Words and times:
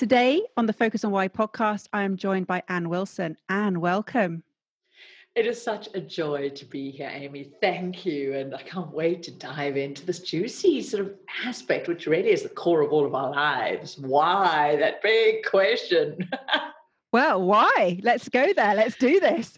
Today 0.00 0.40
on 0.56 0.64
the 0.64 0.72
Focus 0.72 1.04
on 1.04 1.10
Why 1.10 1.28
podcast, 1.28 1.86
I 1.92 2.04
am 2.04 2.16
joined 2.16 2.46
by 2.46 2.62
Ann 2.70 2.88
Wilson. 2.88 3.36
Ann, 3.50 3.82
welcome. 3.82 4.42
It 5.34 5.44
is 5.44 5.62
such 5.62 5.90
a 5.92 6.00
joy 6.00 6.48
to 6.54 6.64
be 6.64 6.90
here, 6.90 7.10
Amy. 7.12 7.52
Thank 7.60 8.06
you. 8.06 8.32
And 8.32 8.54
I 8.54 8.62
can't 8.62 8.90
wait 8.94 9.22
to 9.24 9.30
dive 9.30 9.76
into 9.76 10.06
this 10.06 10.20
juicy 10.20 10.80
sort 10.80 11.04
of 11.04 11.12
aspect, 11.44 11.86
which 11.86 12.06
really 12.06 12.30
is 12.30 12.42
the 12.42 12.48
core 12.48 12.80
of 12.80 12.92
all 12.92 13.04
of 13.04 13.14
our 13.14 13.30
lives. 13.30 13.98
Why? 13.98 14.76
That 14.76 15.02
big 15.02 15.44
question. 15.44 16.30
well, 17.12 17.42
why? 17.42 18.00
Let's 18.02 18.30
go 18.30 18.54
there. 18.54 18.74
Let's 18.74 18.96
do 18.96 19.20
this. 19.20 19.54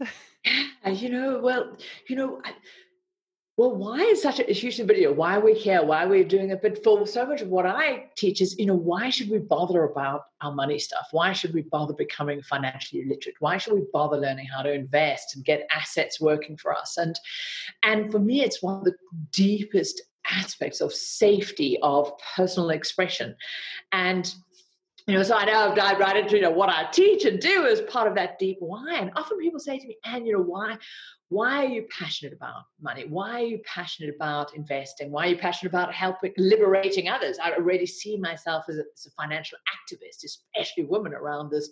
you 0.86 1.08
know, 1.08 1.38
well, 1.38 1.76
you 2.08 2.16
know, 2.16 2.42
well, 3.62 3.76
why 3.76 3.98
is 4.00 4.20
such 4.20 4.40
a, 4.40 4.52
huge 4.52 4.78
video? 4.78 5.12
Why 5.12 5.36
are 5.36 5.40
we 5.40 5.54
here? 5.54 5.84
Why 5.84 6.04
are 6.04 6.08
we 6.08 6.24
doing 6.24 6.50
it? 6.50 6.60
But 6.60 6.82
for 6.82 7.06
so 7.06 7.24
much 7.24 7.42
of 7.42 7.48
what 7.48 7.64
I 7.64 8.06
teach 8.16 8.40
is, 8.40 8.58
you 8.58 8.66
know, 8.66 8.74
why 8.74 9.08
should 9.08 9.30
we 9.30 9.38
bother 9.38 9.84
about 9.84 10.22
our 10.40 10.52
money 10.52 10.80
stuff? 10.80 11.06
Why 11.12 11.32
should 11.32 11.54
we 11.54 11.62
bother 11.62 11.94
becoming 11.94 12.42
financially 12.42 13.04
literate? 13.04 13.36
Why 13.38 13.58
should 13.58 13.74
we 13.74 13.84
bother 13.92 14.16
learning 14.16 14.46
how 14.46 14.62
to 14.62 14.72
invest 14.72 15.36
and 15.36 15.44
get 15.44 15.68
assets 15.72 16.20
working 16.20 16.56
for 16.56 16.76
us? 16.76 16.96
And 16.98 17.16
and 17.84 18.10
for 18.10 18.18
me, 18.18 18.42
it's 18.42 18.64
one 18.64 18.78
of 18.78 18.84
the 18.84 18.96
deepest 19.30 20.02
aspects 20.28 20.80
of 20.80 20.92
safety 20.92 21.78
of 21.84 22.12
personal 22.34 22.70
expression. 22.70 23.36
And 23.92 24.34
you 25.06 25.14
know, 25.14 25.22
so 25.22 25.36
I 25.36 25.44
know 25.44 25.70
I've 25.70 25.76
dived 25.76 26.00
right 26.00 26.16
into 26.16 26.34
you 26.34 26.42
know 26.42 26.50
what 26.50 26.68
I 26.68 26.90
teach 26.90 27.24
and 27.26 27.38
do 27.38 27.66
as 27.66 27.80
part 27.82 28.08
of 28.08 28.16
that 28.16 28.40
deep 28.40 28.56
why. 28.58 28.96
And 28.96 29.12
often 29.14 29.38
people 29.38 29.60
say 29.60 29.78
to 29.78 29.86
me, 29.86 29.98
"And 30.04 30.26
you 30.26 30.32
know, 30.32 30.42
why 30.42 30.78
why 31.32 31.64
are 31.64 31.68
you 31.68 31.86
passionate 31.90 32.34
about 32.34 32.64
money? 32.80 33.06
Why 33.08 33.40
are 33.40 33.46
you 33.46 33.60
passionate 33.64 34.14
about 34.14 34.54
investing? 34.54 35.10
Why 35.10 35.26
are 35.26 35.30
you 35.30 35.38
passionate 35.38 35.70
about 35.70 35.94
helping, 35.94 36.34
liberating 36.36 37.08
others? 37.08 37.38
I 37.42 37.52
already 37.52 37.86
see 37.86 38.18
myself 38.18 38.66
as 38.68 38.76
a, 38.76 38.84
as 38.94 39.06
a 39.06 39.10
financial 39.12 39.56
activist, 39.74 40.24
especially 40.24 40.84
women 40.84 41.14
around 41.14 41.50
this, 41.50 41.70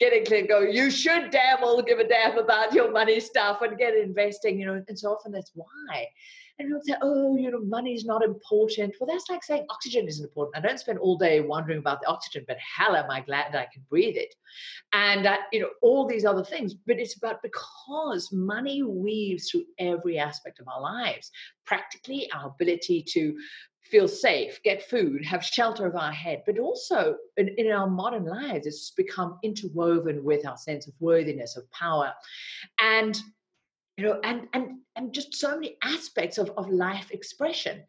getting 0.00 0.24
clear, 0.24 0.44
go, 0.44 0.60
you 0.60 0.90
should 0.90 1.30
damn 1.30 1.60
well 1.60 1.80
give 1.82 2.00
a 2.00 2.08
damn 2.08 2.36
about 2.36 2.72
your 2.72 2.90
money 2.90 3.20
stuff 3.20 3.62
and 3.62 3.78
get 3.78 3.94
investing, 3.94 4.58
you 4.58 4.66
know, 4.66 4.82
and 4.88 4.98
so 4.98 5.12
often 5.12 5.30
that's 5.30 5.52
why. 5.54 6.08
And 6.58 6.68
people 6.68 6.80
say, 6.84 6.94
oh, 7.02 7.36
you 7.36 7.50
know, 7.50 7.60
money's 7.60 8.04
not 8.04 8.24
important. 8.24 8.94
Well, 8.98 9.06
that's 9.06 9.28
like 9.28 9.44
saying 9.44 9.66
oxygen 9.68 10.08
isn't 10.08 10.24
important. 10.24 10.56
I 10.56 10.66
don't 10.66 10.80
spend 10.80 10.98
all 10.98 11.18
day 11.18 11.40
wondering 11.40 11.78
about 11.78 12.00
the 12.00 12.08
oxygen, 12.08 12.44
but 12.48 12.56
hell 12.58 12.96
am 12.96 13.10
I 13.10 13.20
glad 13.20 13.54
I 13.54 13.68
can 13.72 13.82
breathe 13.90 14.16
it. 14.16 14.34
And, 14.92 15.26
uh, 15.26 15.36
you 15.52 15.60
know, 15.60 15.70
all 15.82 16.06
these 16.06 16.24
other 16.24 16.44
things. 16.44 16.74
But 16.74 16.98
it's 16.98 17.16
about 17.16 17.42
because 17.42 18.30
money 18.32 18.82
weaves 18.82 19.50
through 19.50 19.64
every 19.78 20.18
aspect 20.18 20.58
of 20.60 20.68
our 20.68 20.80
lives. 20.80 21.30
Practically, 21.64 22.30
our 22.32 22.48
ability 22.48 23.04
to 23.10 23.36
feel 23.90 24.08
safe, 24.08 24.60
get 24.62 24.82
food, 24.82 25.24
have 25.24 25.44
shelter 25.44 25.86
of 25.86 25.94
our 25.94 26.12
head, 26.12 26.42
but 26.46 26.58
also 26.58 27.16
in, 27.36 27.48
in, 27.56 27.70
our 27.70 27.88
modern 27.88 28.24
lives, 28.24 28.66
it's 28.66 28.90
become 28.90 29.38
interwoven 29.42 30.24
with 30.24 30.46
our 30.46 30.56
sense 30.56 30.86
of 30.86 30.94
worthiness, 30.98 31.56
of 31.56 31.70
power. 31.70 32.12
And 32.80 33.20
you 33.96 34.04
know, 34.04 34.20
and 34.24 34.48
and 34.52 34.78
and 34.96 35.12
just 35.12 35.34
so 35.34 35.54
many 35.54 35.76
aspects 35.82 36.38
of, 36.38 36.50
of 36.56 36.68
life 36.70 37.10
expression. 37.10 37.82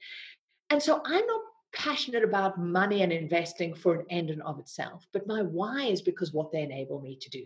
And 0.70 0.82
so 0.82 1.02
I'm 1.06 1.26
not 1.26 1.42
passionate 1.74 2.24
about 2.24 2.60
money 2.60 3.04
and 3.04 3.12
investing 3.12 3.74
for 3.74 3.96
an 3.96 4.06
end 4.10 4.30
and 4.30 4.42
of 4.42 4.60
itself, 4.60 5.06
but 5.14 5.28
my 5.28 5.42
why 5.42 5.86
is 5.86 6.02
because 6.02 6.34
what 6.34 6.52
they 6.52 6.62
enable 6.62 7.02
me 7.02 7.18
to 7.22 7.30
do. 7.30 7.46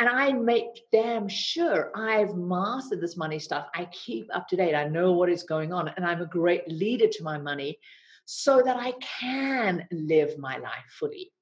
And 0.00 0.08
I 0.08 0.32
make 0.32 0.82
damn 0.92 1.28
sure 1.28 1.90
I've 1.94 2.34
mastered 2.34 3.00
this 3.00 3.16
money 3.16 3.38
stuff. 3.38 3.68
I 3.74 3.86
keep 3.86 4.28
up 4.34 4.48
to 4.48 4.56
date. 4.56 4.74
I 4.74 4.88
know 4.88 5.12
what 5.12 5.28
is 5.28 5.44
going 5.44 5.72
on, 5.72 5.88
and 5.88 6.04
I'm 6.04 6.20
a 6.20 6.26
great 6.26 6.68
leader 6.68 7.06
to 7.08 7.22
my 7.22 7.38
money 7.38 7.78
so 8.24 8.60
that 8.62 8.76
I 8.76 8.92
can 9.00 9.86
live 9.90 10.36
my 10.38 10.58
life 10.58 10.84
fully. 10.98 11.32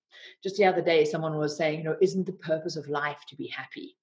Just 0.42 0.56
the 0.56 0.64
other 0.64 0.82
day, 0.82 1.04
someone 1.04 1.36
was 1.36 1.56
saying, 1.56 1.78
you 1.78 1.84
know, 1.84 1.96
isn't 2.00 2.26
the 2.26 2.32
purpose 2.32 2.76
of 2.76 2.88
life 2.88 3.18
to 3.28 3.36
be 3.36 3.48
happy? 3.48 3.96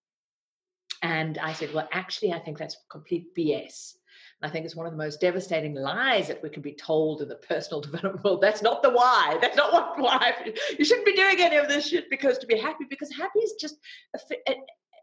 And 1.03 1.37
I 1.37 1.51
said, 1.53 1.73
well, 1.73 1.87
actually, 1.91 2.31
I 2.31 2.39
think 2.39 2.57
that's 2.57 2.77
complete 2.89 3.35
BS. 3.35 3.93
I 4.41 4.49
think 4.49 4.65
it's 4.65 4.75
one 4.75 4.85
of 4.85 4.91
the 4.91 4.97
most 4.97 5.21
devastating 5.21 5.73
lies 5.73 6.27
that 6.27 6.41
we 6.41 6.49
can 6.49 6.61
be 6.61 6.73
told 6.73 7.21
in 7.21 7.29
the 7.29 7.35
personal 7.35 7.81
development 7.81 8.23
world. 8.23 8.41
That's 8.41 8.61
not 8.61 8.81
the 8.81 8.89
why. 8.89 9.37
That's 9.41 9.55
not 9.55 9.71
what 9.71 9.99
why. 9.99 10.33
You 10.77 10.83
shouldn't 10.83 11.05
be 11.05 11.15
doing 11.15 11.39
any 11.39 11.57
of 11.57 11.67
this 11.67 11.87
shit 11.87 12.09
because 12.09 12.37
to 12.39 12.47
be 12.47 12.57
happy, 12.57 12.85
because 12.89 13.11
happy 13.11 13.39
is 13.39 13.53
just 13.59 13.75
a, 14.15 14.19
a, 14.49 14.55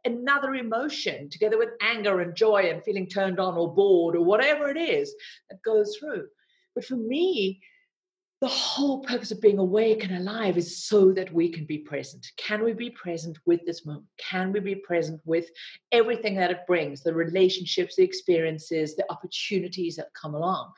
another 0.05 0.55
emotion 0.55 1.29
together 1.29 1.59
with 1.59 1.71
anger 1.83 2.21
and 2.21 2.35
joy 2.35 2.71
and 2.71 2.83
feeling 2.83 3.07
turned 3.07 3.39
on 3.39 3.55
or 3.55 3.75
bored 3.75 4.17
or 4.17 4.25
whatever 4.25 4.69
it 4.69 4.79
is 4.79 5.15
that 5.51 5.63
goes 5.63 5.97
through. 5.97 6.27
But 6.75 6.85
for 6.85 6.97
me, 6.97 7.61
the 8.41 8.49
whole 8.49 9.01
purpose 9.01 9.31
of 9.31 9.41
being 9.41 9.59
awake 9.59 10.03
and 10.03 10.17
alive 10.17 10.57
is 10.57 10.85
so 10.85 11.13
that 11.13 11.33
we 11.33 11.51
can 11.51 11.67
be 11.67 11.77
present. 11.77 12.27
Can 12.39 12.65
we 12.65 12.73
be 12.73 12.89
present 12.91 13.39
with 13.45 13.61
this 13.67 13.85
moment? 13.85 14.07
Can 14.17 14.51
we 14.51 14.61
be 14.61 14.77
present 14.77 15.21
with 15.27 15.47
everything 15.93 16.37
that 16.37 16.51
it 16.51 16.67
brings 16.67 17.03
the 17.03 17.13
relationships, 17.13 17.97
the 17.97 18.03
experiences, 18.03 18.97
the 18.97 19.05
opportunities 19.11 19.97
that 19.97 20.15
come 20.15 20.35
along? 20.35 20.73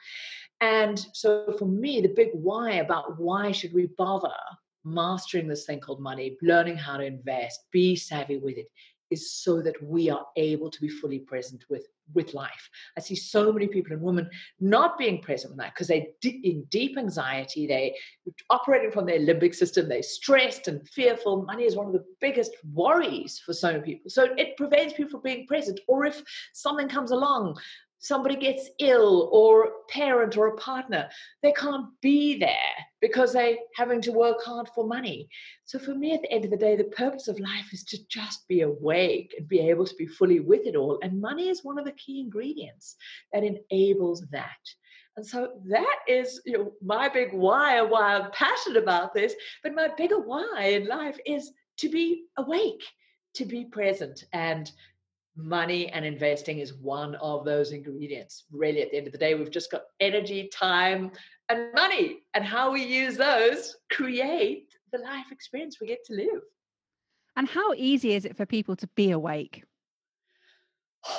And 0.60 1.06
so 1.12 1.54
for 1.56 1.66
me, 1.66 2.00
the 2.00 2.08
big 2.08 2.30
why 2.32 2.74
about 2.74 3.20
why 3.20 3.52
should 3.52 3.72
we 3.72 3.86
bother 3.96 4.34
mastering 4.84 5.46
this 5.46 5.64
thing 5.64 5.78
called 5.78 6.00
money, 6.00 6.36
learning 6.42 6.76
how 6.76 6.96
to 6.96 7.04
invest, 7.04 7.60
be 7.70 7.94
savvy 7.94 8.38
with 8.38 8.58
it, 8.58 8.66
is 9.12 9.32
so 9.32 9.62
that 9.62 9.80
we 9.80 10.10
are 10.10 10.26
able 10.36 10.70
to 10.70 10.80
be 10.80 10.88
fully 10.88 11.20
present 11.20 11.64
with 11.70 11.86
with 12.14 12.34
life. 12.34 12.68
I 12.96 13.00
see 13.00 13.14
so 13.14 13.52
many 13.52 13.66
people 13.66 13.92
and 13.92 14.02
women 14.02 14.28
not 14.60 14.98
being 14.98 15.20
present 15.20 15.52
with 15.52 15.60
that 15.60 15.74
because 15.74 15.88
they're 15.88 16.06
in 16.22 16.64
deep 16.70 16.98
anxiety, 16.98 17.66
They're 17.66 17.90
operating 18.50 18.90
from 18.90 19.06
their 19.06 19.20
limbic 19.20 19.54
system, 19.54 19.88
they're 19.88 20.02
stressed 20.02 20.68
and 20.68 20.88
fearful. 20.88 21.42
Money 21.42 21.64
is 21.64 21.76
one 21.76 21.86
of 21.86 21.92
the 21.92 22.04
biggest 22.20 22.52
worries 22.72 23.40
for 23.44 23.52
so 23.52 23.72
many 23.72 23.82
people. 23.82 24.10
So 24.10 24.28
it 24.36 24.56
prevents 24.56 24.94
people 24.94 25.10
from 25.12 25.22
being 25.22 25.46
present. 25.46 25.80
Or 25.88 26.04
if 26.04 26.22
something 26.52 26.88
comes 26.88 27.10
along, 27.10 27.58
somebody 28.02 28.36
gets 28.36 28.68
ill 28.80 29.30
or 29.32 29.70
parent 29.88 30.36
or 30.36 30.48
a 30.48 30.56
partner 30.56 31.08
they 31.42 31.52
can't 31.52 31.86
be 32.02 32.36
there 32.36 32.74
because 33.00 33.32
they're 33.32 33.56
having 33.76 34.00
to 34.00 34.12
work 34.12 34.42
hard 34.44 34.68
for 34.74 34.86
money. 34.86 35.28
So 35.64 35.78
for 35.78 35.94
me 35.94 36.12
at 36.12 36.22
the 36.22 36.30
end 36.30 36.44
of 36.44 36.50
the 36.50 36.56
day 36.56 36.76
the 36.76 36.84
purpose 36.84 37.28
of 37.28 37.38
life 37.40 37.72
is 37.72 37.84
to 37.84 37.98
just 38.08 38.46
be 38.48 38.60
awake 38.60 39.34
and 39.38 39.48
be 39.48 39.60
able 39.60 39.86
to 39.86 39.94
be 39.96 40.06
fully 40.06 40.40
with 40.40 40.66
it 40.66 40.76
all. 40.76 40.98
And 41.02 41.20
money 41.20 41.48
is 41.48 41.64
one 41.64 41.78
of 41.78 41.84
the 41.84 41.92
key 41.92 42.20
ingredients 42.20 42.96
that 43.32 43.44
enables 43.44 44.24
that. 44.30 44.50
And 45.16 45.26
so 45.26 45.60
that 45.68 45.98
is 46.08 46.40
you 46.44 46.58
know, 46.58 46.72
my 46.82 47.08
big 47.08 47.32
why 47.32 47.80
why 47.82 48.16
i'm 48.16 48.30
passionate 48.32 48.82
about 48.82 49.14
this. 49.14 49.34
But 49.62 49.74
my 49.74 49.88
bigger 49.96 50.20
why 50.20 50.78
in 50.80 50.86
life 50.86 51.18
is 51.24 51.52
to 51.78 51.88
be 51.88 52.24
awake 52.36 52.82
to 53.34 53.44
be 53.46 53.64
present 53.64 54.24
and 54.32 54.70
money 55.36 55.88
and 55.88 56.04
investing 56.04 56.58
is 56.58 56.74
one 56.74 57.14
of 57.16 57.44
those 57.44 57.72
ingredients. 57.72 58.44
Really, 58.50 58.82
at 58.82 58.90
the 58.90 58.98
end 58.98 59.06
of 59.06 59.12
the 59.12 59.18
day, 59.18 59.34
we've 59.34 59.50
just 59.50 59.70
got 59.70 59.82
energy, 60.00 60.50
time, 60.52 61.12
and 61.48 61.72
money. 61.74 62.18
And 62.34 62.44
how 62.44 62.72
we 62.72 62.84
use 62.84 63.16
those 63.16 63.76
create 63.90 64.74
the 64.92 64.98
life 64.98 65.30
experience 65.30 65.78
we 65.80 65.86
get 65.86 66.04
to 66.06 66.14
live. 66.14 66.42
And 67.36 67.48
how 67.48 67.72
easy 67.74 68.12
is 68.12 68.24
it 68.24 68.36
for 68.36 68.46
people 68.46 68.76
to 68.76 68.86
be 68.88 69.10
awake? 69.10 69.64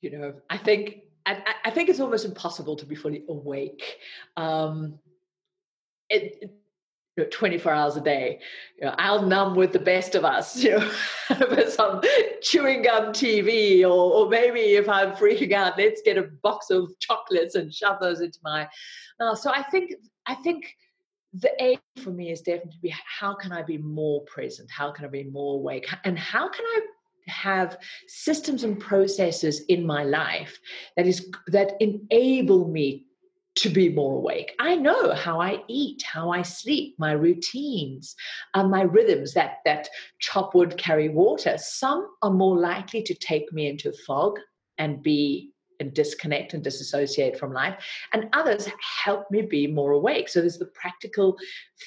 You 0.00 0.18
know, 0.18 0.34
I 0.50 0.58
think 0.58 1.04
I, 1.24 1.54
I 1.64 1.70
think 1.70 1.88
it's 1.88 1.98
almost 1.98 2.26
impossible 2.26 2.76
to 2.76 2.84
be 2.84 2.94
fully 2.94 3.24
awake. 3.26 4.00
Um, 4.36 4.98
it, 6.10 6.52
you 7.16 7.24
know, 7.24 7.30
24 7.30 7.72
hours 7.72 7.96
a 7.96 8.00
day. 8.00 8.40
You 8.78 8.86
know, 8.86 8.94
I'll 8.98 9.22
numb 9.22 9.54
with 9.54 9.72
the 9.72 9.78
best 9.78 10.14
of 10.14 10.24
us, 10.24 10.56
you 10.62 10.70
know, 10.78 10.90
with 11.50 11.72
some 11.72 12.00
chewing 12.42 12.82
gum 12.82 13.12
TV, 13.12 13.82
or, 13.82 13.86
or 13.86 14.28
maybe 14.28 14.60
if 14.60 14.88
I'm 14.88 15.12
freaking 15.12 15.52
out, 15.52 15.78
let's 15.78 16.02
get 16.02 16.18
a 16.18 16.22
box 16.42 16.70
of 16.70 16.90
chocolates 17.00 17.54
and 17.54 17.72
shove 17.72 18.00
those 18.00 18.20
into 18.20 18.38
my. 18.42 18.68
Uh, 19.20 19.34
so 19.34 19.50
I 19.50 19.62
think 19.62 19.92
I 20.26 20.34
think 20.34 20.74
the 21.32 21.50
aim 21.60 21.78
for 22.02 22.10
me 22.10 22.30
is 22.30 22.40
definitely 22.42 22.94
how 23.04 23.34
can 23.34 23.52
I 23.52 23.62
be 23.62 23.78
more 23.78 24.22
present? 24.22 24.70
How 24.70 24.92
can 24.92 25.04
I 25.04 25.08
be 25.08 25.24
more 25.24 25.54
awake? 25.54 25.88
And 26.04 26.18
how 26.18 26.48
can 26.48 26.64
I 26.64 26.80
have 27.26 27.78
systems 28.06 28.64
and 28.64 28.78
processes 28.78 29.62
in 29.68 29.86
my 29.86 30.04
life 30.04 30.58
that 30.96 31.06
is 31.06 31.30
that 31.48 31.72
enable 31.80 32.68
me 32.68 33.06
to 33.56 33.68
be 33.68 33.88
more 33.88 34.16
awake. 34.16 34.52
I 34.58 34.74
know 34.74 35.14
how 35.14 35.40
I 35.40 35.62
eat, 35.68 36.02
how 36.02 36.30
I 36.30 36.42
sleep, 36.42 36.96
my 36.98 37.12
routines, 37.12 38.16
and 38.54 38.70
my 38.70 38.82
rhythms 38.82 39.32
that 39.34 39.58
that 39.64 39.88
chop 40.18 40.54
wood, 40.54 40.76
carry 40.76 41.08
water. 41.08 41.56
Some 41.58 42.08
are 42.22 42.32
more 42.32 42.58
likely 42.58 43.02
to 43.02 43.14
take 43.14 43.52
me 43.52 43.68
into 43.68 43.92
fog 44.06 44.38
and 44.78 45.02
be 45.02 45.52
and 45.80 45.92
disconnect 45.92 46.54
and 46.54 46.62
disassociate 46.62 47.38
from 47.38 47.52
life, 47.52 47.84
and 48.12 48.28
others 48.32 48.68
help 49.04 49.28
me 49.30 49.42
be 49.42 49.66
more 49.66 49.92
awake. 49.92 50.28
So 50.28 50.40
there's 50.40 50.58
the 50.58 50.66
practical 50.66 51.36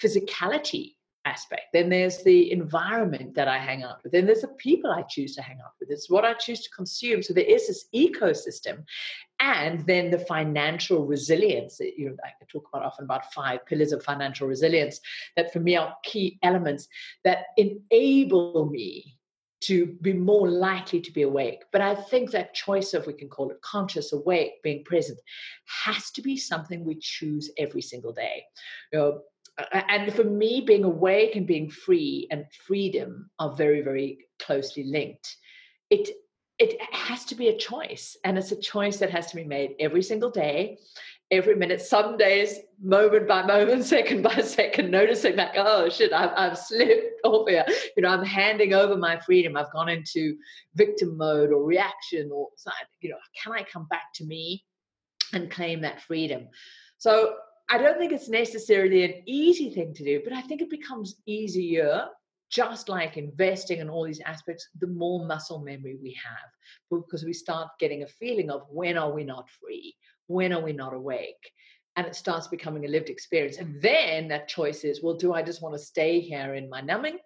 physicality 0.02 0.96
aspect. 1.28 1.64
Then 1.74 1.90
there's 1.90 2.24
the 2.24 2.52
environment 2.52 3.36
that 3.36 3.48
I 3.48 3.58
hang 3.58 3.84
out 3.84 4.02
with. 4.04 4.14
Then 4.14 4.26
there's 4.26 4.42
the 4.42 4.56
people 4.60 4.92
I 4.92 5.04
choose 5.04 5.36
to 5.36 5.42
hang 5.42 5.58
out 5.64 5.74
with. 5.80 5.92
It's 5.92 6.10
what 6.10 6.26
I 6.26 6.34
choose 6.34 6.62
to 6.62 6.70
consume. 6.70 7.22
So 7.22 7.34
there 7.34 7.44
is 7.44 7.68
this 7.68 7.88
ecosystem. 7.94 8.84
And 9.40 9.86
then 9.86 10.10
the 10.10 10.20
financial 10.20 11.06
resilience. 11.06 11.80
You 11.80 12.10
know, 12.10 12.16
I 12.24 12.32
talk 12.52 12.68
about 12.74 12.86
often 12.86 13.06
about 13.06 13.34
five 13.34 13.66
pillars 13.66 13.92
of 13.92 14.04
financial 14.04 14.48
resilience 14.48 15.00
that 15.36 15.54
for 15.54 15.60
me 15.60 15.76
are 15.76 15.96
key 16.04 16.40
elements 16.42 16.88
that 17.24 17.46
enable 17.56 18.68
me 18.70 19.18
to 19.60 19.88
be 20.02 20.14
more 20.14 20.50
likely 20.50 21.02
to 21.02 21.12
be 21.12 21.24
awake. 21.24 21.64
But 21.72 21.82
I 21.82 21.96
think 21.96 22.32
that 22.32 22.54
choice 22.54 22.94
of, 22.94 23.08
we 23.08 23.14
can 23.14 23.30
call 23.30 23.50
it 23.50 23.62
conscious, 23.62 24.14
awake, 24.14 24.62
being 24.64 24.84
present, 24.84 25.20
has 25.84 26.12
to 26.12 26.22
be 26.22 26.38
something 26.38 26.84
we 26.84 26.98
choose 27.00 27.50
every 27.58 27.82
single 27.82 28.14
day. 28.14 28.44
You 28.94 29.00
know, 29.00 29.22
and 29.74 30.14
for 30.14 30.24
me, 30.24 30.62
being 30.62 30.84
awake 30.84 31.36
and 31.36 31.48
being 31.48 31.70
free 31.70 32.28
and 32.30 32.46
freedom 32.66 33.30
are 33.40 33.56
very, 33.56 33.82
very 33.82 34.28
closely 34.40 34.84
linked. 34.84 35.36
It 35.90 36.10
it 36.60 36.82
has 36.94 37.26
to 37.26 37.36
be 37.36 37.50
a 37.50 37.58
choice, 37.58 38.18
and 38.24 38.38
it's 38.38 38.52
a 38.52 38.60
choice 38.60 38.98
that 38.98 39.12
has 39.12 39.28
to 39.28 39.36
be 39.36 39.44
made 39.44 39.76
every 39.80 40.02
single 40.02 40.32
day, 40.32 40.80
every 41.30 41.56
minute. 41.56 41.82
Some 41.82 42.18
days, 42.18 42.60
moment 42.82 43.28
by 43.28 43.46
moment, 43.46 43.86
second 43.96 44.24
by 44.24 44.42
second, 44.42 44.90
noticing 44.90 45.36
that 45.36 45.54
oh 45.56 45.90
shit, 45.90 46.14
I've, 46.14 46.32
I've 46.36 46.58
slipped 46.58 47.22
off 47.24 47.48
here. 47.48 47.66
You 47.96 48.04
know, 48.04 48.10
I'm 48.10 48.26
handing 48.26 48.74
over 48.74 48.98
my 48.98 49.20
freedom. 49.20 49.56
I've 49.56 49.72
gone 49.72 49.90
into 49.90 50.36
victim 50.76 51.18
mode 51.18 51.52
or 51.52 51.64
reaction, 51.64 52.32
or 52.34 52.50
you 53.02 53.10
know, 53.10 53.18
can 53.42 53.54
I 53.54 53.64
come 53.64 53.88
back 53.90 54.14
to 54.16 54.26
me 54.26 54.66
and 55.34 55.52
claim 55.52 55.82
that 55.82 56.02
freedom? 56.02 56.48
So 56.98 57.36
I 57.70 57.78
don't 57.78 57.98
think 57.98 58.14
it's 58.14 58.30
necessarily 58.30 59.04
an 59.04 59.24
easy 59.26 59.70
thing 59.70 59.94
to 59.94 60.04
do, 60.04 60.22
but 60.24 60.34
I 60.34 60.42
think 60.42 60.62
it 60.62 60.70
becomes 60.70 61.22
easier, 61.26 62.08
just 62.50 62.90
like 62.90 63.18
investing 63.18 63.82
and 63.82 63.90
all 63.90 64.06
these 64.06 64.22
aspects, 64.22 64.68
the 64.80 64.88
more 64.88 65.26
muscle 65.26 65.60
memory 65.60 65.98
we 66.02 66.18
have, 66.24 67.02
because 67.02 67.24
we 67.24 67.34
start 67.34 67.70
getting 67.80 68.04
a 68.04 68.08
feeling 68.08 68.50
of 68.50 68.64
when 68.70 68.98
are 68.98 69.12
we 69.12 69.24
not 69.24 69.50
free? 69.50 69.96
When 70.28 70.54
are 70.54 70.62
we 70.62 70.74
not 70.74 70.94
awake? 70.94 71.52
And 71.96 72.06
it 72.06 72.16
starts 72.16 72.48
becoming 72.48 72.86
a 72.86 72.90
lived 72.90 73.10
experience. 73.10 73.58
And 73.58 73.82
then 73.82 74.28
that 74.28 74.48
choice 74.48 74.84
is, 74.84 75.02
well, 75.02 75.16
do 75.16 75.34
I 75.34 75.42
just 75.42 75.62
want 75.62 75.76
to 75.76 75.80
stay 75.80 76.20
here 76.20 76.54
in 76.54 76.70
my 76.70 76.82
numbing? 76.82 77.18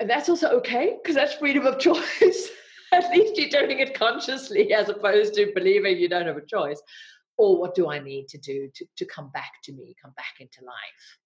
And 0.00 0.10
that's 0.10 0.28
also 0.28 0.50
okay, 0.58 0.96
because 1.02 1.14
that's 1.14 1.34
freedom 1.34 1.66
of 1.66 1.78
choice. 1.78 2.50
At 2.92 3.10
least 3.10 3.36
you're 3.36 3.48
doing 3.48 3.78
it 3.78 3.98
consciously 3.98 4.72
as 4.72 4.88
opposed 4.88 5.34
to 5.34 5.52
believing 5.54 5.98
you 5.98 6.08
don't 6.08 6.26
have 6.26 6.36
a 6.36 6.46
choice 6.46 6.80
or 7.36 7.58
what 7.58 7.74
do 7.74 7.90
I 7.90 7.98
need 7.98 8.28
to 8.28 8.38
do 8.38 8.70
to, 8.74 8.86
to 8.96 9.04
come 9.06 9.30
back 9.30 9.52
to 9.64 9.72
me, 9.72 9.96
come 10.00 10.12
back 10.16 10.34
into 10.40 10.64
life? 10.64 11.18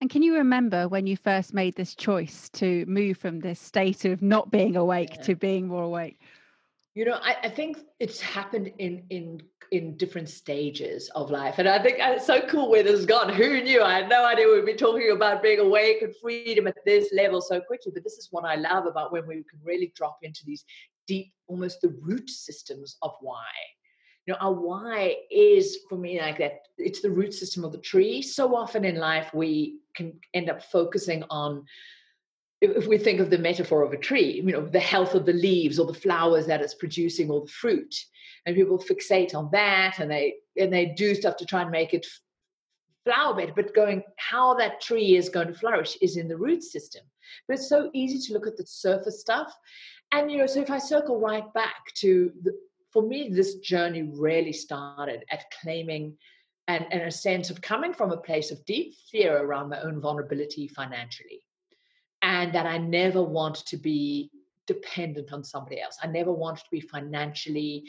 And 0.00 0.10
can 0.10 0.22
you 0.22 0.36
remember 0.36 0.88
when 0.88 1.06
you 1.06 1.16
first 1.16 1.54
made 1.54 1.74
this 1.74 1.94
choice 1.94 2.50
to 2.50 2.84
move 2.86 3.16
from 3.16 3.40
this 3.40 3.58
state 3.58 4.04
of 4.04 4.20
not 4.20 4.50
being 4.50 4.76
awake 4.76 5.16
yeah. 5.16 5.22
to 5.22 5.34
being 5.34 5.68
more 5.68 5.82
awake? 5.82 6.20
You 6.94 7.06
know, 7.06 7.18
I, 7.22 7.36
I, 7.44 7.48
think 7.50 7.78
it's 7.98 8.20
happened 8.20 8.72
in 8.78 9.04
in 9.10 9.42
in 9.70 9.96
different 9.98 10.30
stages 10.30 11.10
of 11.14 11.30
life, 11.30 11.58
and 11.58 11.68
I 11.68 11.82
think 11.82 12.00
uh, 12.00 12.12
it's 12.16 12.26
so 12.26 12.40
cool 12.48 12.70
where 12.70 12.82
this 12.82 12.96
has 12.96 13.06
gone. 13.06 13.30
Who 13.32 13.62
knew? 13.62 13.82
I 13.82 13.96
had 13.96 14.08
no 14.08 14.24
idea 14.24 14.48
we'd 14.48 14.64
be 14.64 14.74
talking 14.74 15.10
about 15.10 15.42
being 15.42 15.58
awake 15.58 16.00
and 16.00 16.14
freedom 16.22 16.66
at 16.66 16.76
this 16.86 17.10
level 17.12 17.42
so 17.42 17.60
quickly. 17.60 17.92
But 17.92 18.02
this 18.02 18.14
is 18.14 18.28
what 18.30 18.44
I 18.44 18.54
love 18.54 18.86
about 18.86 19.12
when 19.12 19.26
we 19.26 19.34
can 19.34 19.60
really 19.62 19.92
drop 19.94 20.18
into 20.22 20.40
these 20.46 20.64
deep, 21.06 21.32
almost 21.48 21.82
the 21.82 21.94
root 22.00 22.30
systems 22.30 22.96
of 23.02 23.12
why 23.20 23.44
you 24.26 24.34
know 24.34 24.38
our 24.40 24.52
why 24.52 25.16
is 25.30 25.78
for 25.88 25.96
me 25.96 26.20
like 26.20 26.38
that 26.38 26.66
it's 26.78 27.00
the 27.00 27.10
root 27.10 27.32
system 27.32 27.64
of 27.64 27.72
the 27.72 27.78
tree. 27.78 28.20
So 28.20 28.54
often 28.54 28.84
in 28.84 28.96
life 28.96 29.32
we 29.32 29.78
can 29.94 30.18
end 30.34 30.50
up 30.50 30.62
focusing 30.62 31.24
on 31.30 31.64
if 32.60 32.86
we 32.86 32.98
think 32.98 33.20
of 33.20 33.30
the 33.30 33.38
metaphor 33.38 33.82
of 33.82 33.92
a 33.92 33.98
tree 33.98 34.42
you 34.44 34.52
know 34.52 34.66
the 34.66 34.80
health 34.80 35.14
of 35.14 35.26
the 35.26 35.32
leaves 35.32 35.78
or 35.78 35.86
the 35.86 35.94
flowers 35.94 36.46
that 36.46 36.60
it's 36.60 36.74
producing 36.74 37.30
or 37.30 37.42
the 37.42 37.52
fruit. 37.52 37.94
And 38.44 38.54
people 38.54 38.78
fixate 38.78 39.34
on 39.34 39.48
that 39.52 39.98
and 39.98 40.10
they 40.10 40.34
and 40.58 40.72
they 40.72 40.86
do 40.86 41.14
stuff 41.14 41.36
to 41.38 41.46
try 41.46 41.62
and 41.62 41.70
make 41.70 41.94
it 41.94 42.06
flower 43.04 43.34
better. 43.34 43.52
But 43.54 43.74
going 43.74 44.02
how 44.16 44.54
that 44.54 44.80
tree 44.80 45.16
is 45.16 45.28
going 45.28 45.48
to 45.48 45.54
flourish 45.54 45.96
is 46.02 46.16
in 46.16 46.28
the 46.28 46.36
root 46.36 46.62
system. 46.62 47.04
But 47.46 47.54
it's 47.54 47.68
so 47.68 47.90
easy 47.92 48.18
to 48.26 48.32
look 48.32 48.46
at 48.46 48.56
the 48.56 48.66
surface 48.66 49.20
stuff. 49.20 49.52
And 50.12 50.30
you 50.30 50.38
know 50.38 50.46
so 50.46 50.60
if 50.60 50.70
i 50.70 50.78
circle 50.78 51.18
right 51.18 51.52
back 51.54 51.92
to 51.96 52.32
the, 52.42 52.52
for 52.92 53.02
me, 53.02 53.28
this 53.30 53.56
journey 53.56 54.02
really 54.02 54.52
started 54.52 55.24
at 55.30 55.50
claiming 55.60 56.16
and, 56.68 56.86
and 56.90 57.02
a 57.02 57.10
sense 57.10 57.50
of 57.50 57.60
coming 57.60 57.92
from 57.92 58.12
a 58.12 58.16
place 58.16 58.50
of 58.50 58.64
deep 58.64 58.94
fear 59.10 59.38
around 59.38 59.68
my 59.68 59.80
own 59.80 60.00
vulnerability 60.00 60.68
financially. 60.68 61.42
And 62.22 62.52
that 62.54 62.66
I 62.66 62.78
never 62.78 63.22
want 63.22 63.56
to 63.66 63.76
be 63.76 64.30
dependent 64.66 65.32
on 65.32 65.44
somebody 65.44 65.80
else. 65.80 65.96
I 66.02 66.08
never 66.08 66.32
wanted 66.32 66.64
to 66.64 66.70
be 66.72 66.80
financially 66.80 67.84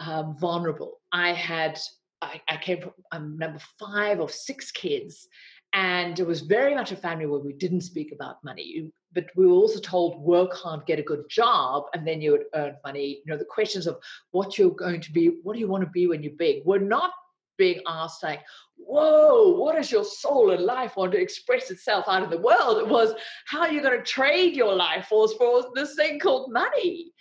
um, 0.00 0.36
vulnerable. 0.36 1.00
I 1.12 1.32
had, 1.32 1.78
I, 2.20 2.40
I 2.48 2.56
came 2.56 2.80
from, 2.80 2.92
I'm 3.12 3.38
number 3.38 3.60
five 3.78 4.20
of 4.20 4.32
six 4.32 4.72
kids. 4.72 5.28
And 5.72 6.18
it 6.18 6.26
was 6.26 6.40
very 6.40 6.74
much 6.74 6.92
a 6.92 6.96
family 6.96 7.26
where 7.26 7.40
we 7.40 7.52
didn't 7.52 7.82
speak 7.82 8.12
about 8.12 8.42
money 8.42 8.90
but 9.12 9.26
we 9.36 9.46
were 9.46 9.54
also 9.54 9.80
told 9.80 10.20
work 10.20 10.54
hard, 10.54 10.86
get 10.86 10.98
a 10.98 11.02
good 11.02 11.24
job, 11.28 11.84
and 11.94 12.06
then 12.06 12.20
you 12.20 12.32
would 12.32 12.44
earn 12.54 12.76
money. 12.84 13.22
You 13.24 13.32
know, 13.32 13.38
the 13.38 13.44
questions 13.44 13.86
of 13.86 13.98
what 14.32 14.58
you're 14.58 14.70
going 14.70 15.00
to 15.00 15.12
be, 15.12 15.38
what 15.42 15.54
do 15.54 15.60
you 15.60 15.68
want 15.68 15.84
to 15.84 15.90
be 15.90 16.06
when 16.06 16.22
you're 16.22 16.32
big, 16.32 16.64
were 16.64 16.78
not 16.78 17.12
being 17.56 17.80
asked 17.86 18.22
like, 18.22 18.40
whoa, 18.76 19.56
what 19.56 19.74
does 19.74 19.90
your 19.90 20.04
soul 20.04 20.50
and 20.52 20.62
life 20.62 20.96
want 20.96 21.12
to 21.12 21.20
express 21.20 21.70
itself 21.70 22.04
out 22.06 22.22
in 22.22 22.30
the 22.30 22.38
world? 22.38 22.78
It 22.78 22.88
was, 22.88 23.14
how 23.46 23.60
are 23.60 23.72
you 23.72 23.82
going 23.82 23.98
to 23.98 24.04
trade 24.04 24.54
your 24.54 24.74
life 24.74 25.06
force 25.06 25.34
for 25.34 25.64
this 25.74 25.94
thing 25.94 26.20
called 26.20 26.52
money? 26.52 27.12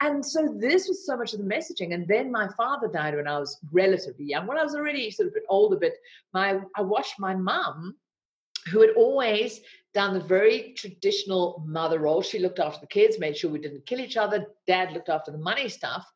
And 0.00 0.24
so 0.24 0.54
this 0.58 0.88
was 0.88 1.06
so 1.06 1.16
much 1.16 1.32
of 1.32 1.38
the 1.38 1.46
messaging. 1.46 1.94
And 1.94 2.06
then 2.06 2.30
my 2.30 2.48
father 2.56 2.88
died 2.88 3.16
when 3.16 3.26
I 3.26 3.38
was 3.38 3.58
relatively 3.72 4.26
young. 4.26 4.46
When 4.46 4.58
I 4.58 4.62
was 4.62 4.74
already 4.74 5.10
sort 5.10 5.28
of 5.28 5.32
a 5.32 5.40
bit 5.40 5.44
older, 5.48 5.76
but 5.76 5.92
my 6.34 6.60
I 6.76 6.82
watched 6.82 7.18
my 7.18 7.34
mum, 7.34 7.96
who 8.70 8.80
had 8.80 8.90
always 8.90 9.60
done 9.94 10.12
the 10.12 10.20
very 10.20 10.74
traditional 10.76 11.64
mother 11.66 12.00
role. 12.00 12.20
She 12.20 12.38
looked 12.38 12.58
after 12.58 12.80
the 12.80 12.86
kids, 12.86 13.18
made 13.18 13.36
sure 13.36 13.50
we 13.50 13.58
didn't 13.58 13.86
kill 13.86 14.00
each 14.00 14.18
other. 14.18 14.46
Dad 14.66 14.92
looked 14.92 15.08
after 15.08 15.30
the 15.30 15.38
money 15.38 15.68
stuff. 15.68 16.06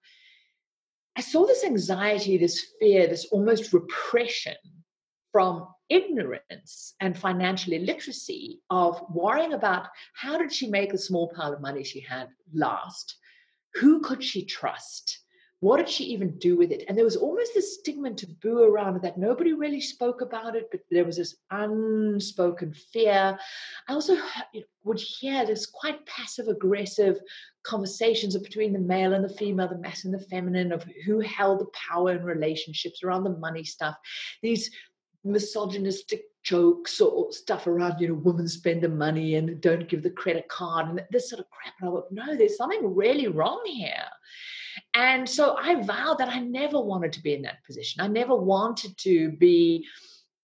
I 1.17 1.23
saw 1.23 1.47
this 1.47 1.65
anxiety, 1.65 2.37
this 2.37 2.73
fear, 2.79 3.07
this 3.07 3.27
almost 3.27 3.73
repression 3.73 4.57
from 5.33 5.67
ignorance 5.89 6.95
and 7.01 7.17
financial 7.17 7.73
illiteracy 7.73 8.61
of 8.71 9.03
worrying 9.11 9.55
about 9.55 9.87
how 10.15 10.37
did 10.39 10.53
she 10.53 10.69
make 10.69 10.93
the 10.93 10.99
small 10.99 11.29
pile 11.29 11.53
of 11.53 11.61
money 11.61 11.85
she 11.85 12.01
had 12.01 12.29
last? 12.53 13.17
Who 13.75 14.01
could 14.01 14.23
she 14.23 14.45
trust? 14.45 15.21
what 15.61 15.77
did 15.77 15.91
she 15.91 16.05
even 16.05 16.39
do 16.39 16.57
with 16.57 16.71
it? 16.71 16.85
And 16.89 16.97
there 16.97 17.05
was 17.05 17.17
almost 17.17 17.53
this 17.53 17.75
stigma 17.75 18.09
and 18.09 18.17
taboo 18.17 18.63
around 18.63 18.97
it 18.97 19.03
that 19.03 19.19
nobody 19.19 19.53
really 19.53 19.81
spoke 19.81 20.23
about 20.23 20.57
it, 20.57 20.69
but 20.71 20.81
there 20.91 21.05
was 21.05 21.19
this 21.19 21.37
unspoken 21.51 22.73
fear. 22.73 23.39
I 23.87 23.93
also 23.93 24.17
would 24.85 24.99
hear 24.99 25.45
this 25.45 25.67
quite 25.67 26.05
passive 26.07 26.49
aggressive 26.49 27.21
conversations 27.63 28.39
between 28.39 28.73
the 28.73 28.79
male 28.79 29.13
and 29.13 29.23
the 29.23 29.35
female, 29.37 29.69
the 29.69 29.77
masculine 29.77 30.15
and 30.15 30.25
the 30.25 30.29
feminine, 30.29 30.73
of 30.73 30.87
who 31.05 31.21
held 31.21 31.61
the 31.61 31.71
power 31.75 32.13
in 32.13 32.25
relationships 32.25 33.03
around 33.03 33.25
the 33.25 33.37
money 33.37 33.63
stuff. 33.63 33.97
These 34.43 34.71
misogynistic 35.25 36.25
jokes 36.43 37.01
or 37.01 37.33
stuff 37.33 37.67
around, 37.67 38.01
you 38.01 38.09
know, 38.09 38.15
women 38.15 38.49
spend 38.49 38.83
the 38.83 38.89
money 38.89 39.35
and 39.35 39.61
don't 39.61 39.89
give 39.89 40.03
the 40.03 40.11
credit 40.11 40.49
card 40.49 40.89
and 40.89 41.03
this 41.11 41.31
sort 41.31 41.41
of 41.41 41.51
crap. 41.51 41.75
And 41.81 41.89
I 41.89 41.93
thought, 41.93 42.11
no, 42.11 42.37
there's 42.37 42.57
something 42.57 42.95
really 42.95 43.29
wrong 43.29 43.63
here. 43.67 44.05
And 44.95 45.29
so 45.29 45.57
I 45.57 45.83
vowed 45.83 46.19
that 46.19 46.29
I 46.29 46.41
never 46.41 46.81
wanted 46.81 47.13
to 47.15 47.23
be 47.23 47.35
in 47.35 47.43
that 47.43 47.65
position. 47.67 48.01
I 48.01 48.09
never 48.09 48.35
wanted 48.35 48.97
to 48.99 49.33
be, 49.33 49.87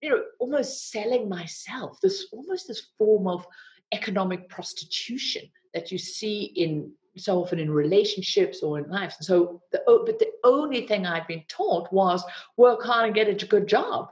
you 0.03 0.11
know, 0.11 0.23
almost 0.39 0.91
selling 0.91 1.29
myself, 1.29 1.99
this 2.03 2.27
almost 2.33 2.69
this 2.69 2.89
form 2.99 3.27
of 3.27 3.47
economic 3.93 4.49
prostitution 4.49 5.43
that 5.75 5.91
you 5.91 5.99
see 5.99 6.45
in 6.57 6.93
so 7.17 7.41
often 7.43 7.59
in 7.59 7.71
relationships 7.71 8.63
or 8.63 8.79
in 8.79 8.91
life. 8.91 9.15
And 9.19 9.27
so, 9.27 9.63
the, 9.73 9.83
but 9.87 10.19
the 10.19 10.31
only 10.45 10.87
thing 10.87 11.07
I'd 11.07 11.27
been 11.27 11.45
taught 11.49 11.91
was 11.93 12.23
work 12.57 12.83
hard 12.83 13.07
and 13.07 13.15
get 13.15 13.43
a 13.43 13.47
good 13.47 13.67
job. 13.67 14.11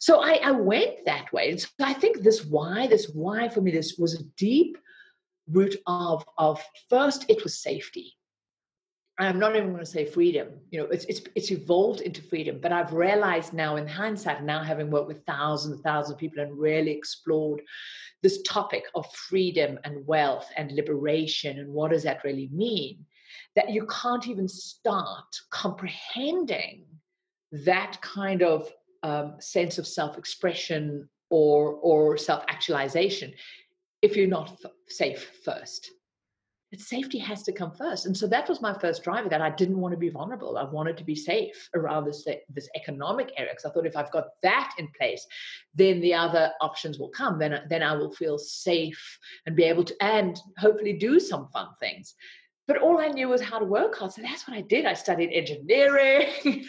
So 0.00 0.22
I, 0.22 0.40
I 0.42 0.50
went 0.50 1.04
that 1.04 1.30
way. 1.30 1.50
And 1.50 1.60
so 1.60 1.68
I 1.78 1.92
think 1.92 2.22
this 2.22 2.44
why, 2.44 2.86
this 2.86 3.10
why 3.10 3.50
for 3.50 3.60
me, 3.60 3.70
this 3.70 3.96
was 3.98 4.14
a 4.14 4.24
deep 4.36 4.78
root 5.46 5.76
of, 5.86 6.24
of 6.38 6.62
first, 6.88 7.26
it 7.28 7.44
was 7.44 7.62
safety. 7.62 8.16
I'm 9.18 9.38
not 9.38 9.54
even 9.54 9.68
going 9.68 9.84
to 9.84 9.90
say 9.90 10.06
freedom. 10.06 10.48
You 10.70 10.80
know, 10.80 10.86
it's 10.86 11.04
it's 11.04 11.20
it's 11.34 11.50
evolved 11.50 12.00
into 12.00 12.22
freedom. 12.22 12.58
But 12.62 12.72
I've 12.72 12.94
realized 12.94 13.52
now, 13.52 13.76
in 13.76 13.86
hindsight, 13.86 14.42
now 14.42 14.62
having 14.62 14.90
worked 14.90 15.08
with 15.08 15.26
thousands 15.26 15.74
and 15.74 15.84
thousands 15.84 16.14
of 16.14 16.18
people 16.18 16.42
and 16.42 16.58
really 16.58 16.92
explored 16.92 17.60
this 18.22 18.40
topic 18.42 18.84
of 18.94 19.12
freedom 19.12 19.78
and 19.84 20.06
wealth 20.06 20.48
and 20.56 20.72
liberation 20.72 21.58
and 21.58 21.70
what 21.70 21.90
does 21.90 22.04
that 22.04 22.24
really 22.24 22.48
mean, 22.50 23.04
that 23.56 23.68
you 23.68 23.86
can't 23.86 24.26
even 24.26 24.48
start 24.48 25.38
comprehending 25.50 26.86
that 27.52 28.00
kind 28.00 28.42
of 28.42 28.70
um, 29.02 29.36
sense 29.40 29.78
of 29.78 29.86
self-expression 29.86 31.08
or 31.30 31.74
or 31.74 32.16
self-actualization 32.16 33.32
if 34.02 34.16
you're 34.16 34.26
not 34.26 34.50
f- 34.64 34.70
safe 34.88 35.30
first 35.44 35.90
but 36.70 36.80
safety 36.80 37.18
has 37.18 37.42
to 37.42 37.52
come 37.52 37.72
first. 37.72 38.06
And 38.06 38.16
so 38.16 38.28
that 38.28 38.48
was 38.48 38.60
my 38.60 38.72
first 38.72 39.02
driver 39.02 39.28
that 39.28 39.42
I 39.42 39.50
didn't 39.50 39.80
want 39.80 39.92
to 39.92 39.98
be 39.98 40.08
vulnerable. 40.08 40.56
I 40.56 40.62
wanted 40.62 40.96
to 40.98 41.04
be 41.04 41.16
safe 41.16 41.68
around 41.74 42.04
this, 42.04 42.24
this 42.48 42.68
economic 42.76 43.32
area. 43.36 43.52
Because 43.52 43.64
I 43.64 43.70
thought 43.70 43.86
if 43.86 43.96
I've 43.96 44.12
got 44.12 44.26
that 44.44 44.72
in 44.78 44.86
place, 44.96 45.26
then 45.74 46.00
the 46.00 46.14
other 46.14 46.52
options 46.60 46.98
will 46.98 47.08
come. 47.08 47.40
Then, 47.40 47.60
then 47.68 47.82
I 47.82 47.94
will 47.96 48.12
feel 48.12 48.38
safe 48.38 49.18
and 49.46 49.56
be 49.56 49.64
able 49.64 49.82
to, 49.84 49.94
and 50.00 50.38
hopefully 50.58 50.92
do 50.92 51.18
some 51.18 51.48
fun 51.48 51.68
things. 51.80 52.14
But 52.68 52.78
all 52.78 53.00
I 53.00 53.08
knew 53.08 53.28
was 53.28 53.40
how 53.40 53.58
to 53.58 53.64
work 53.64 53.96
hard. 53.96 54.12
So 54.12 54.22
that's 54.22 54.46
what 54.46 54.56
I 54.56 54.60
did. 54.60 54.86
I 54.86 54.94
studied 54.94 55.32
engineering. 55.32 56.28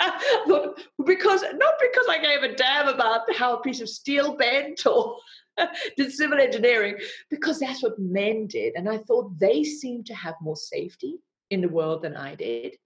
because 1.06 1.42
not 1.42 1.74
because 1.80 2.06
I 2.08 2.18
gave 2.20 2.42
a 2.42 2.54
damn 2.54 2.88
about 2.88 3.32
how 3.34 3.56
a 3.56 3.62
piece 3.62 3.80
of 3.80 3.88
steel 3.88 4.36
bent 4.36 4.86
or 4.86 5.16
did 5.96 6.12
civil 6.12 6.40
engineering 6.40 6.96
because 7.30 7.60
that's 7.60 7.82
what 7.82 7.98
men 7.98 8.46
did. 8.46 8.74
And 8.76 8.88
I 8.88 8.98
thought 8.98 9.38
they 9.38 9.64
seemed 9.64 10.06
to 10.06 10.14
have 10.14 10.34
more 10.40 10.56
safety 10.56 11.16
in 11.50 11.60
the 11.60 11.68
world 11.68 12.02
than 12.02 12.16
I 12.16 12.34
did. 12.34 12.76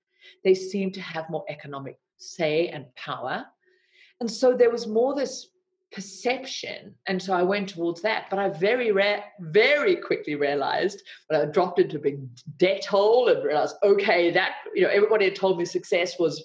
They 0.45 0.55
seemed 0.55 0.95
to 0.95 1.01
have 1.01 1.31
more 1.31 1.45
economic 1.49 1.99
say 2.19 2.69
and 2.69 2.95
power. 2.97 3.47
And 4.21 4.31
so 4.31 4.55
there 4.55 4.71
was 4.71 4.87
more 4.87 5.15
this 5.15 5.49
perception. 5.93 6.95
And 7.07 7.23
so 7.23 7.33
I 7.33 7.43
went 7.43 7.71
towards 7.71 8.03
that. 8.03 8.27
But 8.29 8.39
I 8.39 8.51
very 8.51 8.93
rare, 8.93 9.25
very 9.41 9.97
quickly 9.97 10.35
realized 10.35 11.03
when 11.29 11.41
I 11.41 11.45
dropped 11.47 11.79
into 11.79 11.97
a 11.97 12.01
big 12.01 12.21
debt 12.59 12.85
hole 12.85 13.29
and 13.29 13.43
realized, 13.43 13.77
okay, 13.83 14.31
that, 14.33 14.57
you 14.75 14.83
know, 14.83 14.91
everybody 14.91 15.25
had 15.25 15.37
told 15.37 15.59
me 15.59 15.65
success 15.65 16.19
was 16.19 16.45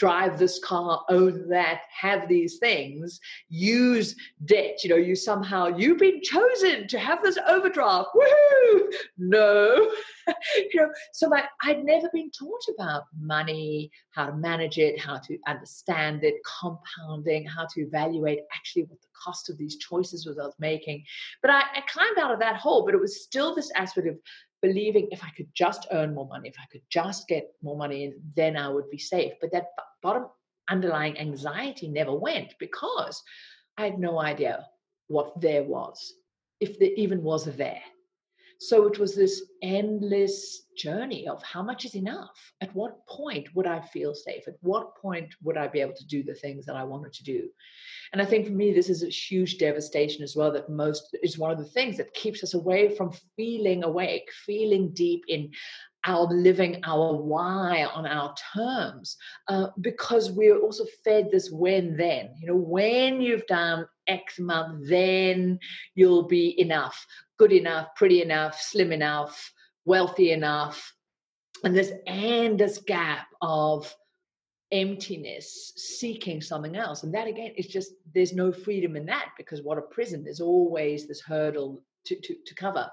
drive 0.00 0.38
this 0.38 0.58
car, 0.64 1.04
own 1.10 1.46
that, 1.50 1.82
have 1.92 2.26
these 2.26 2.56
things, 2.56 3.20
use 3.50 4.16
debt. 4.46 4.82
You 4.82 4.90
know, 4.90 4.96
you 4.96 5.14
somehow, 5.14 5.66
you've 5.66 5.98
been 5.98 6.22
chosen 6.22 6.88
to 6.88 6.98
have 6.98 7.22
this 7.22 7.38
overdraft. 7.46 8.08
Woohoo! 8.16 8.80
No. 9.18 9.92
you 10.56 10.80
know, 10.80 10.88
so 11.12 11.28
my, 11.28 11.44
I'd 11.62 11.84
never 11.84 12.08
been 12.14 12.30
taught 12.30 12.64
about 12.74 13.02
money, 13.20 13.90
how 14.12 14.24
to 14.24 14.32
manage 14.32 14.78
it, 14.78 14.98
how 14.98 15.18
to 15.18 15.36
understand 15.46 16.24
it, 16.24 16.36
compounding, 16.60 17.44
how 17.44 17.66
to 17.74 17.82
evaluate 17.82 18.40
actually 18.54 18.84
what 18.84 19.02
the 19.02 19.08
cost 19.22 19.50
of 19.50 19.58
these 19.58 19.76
choices 19.76 20.24
was 20.24 20.38
I 20.38 20.46
was 20.46 20.54
making. 20.58 21.04
But 21.42 21.50
I, 21.50 21.60
I 21.60 21.82
climbed 21.86 22.18
out 22.18 22.32
of 22.32 22.40
that 22.40 22.56
hole, 22.56 22.86
but 22.86 22.94
it 22.94 23.00
was 23.00 23.22
still 23.22 23.54
this 23.54 23.70
aspect 23.76 24.08
of 24.08 24.16
believing 24.62 25.08
if 25.10 25.22
I 25.24 25.30
could 25.36 25.48
just 25.54 25.86
earn 25.92 26.14
more 26.14 26.26
money, 26.26 26.48
if 26.48 26.56
I 26.58 26.66
could 26.70 26.82
just 26.90 27.28
get 27.28 27.52
more 27.62 27.76
money, 27.76 28.14
then 28.36 28.56
I 28.56 28.68
would 28.68 28.90
be 28.90 28.98
safe. 28.98 29.32
But 29.40 29.52
that 29.52 29.66
bottom 30.02 30.26
underlying 30.68 31.18
anxiety 31.18 31.88
never 31.88 32.14
went 32.14 32.54
because 32.58 33.22
I 33.76 33.84
had 33.84 33.98
no 33.98 34.20
idea 34.20 34.66
what 35.08 35.40
there 35.40 35.64
was, 35.64 36.12
if 36.60 36.78
there 36.78 36.92
even 36.96 37.22
was 37.22 37.44
there. 37.44 37.82
So 38.62 38.86
it 38.86 38.98
was 38.98 39.14
this 39.14 39.42
endless 39.62 40.66
journey 40.76 41.26
of 41.26 41.42
how 41.42 41.62
much 41.62 41.86
is 41.86 41.94
enough? 41.94 42.52
At 42.60 42.74
what 42.74 43.06
point 43.06 43.48
would 43.54 43.66
I 43.66 43.80
feel 43.80 44.14
safe? 44.14 44.46
At 44.46 44.58
what 44.60 44.94
point 44.96 45.34
would 45.42 45.56
I 45.56 45.66
be 45.66 45.80
able 45.80 45.94
to 45.94 46.06
do 46.06 46.22
the 46.22 46.34
things 46.34 46.66
that 46.66 46.76
I 46.76 46.84
wanted 46.84 47.14
to 47.14 47.24
do? 47.24 47.48
And 48.12 48.20
I 48.20 48.26
think 48.26 48.46
for 48.46 48.52
me, 48.52 48.74
this 48.74 48.90
is 48.90 49.02
a 49.02 49.08
huge 49.08 49.56
devastation 49.56 50.22
as 50.22 50.36
well. 50.36 50.52
That 50.52 50.68
most 50.68 51.16
is 51.22 51.38
one 51.38 51.50
of 51.50 51.56
the 51.56 51.64
things 51.64 51.96
that 51.96 52.12
keeps 52.12 52.44
us 52.44 52.52
away 52.52 52.94
from 52.94 53.14
feeling 53.34 53.82
awake, 53.82 54.28
feeling 54.44 54.92
deep 54.92 55.24
in 55.28 55.52
our 56.06 56.26
living 56.26 56.80
our 56.84 57.14
why 57.14 57.84
on 57.94 58.06
our 58.06 58.34
terms 58.54 59.16
uh, 59.48 59.68
because 59.82 60.30
we're 60.30 60.58
also 60.58 60.84
fed 61.04 61.28
this 61.30 61.50
when 61.50 61.94
then 61.94 62.30
you 62.38 62.46
know 62.46 62.56
when 62.56 63.20
you've 63.20 63.46
done 63.46 63.86
x 64.06 64.38
amount 64.38 64.88
then 64.88 65.58
you'll 65.94 66.26
be 66.26 66.58
enough 66.58 67.06
good 67.40 67.52
enough 67.52 67.88
pretty 67.96 68.20
enough 68.20 68.60
slim 68.60 68.92
enough 68.92 69.50
wealthy 69.84 70.32
enough. 70.32 70.92
And 71.64 71.76
this 71.76 71.92
endless 72.06 72.78
gap 72.78 73.26
of 73.42 73.92
emptiness 74.72 75.72
seeking 75.76 76.40
something 76.40 76.76
else. 76.76 77.02
And 77.02 77.12
that 77.14 77.26
again 77.26 77.52
is 77.56 77.66
just 77.66 77.92
there's 78.14 78.32
no 78.32 78.52
freedom 78.52 78.94
in 78.94 79.06
that 79.06 79.30
because 79.36 79.62
what 79.62 79.78
a 79.78 79.82
prison 79.82 80.22
there's 80.22 80.40
always 80.40 81.08
this 81.08 81.20
hurdle 81.20 81.82
to, 82.06 82.14
to, 82.20 82.34
to 82.46 82.54
cover 82.54 82.90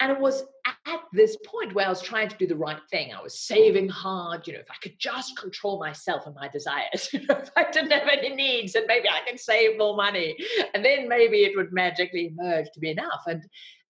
and 0.00 0.12
it 0.12 0.18
was 0.18 0.42
at 0.66 1.00
this 1.12 1.36
point 1.46 1.74
where 1.74 1.86
I 1.86 1.88
was 1.88 2.02
trying 2.02 2.28
to 2.28 2.36
do 2.36 2.46
the 2.46 2.56
right 2.56 2.80
thing. 2.90 3.12
I 3.12 3.22
was 3.22 3.38
saving 3.38 3.88
hard. 3.88 4.46
You 4.46 4.54
know, 4.54 4.60
if 4.60 4.70
I 4.70 4.76
could 4.82 4.98
just 4.98 5.36
control 5.38 5.78
myself 5.78 6.26
and 6.26 6.34
my 6.34 6.48
desires, 6.48 7.08
you 7.12 7.20
know, 7.26 7.36
if 7.36 7.50
I 7.56 7.70
didn't 7.70 7.92
have 7.92 8.08
any 8.08 8.34
needs, 8.34 8.72
then 8.72 8.84
maybe 8.86 9.08
I 9.08 9.20
could 9.28 9.40
save 9.40 9.78
more 9.78 9.96
money, 9.96 10.36
and 10.74 10.84
then 10.84 11.08
maybe 11.08 11.44
it 11.44 11.56
would 11.56 11.72
magically 11.72 12.34
emerge 12.38 12.66
to 12.74 12.80
be 12.80 12.90
enough. 12.90 13.22
And 13.26 13.44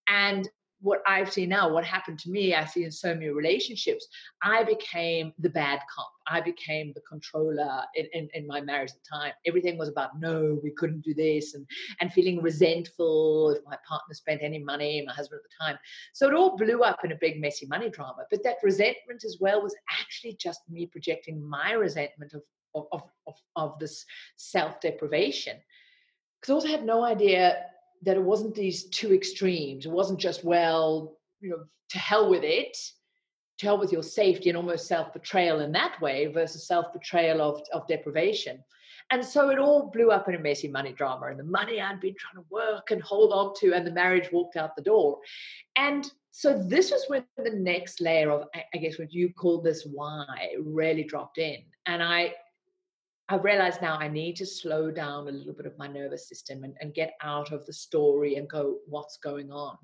and 0.09 0.49
what 0.85 1.01
I've 1.07 1.33
seen 1.33 1.49
now, 1.49 1.71
what 1.71 1.83
happened 1.83 2.19
to 2.21 2.31
me, 2.31 2.55
I 2.55 2.67
see 2.67 2.85
in 2.85 2.93
so 2.93 3.15
many 3.15 3.31
relationships, 3.31 4.07
I 4.43 4.65
became 4.65 5.33
the 5.39 5.49
bad 5.49 5.81
cop. 5.93 6.13
I 6.27 6.43
became 6.43 6.93
the 6.95 7.01
controller 7.01 7.81
in, 7.95 8.07
in, 8.13 8.29
in, 8.35 8.47
my 8.47 8.61
marriage 8.61 8.91
at 8.91 8.97
the 9.03 9.17
time. 9.17 9.33
Everything 9.47 9.79
was 9.79 9.89
about, 9.89 10.21
no, 10.21 10.61
we 10.63 10.73
couldn't 10.73 11.03
do 11.03 11.15
this, 11.15 11.55
and, 11.55 11.67
and 12.01 12.13
feeling 12.13 12.43
resentful 12.43 13.53
if 13.53 13.65
my 13.65 13.79
partner 13.89 14.13
spent 14.13 14.43
any 14.43 14.59
money, 14.59 15.03
my 15.07 15.15
husband 15.15 15.41
at 15.43 15.51
the 15.51 15.65
time. 15.65 15.79
So 16.13 16.29
it 16.29 16.35
all 16.35 16.55
blew 16.55 16.83
up 16.83 17.03
in 17.03 17.13
a 17.13 17.19
big, 17.19 17.41
messy 17.41 17.65
money 17.67 17.89
drama. 17.89 18.25
But 18.31 18.45
that 18.45 18.57
resentment 18.63 19.25
as 19.25 19.39
well 19.41 19.63
was 19.63 19.75
actually 19.91 20.37
just 20.39 20.61
me 20.69 20.85
projecting 20.85 21.43
my 21.43 21.73
resentment 21.73 22.35
of, 22.35 22.43
of, 22.93 23.03
of, 23.27 23.35
of 23.57 23.79
this 23.79 24.05
self 24.37 24.83
deprivation. 24.83 25.57
Because 26.41 26.51
I 26.51 26.55
also 26.57 26.69
had 26.69 26.85
no 26.85 27.03
idea 27.03 27.57
that 28.05 28.17
it 28.17 28.23
wasn't 28.23 28.55
these 28.55 28.85
two 28.85 29.13
extremes. 29.13 29.87
It 29.87 29.93
wasn't 29.93 30.21
just, 30.21 30.45
well, 30.45 31.17
you 31.41 31.51
know, 31.51 31.65
to 31.91 31.99
hell 31.99 32.29
with 32.29 32.45
it, 32.45 32.77
to 33.59 33.67
hell 33.67 33.79
with 33.79 33.93
your 33.93 34.03
safety 34.03 34.49
and 34.49 34.57
almost 34.57 34.87
self 34.87 35.13
betrayal 35.13 35.61
in 35.61 35.73
that 35.73 36.01
way 36.01 36.27
versus 36.27 36.67
self 36.67 36.93
betrayal 36.93 37.41
of, 37.41 37.63
of 37.73 37.87
deprivation. 37.87 38.63
And 39.11 39.25
so 39.25 39.51
it 39.51 39.59
all 39.59 39.91
blew 39.91 40.11
up 40.11 40.29
in 40.29 40.35
a 40.35 40.39
messy 40.39 40.69
money 40.69 40.93
drama, 40.93 41.27
and 41.27 41.39
the 41.39 41.45
money 41.45 41.81
I'd 41.81 42.01
been 42.01 42.15
trying 42.19 42.43
to 42.43 42.49
work 42.51 42.91
and 42.91 43.03
hold 43.03 43.33
on 43.33 43.53
to, 43.61 43.75
and 43.75 43.87
the 43.87 43.93
marriage 43.93 44.31
walked 44.33 44.57
out 44.57 44.75
the 44.77 44.83
door. 44.83 45.19
And 45.77 46.11
so 46.31 46.61
this 46.67 46.91
was 46.91 47.05
when 47.09 47.25
the 47.37 47.51
next 47.51 48.01
layer 48.01 48.31
of, 48.31 48.49
I 48.55 48.79
guess, 48.79 48.99
what 48.99 49.13
you 49.13 49.33
call 49.33 49.61
this 49.61 49.87
why 49.93 50.55
really 50.65 51.05
dropped 51.05 51.39
in. 51.39 51.59
And 51.87 52.03
I 52.03 52.35
I 53.29 53.37
realize 53.37 53.81
now 53.81 53.97
I 53.97 54.09
need 54.09 54.37
to 54.37 54.47
slow 54.47 54.91
down 54.91 55.29
a 55.29 55.33
little 55.33 55.55
bit 55.55 55.65
of 55.65 55.79
my 55.79 55.87
nervous 55.87 56.29
system 56.29 56.63
and, 56.63 56.75
and 56.81 56.93
get 56.93 57.15
out 57.23 57.53
of 57.53 57.65
the 57.65 57.73
story 57.73 58.37
and 58.37 58.49
go, 58.49 58.77
what's 58.87 59.17
going 59.17 59.51
on? 59.51 59.79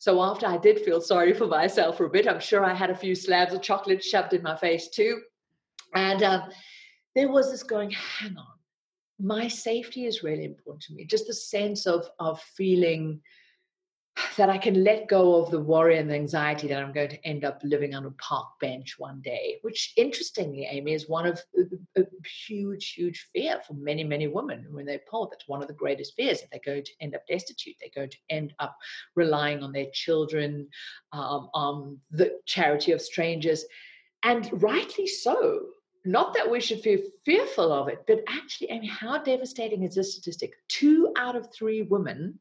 So 0.00 0.20
after 0.20 0.46
I 0.46 0.58
did 0.58 0.80
feel 0.80 1.00
sorry 1.00 1.32
for 1.32 1.46
myself 1.46 1.96
for 1.96 2.06
a 2.06 2.10
bit, 2.10 2.26
I'm 2.26 2.40
sure 2.40 2.64
I 2.64 2.74
had 2.74 2.90
a 2.90 2.96
few 2.96 3.14
slabs 3.14 3.54
of 3.54 3.62
chocolate 3.62 4.02
shoved 4.02 4.32
in 4.32 4.42
my 4.42 4.56
face 4.56 4.88
too. 4.88 5.20
And 5.94 6.22
um, 6.24 6.42
there 7.14 7.30
was 7.30 7.50
this 7.50 7.62
going, 7.62 7.90
hang 7.90 8.36
on, 8.36 8.58
my 9.20 9.46
safety 9.46 10.06
is 10.06 10.22
really 10.22 10.44
important 10.44 10.82
to 10.84 10.94
me. 10.94 11.04
Just 11.04 11.26
the 11.26 11.34
sense 11.34 11.86
of 11.86 12.08
of 12.18 12.40
feeling 12.56 13.20
that 14.36 14.48
I 14.48 14.58
can 14.58 14.84
let 14.84 15.08
go 15.08 15.36
of 15.36 15.50
the 15.50 15.60
worry 15.60 15.98
and 15.98 16.08
the 16.08 16.14
anxiety 16.14 16.68
that 16.68 16.82
I'm 16.82 16.92
going 16.92 17.10
to 17.10 17.26
end 17.26 17.44
up 17.44 17.60
living 17.62 17.94
on 17.94 18.06
a 18.06 18.10
park 18.12 18.48
bench 18.60 18.96
one 18.98 19.20
day, 19.20 19.58
which 19.62 19.92
interestingly, 19.96 20.66
Amy, 20.70 20.92
is 20.92 21.08
one 21.08 21.26
of 21.26 21.40
a, 21.56 22.00
a 22.00 22.04
huge, 22.46 22.92
huge 22.92 23.28
fear 23.32 23.60
for 23.66 23.74
many, 23.74 24.04
many 24.04 24.28
women 24.28 24.66
when 24.70 24.86
they 24.86 25.00
poll. 25.10 25.28
That's 25.30 25.48
one 25.48 25.62
of 25.62 25.68
the 25.68 25.74
greatest 25.74 26.14
fears 26.14 26.40
that 26.40 26.48
they're 26.50 26.74
going 26.74 26.84
to 26.84 26.92
end 27.00 27.14
up 27.14 27.26
destitute. 27.26 27.76
They're 27.80 27.90
going 27.94 28.10
to 28.10 28.18
end 28.30 28.54
up 28.58 28.76
relying 29.14 29.62
on 29.62 29.72
their 29.72 29.88
children, 29.92 30.68
um, 31.12 31.50
on 31.54 31.98
the 32.10 32.38
charity 32.46 32.92
of 32.92 33.02
strangers, 33.02 33.64
and 34.22 34.50
rightly 34.62 35.06
so. 35.06 35.60
Not 36.06 36.32
that 36.32 36.50
we 36.50 36.60
should 36.60 36.80
feel 36.80 37.00
fearful 37.26 37.72
of 37.72 37.88
it, 37.88 38.04
but 38.06 38.24
actually, 38.26 38.70
Amy, 38.70 38.86
how 38.86 39.18
devastating 39.18 39.82
is 39.82 39.94
this 39.94 40.14
statistic? 40.14 40.54
Two 40.68 41.12
out 41.18 41.36
of 41.36 41.52
three 41.52 41.82
women 41.82 42.38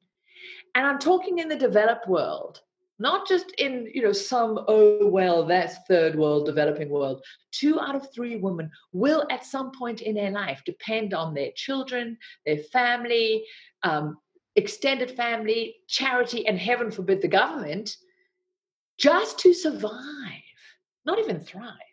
and 0.79 0.87
I'm 0.87 0.97
talking 0.97 1.39
in 1.39 1.49
the 1.49 1.57
developed 1.57 2.07
world, 2.07 2.61
not 2.99 3.27
just 3.27 3.51
in, 3.57 3.91
you 3.93 4.01
know, 4.01 4.13
some, 4.13 4.63
oh, 4.69 5.07
well, 5.07 5.45
that's 5.45 5.75
third 5.89 6.15
world, 6.15 6.45
developing 6.45 6.87
world. 6.87 7.21
Two 7.51 7.81
out 7.81 7.95
of 7.95 8.07
three 8.13 8.37
women 8.37 8.71
will 8.93 9.27
at 9.29 9.43
some 9.45 9.73
point 9.73 9.99
in 9.99 10.15
their 10.15 10.31
life 10.31 10.61
depend 10.65 11.13
on 11.13 11.33
their 11.33 11.49
children, 11.53 12.17
their 12.45 12.59
family, 12.71 13.43
um, 13.83 14.17
extended 14.55 15.11
family, 15.11 15.75
charity, 15.89 16.47
and 16.47 16.57
heaven 16.57 16.91
forbid 16.91 17.21
the 17.21 17.27
government 17.27 17.97
just 18.97 19.37
to 19.39 19.53
survive. 19.53 20.47
not 21.05 21.19
even 21.19 21.41
thrive. 21.41 21.88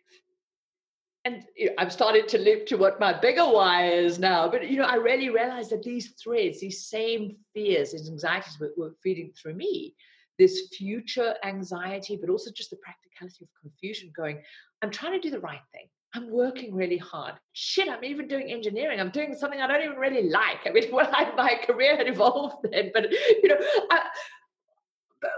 And 1.27 1.43
I've 1.77 1.91
started 1.91 2.29
to 2.29 2.37
live 2.37 2.63
to 2.67 2.77
what 2.77 3.01
my 3.01 3.11
bigger 3.11 3.43
why 3.43 3.89
is 3.89 4.17
now. 4.17 4.49
But 4.49 4.69
you 4.69 4.77
know, 4.77 4.85
I 4.85 4.95
really 4.95 5.29
realized 5.29 5.71
that 5.71 5.83
these 5.83 6.11
threads, 6.11 6.61
these 6.61 6.85
same 6.87 7.35
fears, 7.53 7.91
these 7.91 8.09
anxieties 8.09 8.57
were, 8.61 8.71
were 8.77 8.95
feeding 9.03 9.33
through 9.33 9.55
me. 9.55 9.93
This 10.39 10.69
future 10.77 11.35
anxiety, 11.43 12.15
but 12.15 12.29
also 12.29 12.49
just 12.55 12.69
the 12.69 12.77
practicality 12.77 13.43
of 13.43 13.49
confusion 13.61 14.09
going, 14.15 14.41
I'm 14.81 14.89
trying 14.89 15.19
to 15.19 15.19
do 15.19 15.29
the 15.29 15.41
right 15.41 15.59
thing. 15.73 15.87
I'm 16.15 16.31
working 16.31 16.73
really 16.73 16.97
hard. 16.97 17.33
Shit, 17.51 17.89
I'm 17.89 18.05
even 18.05 18.29
doing 18.29 18.49
engineering. 18.49 19.01
I'm 19.01 19.09
doing 19.09 19.35
something 19.35 19.59
I 19.59 19.67
don't 19.67 19.83
even 19.83 19.97
really 19.97 20.29
like. 20.29 20.59
I 20.65 20.69
mean, 20.69 20.85
well, 20.93 21.09
I, 21.11 21.29
my 21.35 21.59
career 21.65 21.97
had 21.97 22.07
evolved 22.07 22.67
then, 22.71 22.91
but 22.93 23.11
you 23.11 23.49
know, 23.49 23.57
I, 23.91 23.99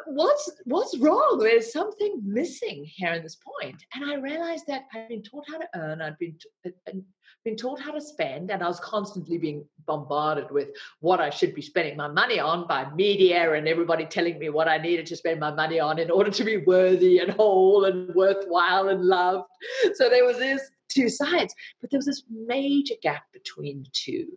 what's 0.08 0.52
what's 0.66 0.98
wrong? 0.98 1.40
There's 1.40 1.72
something 1.72 2.22
missing 2.24 2.86
here 2.86 3.14
in 3.14 3.24
this 3.24 3.38
point. 3.38 3.84
And 3.94 4.10
I 4.10 4.16
realized 4.16 4.66
that 4.68 4.86
I'd 4.94 5.10
been 5.10 5.24
taught 5.24 5.46
how 5.50 5.58
to 5.58 5.68
earn. 5.76 6.02
I'd 6.02 6.18
been 6.18 6.36
uh, 6.66 6.70
uh, 6.88 6.98
been 7.46 7.56
taught 7.56 7.80
how 7.80 7.92
to 7.92 8.02
spend, 8.02 8.52
and 8.52 8.62
I 8.62 8.68
was 8.68 8.82
constantly 8.82 9.38
being 9.38 9.66
bombarded 9.86 10.52
with 10.52 10.70
what 11.00 11.22
I 11.22 11.30
should 11.30 11.56
be 11.56 11.62
spending 11.62 11.96
my 11.96 12.10
money 12.10 12.40
on 12.40 12.68
by 12.68 12.92
media 12.94 13.54
and 13.54 13.68
everybody 13.68 14.06
telling 14.06 14.38
me 14.40 14.50
what 14.50 14.68
I 14.68 14.78
needed 14.78 15.06
to 15.08 15.16
spend 15.16 15.40
my 15.40 15.52
money 15.52 15.80
on 15.80 16.00
in 16.00 16.12
order 16.12 16.32
to 16.32 16.44
be 16.44 16.58
worthy 16.58 17.20
and 17.20 17.32
whole 17.32 17.86
and 17.86 18.14
worthwhile 18.14 18.90
and 18.90 19.06
loved. 19.06 19.48
So 19.94 20.10
there 20.10 20.26
was 20.26 20.38
this 20.38 20.70
two 20.90 21.10
sides, 21.10 21.54
but 21.80 21.90
there 21.90 21.98
was 21.98 22.06
this 22.06 22.24
major 22.30 22.96
gap 23.02 23.24
between 23.32 23.84
the 23.84 23.90
two. 23.94 24.28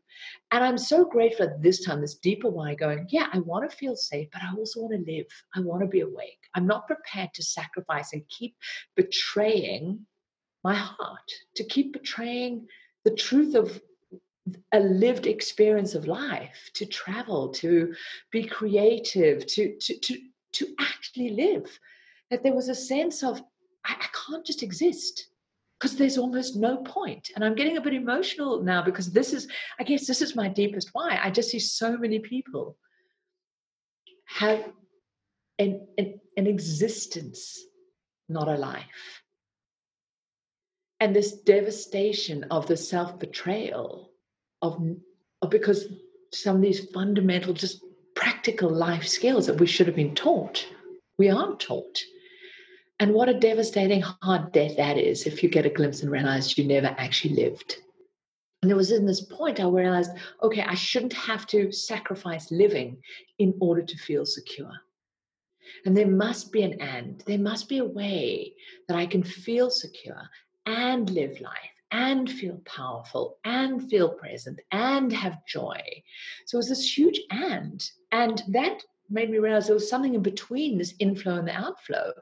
And 0.51 0.63
I'm 0.63 0.79
so 0.79 1.05
grateful 1.05 1.47
at 1.47 1.63
this 1.63 1.85
time, 1.85 2.01
this 2.01 2.17
deeper 2.17 2.49
why 2.49 2.75
going, 2.75 3.07
yeah, 3.11 3.29
I 3.33 3.39
want 3.41 3.69
to 3.69 3.77
feel 3.77 3.97
safe, 3.97 4.29
but 4.33 4.43
I 4.43 4.55
also 4.57 4.83
want 4.83 4.95
to 4.95 5.13
live. 5.13 5.27
I 5.55 5.61
want 5.61 5.83
to 5.83 5.89
be 5.89 6.01
awake. 6.01 6.41
I'm 6.55 6.67
not 6.67 6.87
prepared 6.87 7.31
to 7.35 7.43
sacrifice 7.43 8.13
and 8.13 8.23
keep 8.29 8.55
betraying 8.97 10.07
my 10.63 10.75
heart, 10.75 11.31
to 11.57 11.65
keep 11.65 11.93
betraying 11.93 12.69
the 13.05 13.15
truth 13.15 13.55
of 13.55 13.81
a 14.73 14.81
lived 14.81 15.27
experience 15.27 15.95
of 15.95 16.07
life, 16.07 16.71
to 16.75 16.87
travel, 16.87 17.49
to 17.49 17.95
be 18.31 18.45
creative, 18.45 19.47
to, 19.47 19.77
to, 19.79 19.99
to, 19.99 20.19
to 20.53 20.67
actually 20.81 21.31
live. 21.31 21.79
That 22.31 22.43
there 22.43 22.55
was 22.55 22.69
a 22.69 22.75
sense 22.75 23.23
of, 23.23 23.41
I, 23.85 23.95
I 23.95 24.07
can't 24.27 24.47
just 24.47 24.63
exist 24.63 25.29
because 25.83 25.97
there's 25.97 26.17
almost 26.17 26.55
no 26.55 26.77
point. 26.77 27.33
And 27.35 27.45
I'm 27.45 27.57
getting 27.57 27.77
a 27.77 27.81
bit 27.81 27.93
emotional 27.93 28.63
now 28.63 28.85
because 28.85 29.11
this 29.11 29.33
is, 29.33 29.49
I 29.81 29.83
guess, 29.83 30.07
this 30.07 30.23
is 30.23 30.37
my 30.37 30.47
deepest 30.47 30.91
why. 30.93 31.19
I 31.21 31.29
just 31.29 31.51
see 31.51 31.59
so 31.59 31.97
many 31.97 32.21
people 32.21 32.77
have 34.27 34.65
an, 35.59 35.85
an, 35.99 36.21
an 36.37 36.47
existence, 36.47 37.59
not 38.29 38.47
a 38.47 38.55
life. 38.55 39.23
And 41.01 41.17
this 41.17 41.33
devastation 41.41 42.45
of 42.45 42.69
the 42.69 42.77
self 42.77 43.19
betrayal 43.19 44.13
of, 44.63 44.81
of 45.43 45.51
because 45.51 45.89
some 46.33 46.55
of 46.57 46.63
these 46.63 46.91
fundamental, 46.91 47.55
just 47.55 47.83
practical 48.15 48.71
life 48.71 49.09
skills 49.09 49.49
that 49.49 49.59
we 49.59 49.67
should 49.67 49.89
have 49.89 49.97
been 49.97 50.15
taught, 50.15 50.65
we 51.19 51.29
aren't 51.29 51.59
taught. 51.59 51.99
And 53.03 53.15
what 53.15 53.29
a 53.29 53.35
devastating 53.35 54.01
hard 54.01 54.53
death 54.53 54.77
that 54.77 54.97
is 54.97 55.27
if 55.27 55.43
you 55.43 55.49
get 55.49 55.67
a 55.67 55.71
glimpse 55.71 56.03
and 56.03 56.11
realize 56.13 56.57
you 56.57 56.63
never 56.63 56.95
actually 56.99 57.35
lived. 57.35 57.79
And 58.63 58.71
it 58.71 58.77
was 58.77 58.93
in 58.93 59.05
this 59.05 59.23
point 59.23 59.59
I 59.59 59.67
realized, 59.67 60.13
okay, 60.41 60.63
I 60.63 60.77
shouldn't 60.77 61.13
have 61.15 61.45
to 61.49 61.73
sacrifice 61.73 62.53
living 62.53 62.99
in 63.41 63.55
order 63.61 63.83
to 63.83 63.99
feel 63.99 64.25
secure. 64.25 64.71
And 65.85 65.97
there 65.97 66.07
must 66.07 66.53
be 66.53 66.63
an 66.63 66.81
end. 66.81 67.25
There 67.27 67.41
must 67.41 67.69
be 67.69 67.79
a 67.79 67.85
way 67.85 68.53
that 68.87 68.97
I 68.97 69.07
can 69.07 69.25
feel 69.25 69.69
secure 69.69 70.23
and 70.67 71.11
live 71.11 71.41
life 71.41 71.75
and 71.91 72.31
feel 72.31 72.63
powerful 72.67 73.39
and 73.43 73.91
feel 73.91 74.11
present 74.11 74.61
and 74.71 75.13
have 75.13 75.45
joy. 75.45 75.83
So 76.47 76.55
it 76.55 76.61
was 76.61 76.69
this 76.69 76.97
huge 76.97 77.21
and. 77.33 77.85
And 78.13 78.45
that 78.51 78.81
made 79.11 79.29
me 79.29 79.39
realize 79.39 79.67
there 79.67 79.75
was 79.75 79.91
something 79.91 80.15
in 80.15 80.23
between 80.23 80.79
this 80.79 80.95
inflow 81.01 81.35
and 81.35 81.49
the 81.49 81.57
outflow 81.57 82.13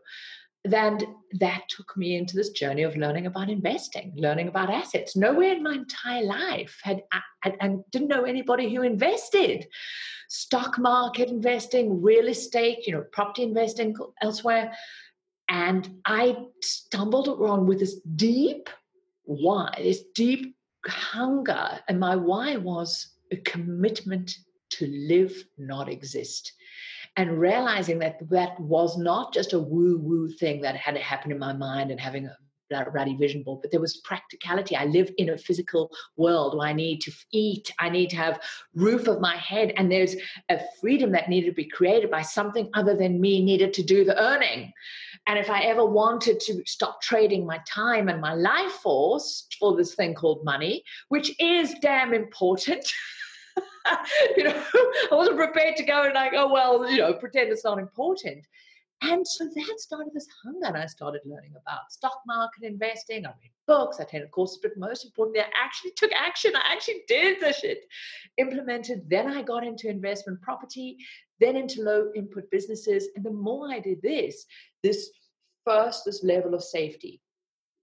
then 0.64 0.98
that 1.38 1.62
took 1.68 1.96
me 1.96 2.16
into 2.16 2.36
this 2.36 2.50
journey 2.50 2.82
of 2.82 2.96
learning 2.96 3.26
about 3.26 3.48
investing, 3.48 4.12
learning 4.16 4.48
about 4.48 4.68
assets. 4.68 5.16
Nowhere 5.16 5.52
in 5.52 5.62
my 5.62 5.72
entire 5.72 6.24
life 6.24 6.78
had 6.82 7.02
I, 7.12 7.20
and 7.60 7.82
didn't 7.90 8.08
know 8.08 8.24
anybody 8.24 8.74
who 8.74 8.82
invested. 8.82 9.66
Stock 10.28 10.78
market 10.78 11.28
investing, 11.28 12.02
real 12.02 12.28
estate, 12.28 12.86
you 12.86 12.92
know, 12.92 13.04
property 13.12 13.42
investing 13.42 13.96
elsewhere. 14.20 14.72
And 15.48 15.88
I 16.04 16.36
stumbled 16.62 17.28
around 17.28 17.66
with 17.66 17.80
this 17.80 18.00
deep 18.16 18.68
why, 19.24 19.72
this 19.78 20.02
deep 20.14 20.54
hunger. 20.86 21.80
And 21.88 21.98
my 21.98 22.16
why 22.16 22.56
was 22.56 23.14
a 23.32 23.36
commitment 23.36 24.36
to 24.70 24.86
live, 24.86 25.44
not 25.56 25.88
exist 25.88 26.52
and 27.16 27.38
realizing 27.38 27.98
that 27.98 28.18
that 28.30 28.58
was 28.60 28.96
not 28.96 29.34
just 29.34 29.52
a 29.52 29.58
woo 29.58 29.98
woo 29.98 30.28
thing 30.28 30.60
that 30.62 30.76
had 30.76 30.96
happened 30.96 31.32
in 31.32 31.38
my 31.38 31.52
mind 31.52 31.90
and 31.90 32.00
having 32.00 32.26
a 32.26 32.36
that 32.70 32.92
ruddy 32.92 33.16
vision 33.16 33.42
board, 33.42 33.60
but 33.60 33.70
there 33.70 33.80
was 33.80 33.98
practicality. 33.98 34.76
I 34.76 34.86
live 34.86 35.10
in 35.18 35.30
a 35.30 35.38
physical 35.38 35.90
world 36.16 36.56
where 36.56 36.68
I 36.68 36.72
need 36.72 37.00
to 37.02 37.12
eat, 37.32 37.72
I 37.78 37.90
need 37.90 38.10
to 38.10 38.16
have 38.16 38.40
roof 38.74 39.08
of 39.08 39.20
my 39.20 39.36
head, 39.36 39.72
and 39.76 39.90
there's 39.90 40.16
a 40.48 40.60
freedom 40.80 41.12
that 41.12 41.28
needed 41.28 41.48
to 41.48 41.54
be 41.54 41.68
created 41.68 42.10
by 42.10 42.22
something 42.22 42.70
other 42.74 42.96
than 42.96 43.20
me 43.20 43.44
needed 43.44 43.74
to 43.74 43.82
do 43.82 44.04
the 44.04 44.20
earning. 44.20 44.72
And 45.26 45.38
if 45.38 45.50
I 45.50 45.62
ever 45.62 45.84
wanted 45.84 46.40
to 46.40 46.62
stop 46.64 47.02
trading 47.02 47.44
my 47.44 47.60
time 47.66 48.08
and 48.08 48.20
my 48.20 48.34
life 48.34 48.72
force 48.72 49.46
for 49.58 49.76
this 49.76 49.94
thing 49.94 50.14
called 50.14 50.44
money, 50.44 50.82
which 51.08 51.34
is 51.38 51.74
damn 51.82 52.14
important. 52.14 52.90
you 54.36 54.44
know, 54.44 54.64
I 55.10 55.14
wasn't 55.14 55.36
prepared 55.36 55.76
to 55.76 55.84
go 55.84 56.04
and 56.04 56.14
like, 56.14 56.32
oh 56.34 56.52
well, 56.52 56.90
you 56.90 56.98
know, 56.98 57.14
pretend 57.14 57.50
it's 57.50 57.64
not 57.64 57.78
important. 57.78 58.44
And 59.02 59.26
so 59.26 59.44
that 59.44 59.74
started 59.78 60.12
this 60.12 60.28
hunger, 60.44 60.66
and 60.66 60.76
I 60.76 60.84
started 60.84 61.22
learning 61.24 61.54
about 61.56 61.90
stock 61.90 62.20
market 62.26 62.64
investing. 62.64 63.24
I 63.24 63.30
read 63.30 63.50
books, 63.66 63.98
I 63.98 64.02
attended 64.02 64.30
courses, 64.30 64.58
but 64.62 64.76
most 64.76 65.06
importantly, 65.06 65.40
I 65.40 65.46
actually 65.58 65.92
took 65.96 66.10
action. 66.12 66.52
I 66.54 66.72
actually 66.74 67.02
did 67.08 67.40
the 67.40 67.52
shit, 67.52 67.86
implemented. 68.36 69.08
Then 69.08 69.26
I 69.26 69.40
got 69.40 69.64
into 69.64 69.88
investment 69.88 70.42
property, 70.42 70.98
then 71.40 71.56
into 71.56 71.82
low 71.82 72.10
input 72.14 72.50
businesses. 72.50 73.08
And 73.16 73.24
the 73.24 73.30
more 73.30 73.72
I 73.72 73.80
did 73.80 74.02
this, 74.02 74.44
this 74.82 75.10
first, 75.64 76.04
this 76.04 76.22
level 76.22 76.54
of 76.54 76.62
safety, 76.62 77.22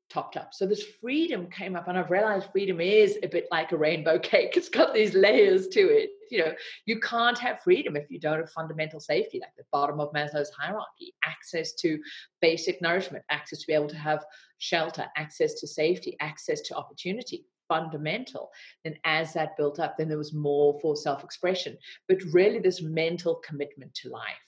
topped 0.09 0.37
up. 0.37 0.53
So 0.53 0.65
this 0.65 0.83
freedom 1.01 1.47
came 1.49 1.75
up, 1.75 1.87
and 1.87 1.97
I've 1.97 2.11
realized 2.11 2.49
freedom 2.51 2.79
is 2.79 3.17
a 3.23 3.27
bit 3.27 3.47
like 3.51 3.71
a 3.71 3.77
rainbow 3.77 4.19
cake. 4.33 4.55
It's 4.55 4.69
got 4.69 4.93
these 4.93 5.13
layers 5.13 5.67
to 5.69 5.79
it. 5.79 6.11
You 6.29 6.39
know, 6.39 6.53
you 6.85 6.99
can't 6.99 7.37
have 7.39 7.61
freedom 7.61 7.95
if 7.95 8.09
you 8.09 8.19
don't 8.19 8.39
have 8.39 8.51
fundamental 8.51 8.99
safety, 8.99 9.39
like 9.39 9.55
the 9.57 9.63
bottom 9.71 9.99
of 9.99 10.11
Maslow's 10.13 10.51
hierarchy, 10.51 11.13
access 11.25 11.73
to 11.75 11.99
basic 12.41 12.81
nourishment, 12.81 13.23
access 13.29 13.59
to 13.59 13.67
be 13.67 13.73
able 13.73 13.87
to 13.87 13.97
have 13.97 14.25
shelter, 14.57 15.05
access 15.15 15.53
to 15.55 15.67
safety, 15.67 16.17
access 16.19 16.61
to 16.61 16.75
opportunity. 16.75 17.45
Fundamental. 17.67 18.49
Then, 18.85 18.95
as 19.03 19.33
that 19.33 19.57
built 19.57 19.77
up, 19.77 19.97
then 19.97 20.07
there 20.07 20.17
was 20.17 20.33
more 20.33 20.79
for 20.81 20.95
self 20.95 21.21
expression, 21.21 21.77
but 22.07 22.17
really 22.31 22.59
this 22.59 22.81
mental 22.81 23.35
commitment 23.45 23.93
to 23.95 24.09
life 24.09 24.47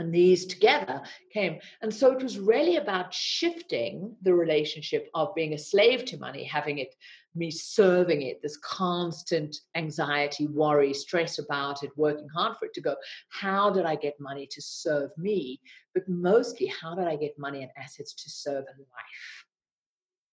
and 0.00 0.12
these 0.12 0.46
together 0.46 1.02
came. 1.32 1.60
And 1.82 1.94
so 1.94 2.10
it 2.10 2.22
was 2.22 2.38
really 2.38 2.76
about 2.76 3.14
shifting 3.14 4.16
the 4.22 4.34
relationship 4.34 5.08
of 5.14 5.34
being 5.34 5.54
a 5.54 5.58
slave 5.58 6.04
to 6.06 6.18
money, 6.18 6.42
having 6.42 6.78
it, 6.78 6.94
me 7.34 7.50
serving 7.50 8.22
it, 8.22 8.42
this 8.42 8.56
constant 8.56 9.58
anxiety, 9.76 10.48
worry, 10.48 10.92
stress 10.92 11.38
about 11.38 11.84
it, 11.84 11.90
working 11.96 12.28
hard 12.34 12.56
for 12.56 12.64
it 12.64 12.74
to 12.74 12.80
go, 12.80 12.96
how 13.28 13.70
did 13.70 13.84
I 13.84 13.94
get 13.94 14.18
money 14.18 14.48
to 14.50 14.60
serve 14.60 15.10
me? 15.16 15.60
But 15.94 16.08
mostly, 16.08 16.66
how 16.66 16.94
did 16.94 17.06
I 17.06 17.16
get 17.16 17.38
money 17.38 17.62
and 17.62 17.70
assets 17.76 18.14
to 18.14 18.30
serve 18.30 18.64
a 18.64 18.78
life? 18.78 19.44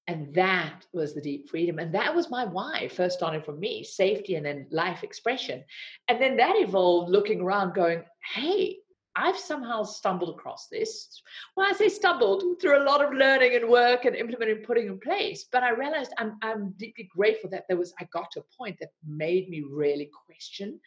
And 0.08 0.34
that 0.36 0.86
was 0.94 1.14
the 1.14 1.22
deep 1.22 1.50
freedom. 1.50 1.80
And 1.80 1.94
that 1.94 2.16
was 2.16 2.30
my 2.30 2.46
why, 2.46 2.88
first 2.88 3.18
starting 3.18 3.42
from 3.42 3.60
me, 3.60 3.84
safety 3.84 4.36
and 4.36 4.46
then 4.46 4.66
life 4.72 5.04
expression. 5.04 5.66
And 6.08 6.22
then 6.22 6.38
that 6.38 6.56
evolved 6.56 7.12
looking 7.12 7.42
around, 7.42 7.76
going, 7.76 8.06
hey, 8.34 8.78
I've 9.18 9.38
somehow 9.38 9.84
stumbled 9.84 10.30
across 10.30 10.68
this. 10.68 11.22
Well, 11.56 11.68
I 11.68 11.74
say 11.74 11.90
stumbled 11.90 12.44
through 12.62 12.78
a 12.78 12.86
lot 12.86 13.04
of 13.04 13.14
learning 13.14 13.56
and 13.56 13.68
work 13.68 14.06
and 14.06 14.16
implementing, 14.16 14.64
putting 14.64 14.88
in 14.88 15.00
place. 15.00 15.48
But 15.52 15.64
I 15.64 15.72
realized 15.72 16.14
I'm, 16.20 16.38
I'm 16.44 16.76
deeply 16.78 17.10
grateful 17.14 17.50
that 17.50 17.66
there 17.68 17.78
was, 17.78 17.94
I 18.00 18.06
got 18.14 18.30
to 18.32 18.42
a 18.42 18.58
point 18.58 18.78
that 18.80 18.90
made 19.06 19.50
me 19.50 19.64
really 19.68 20.12
question 20.26 20.80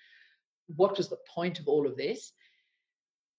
what 0.77 0.97
was 0.97 1.09
the 1.09 1.19
point 1.29 1.59
of 1.59 1.67
all 1.67 1.87
of 1.87 1.97
this 1.97 2.33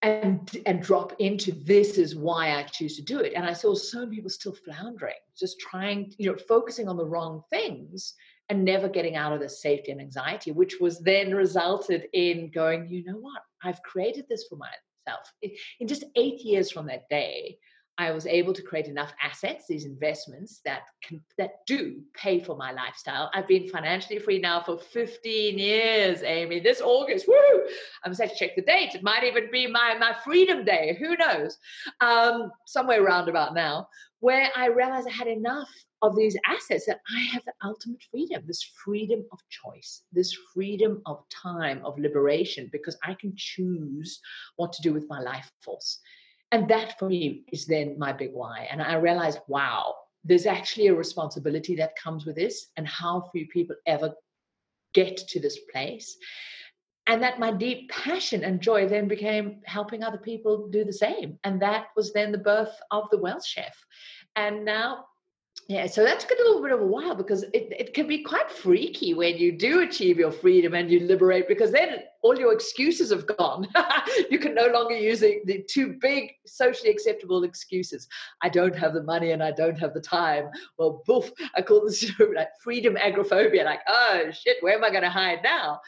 and 0.01 0.57
and 0.65 0.81
drop 0.81 1.13
into 1.19 1.51
this 1.51 1.97
is 1.97 2.15
why 2.15 2.57
I 2.57 2.63
choose 2.63 2.95
to 2.95 3.03
do 3.03 3.19
it. 3.19 3.33
And 3.35 3.45
I 3.45 3.53
saw 3.53 3.75
so 3.75 3.99
many 3.99 4.15
people 4.15 4.31
still 4.31 4.53
floundering, 4.53 5.13
just 5.37 5.59
trying, 5.59 6.13
you 6.17 6.31
know, 6.31 6.37
focusing 6.47 6.87
on 6.87 6.97
the 6.97 7.05
wrong 7.05 7.43
things 7.49 8.15
and 8.51 8.65
never 8.65 8.89
getting 8.89 9.15
out 9.15 9.31
of 9.31 9.39
the 9.39 9.47
safety 9.47 9.93
and 9.93 10.01
anxiety, 10.01 10.51
which 10.51 10.75
was 10.81 10.99
then 10.99 11.33
resulted 11.33 12.09
in 12.11 12.51
going, 12.51 12.85
you 12.89 13.01
know 13.05 13.15
what, 13.17 13.41
I've 13.63 13.81
created 13.81 14.25
this 14.27 14.45
for 14.49 14.57
myself. 14.57 15.31
In 15.79 15.87
just 15.87 16.03
eight 16.17 16.41
years 16.41 16.69
from 16.69 16.85
that 16.87 17.07
day, 17.09 17.57
I 17.97 18.11
was 18.11 18.27
able 18.27 18.51
to 18.53 18.61
create 18.61 18.87
enough 18.87 19.13
assets, 19.23 19.67
these 19.69 19.85
investments 19.85 20.59
that 20.65 20.81
can 21.01 21.21
that 21.37 21.65
do 21.65 22.01
pay 22.13 22.41
for 22.41 22.57
my 22.57 22.73
lifestyle. 22.73 23.31
I've 23.33 23.47
been 23.47 23.69
financially 23.69 24.19
free 24.19 24.39
now 24.39 24.61
for 24.61 24.77
15 24.77 25.57
years, 25.57 26.21
Amy. 26.23 26.59
This 26.59 26.81
August, 26.81 27.27
woo! 27.27 27.63
I'm 28.03 28.13
set 28.13 28.31
to 28.31 28.35
check 28.35 28.55
the 28.57 28.63
date. 28.63 28.95
It 28.95 29.03
might 29.03 29.23
even 29.23 29.49
be 29.49 29.67
my 29.67 29.95
my 29.97 30.13
freedom 30.25 30.65
day. 30.65 30.97
Who 30.99 31.15
knows? 31.15 31.57
Um, 32.01 32.51
somewhere 32.65 33.01
around 33.01 33.29
about 33.29 33.53
now, 33.53 33.87
where 34.21 34.49
I 34.55 34.67
realized 34.67 35.07
I 35.07 35.11
had 35.11 35.27
enough 35.27 35.69
of 36.01 36.15
these 36.15 36.37
assets 36.47 36.85
that 36.85 37.01
I 37.13 37.21
have 37.33 37.43
the 37.45 37.53
ultimate 37.63 38.01
freedom, 38.09 38.43
this 38.47 38.63
freedom 38.83 39.25
of 39.31 39.39
choice, 39.49 40.03
this 40.11 40.35
freedom 40.53 41.01
of 41.05 41.23
time, 41.29 41.81
of 41.83 41.99
liberation, 41.99 42.69
because 42.71 42.97
I 43.03 43.15
can 43.15 43.33
choose 43.35 44.19
what 44.55 44.73
to 44.73 44.81
do 44.81 44.93
with 44.93 45.09
my 45.09 45.19
life 45.19 45.51
force. 45.61 45.99
And 46.51 46.67
that 46.69 46.97
for 46.99 47.09
me 47.09 47.43
is 47.51 47.65
then 47.65 47.97
my 47.97 48.13
big 48.13 48.31
why. 48.33 48.67
And 48.71 48.81
I 48.81 48.95
realized, 48.95 49.39
wow, 49.47 49.95
there's 50.23 50.45
actually 50.45 50.87
a 50.87 50.95
responsibility 50.95 51.75
that 51.75 51.95
comes 51.95 52.25
with 52.25 52.35
this, 52.35 52.67
and 52.77 52.87
how 52.87 53.29
few 53.31 53.47
people 53.47 53.75
ever 53.87 54.13
get 54.93 55.17
to 55.17 55.39
this 55.39 55.57
place. 55.71 56.15
And 57.07 57.21
that 57.23 57.39
my 57.39 57.51
deep 57.51 57.89
passion 57.89 58.43
and 58.43 58.61
joy 58.61 58.87
then 58.87 59.07
became 59.07 59.61
helping 59.65 60.03
other 60.03 60.19
people 60.19 60.67
do 60.67 60.83
the 60.85 60.93
same. 60.93 61.39
And 61.43 61.61
that 61.61 61.87
was 61.95 62.13
then 62.13 62.31
the 62.31 62.37
birth 62.37 62.73
of 62.91 63.05
the 63.11 63.17
Wealth 63.17 63.45
Chef. 63.45 63.75
And 64.35 64.63
now 64.63 65.05
yeah, 65.67 65.87
so 65.87 66.03
that's 66.03 66.25
got 66.25 66.39
a 66.39 66.43
little 66.43 66.61
bit 66.61 66.71
of 66.71 66.81
a 66.81 66.85
while 66.85 67.15
because 67.15 67.43
it, 67.43 67.71
it 67.77 67.93
can 67.93 68.07
be 68.07 68.23
quite 68.23 68.49
freaky 68.49 69.13
when 69.13 69.37
you 69.37 69.51
do 69.51 69.81
achieve 69.81 70.17
your 70.17 70.31
freedom 70.31 70.73
and 70.73 70.89
you 70.89 71.01
liberate 71.01 71.47
because 71.47 71.71
then 71.71 71.99
all 72.21 72.37
your 72.37 72.53
excuses 72.53 73.09
have 73.11 73.25
gone. 73.25 73.67
you 74.29 74.37
can 74.37 74.53
no 74.53 74.67
longer 74.67 74.95
use 74.95 75.19
the, 75.21 75.39
the 75.45 75.63
two 75.69 75.97
big 75.99 76.31
socially 76.45 76.91
acceptable 76.91 77.43
excuses. 77.43 78.07
I 78.41 78.49
don't 78.49 78.75
have 78.75 78.93
the 78.93 79.03
money 79.03 79.31
and 79.31 79.43
I 79.43 79.51
don't 79.51 79.79
have 79.79 79.93
the 79.93 80.01
time. 80.01 80.49
Well, 80.77 81.03
boof, 81.05 81.31
I 81.55 81.61
call 81.61 81.85
this 81.85 82.11
like 82.35 82.49
freedom 82.63 82.95
agoraphobia. 82.97 83.63
Like, 83.63 83.81
oh 83.87 84.29
shit, 84.31 84.57
where 84.61 84.75
am 84.75 84.83
I 84.83 84.91
going 84.91 85.03
to 85.03 85.09
hide 85.09 85.39
now? 85.43 85.79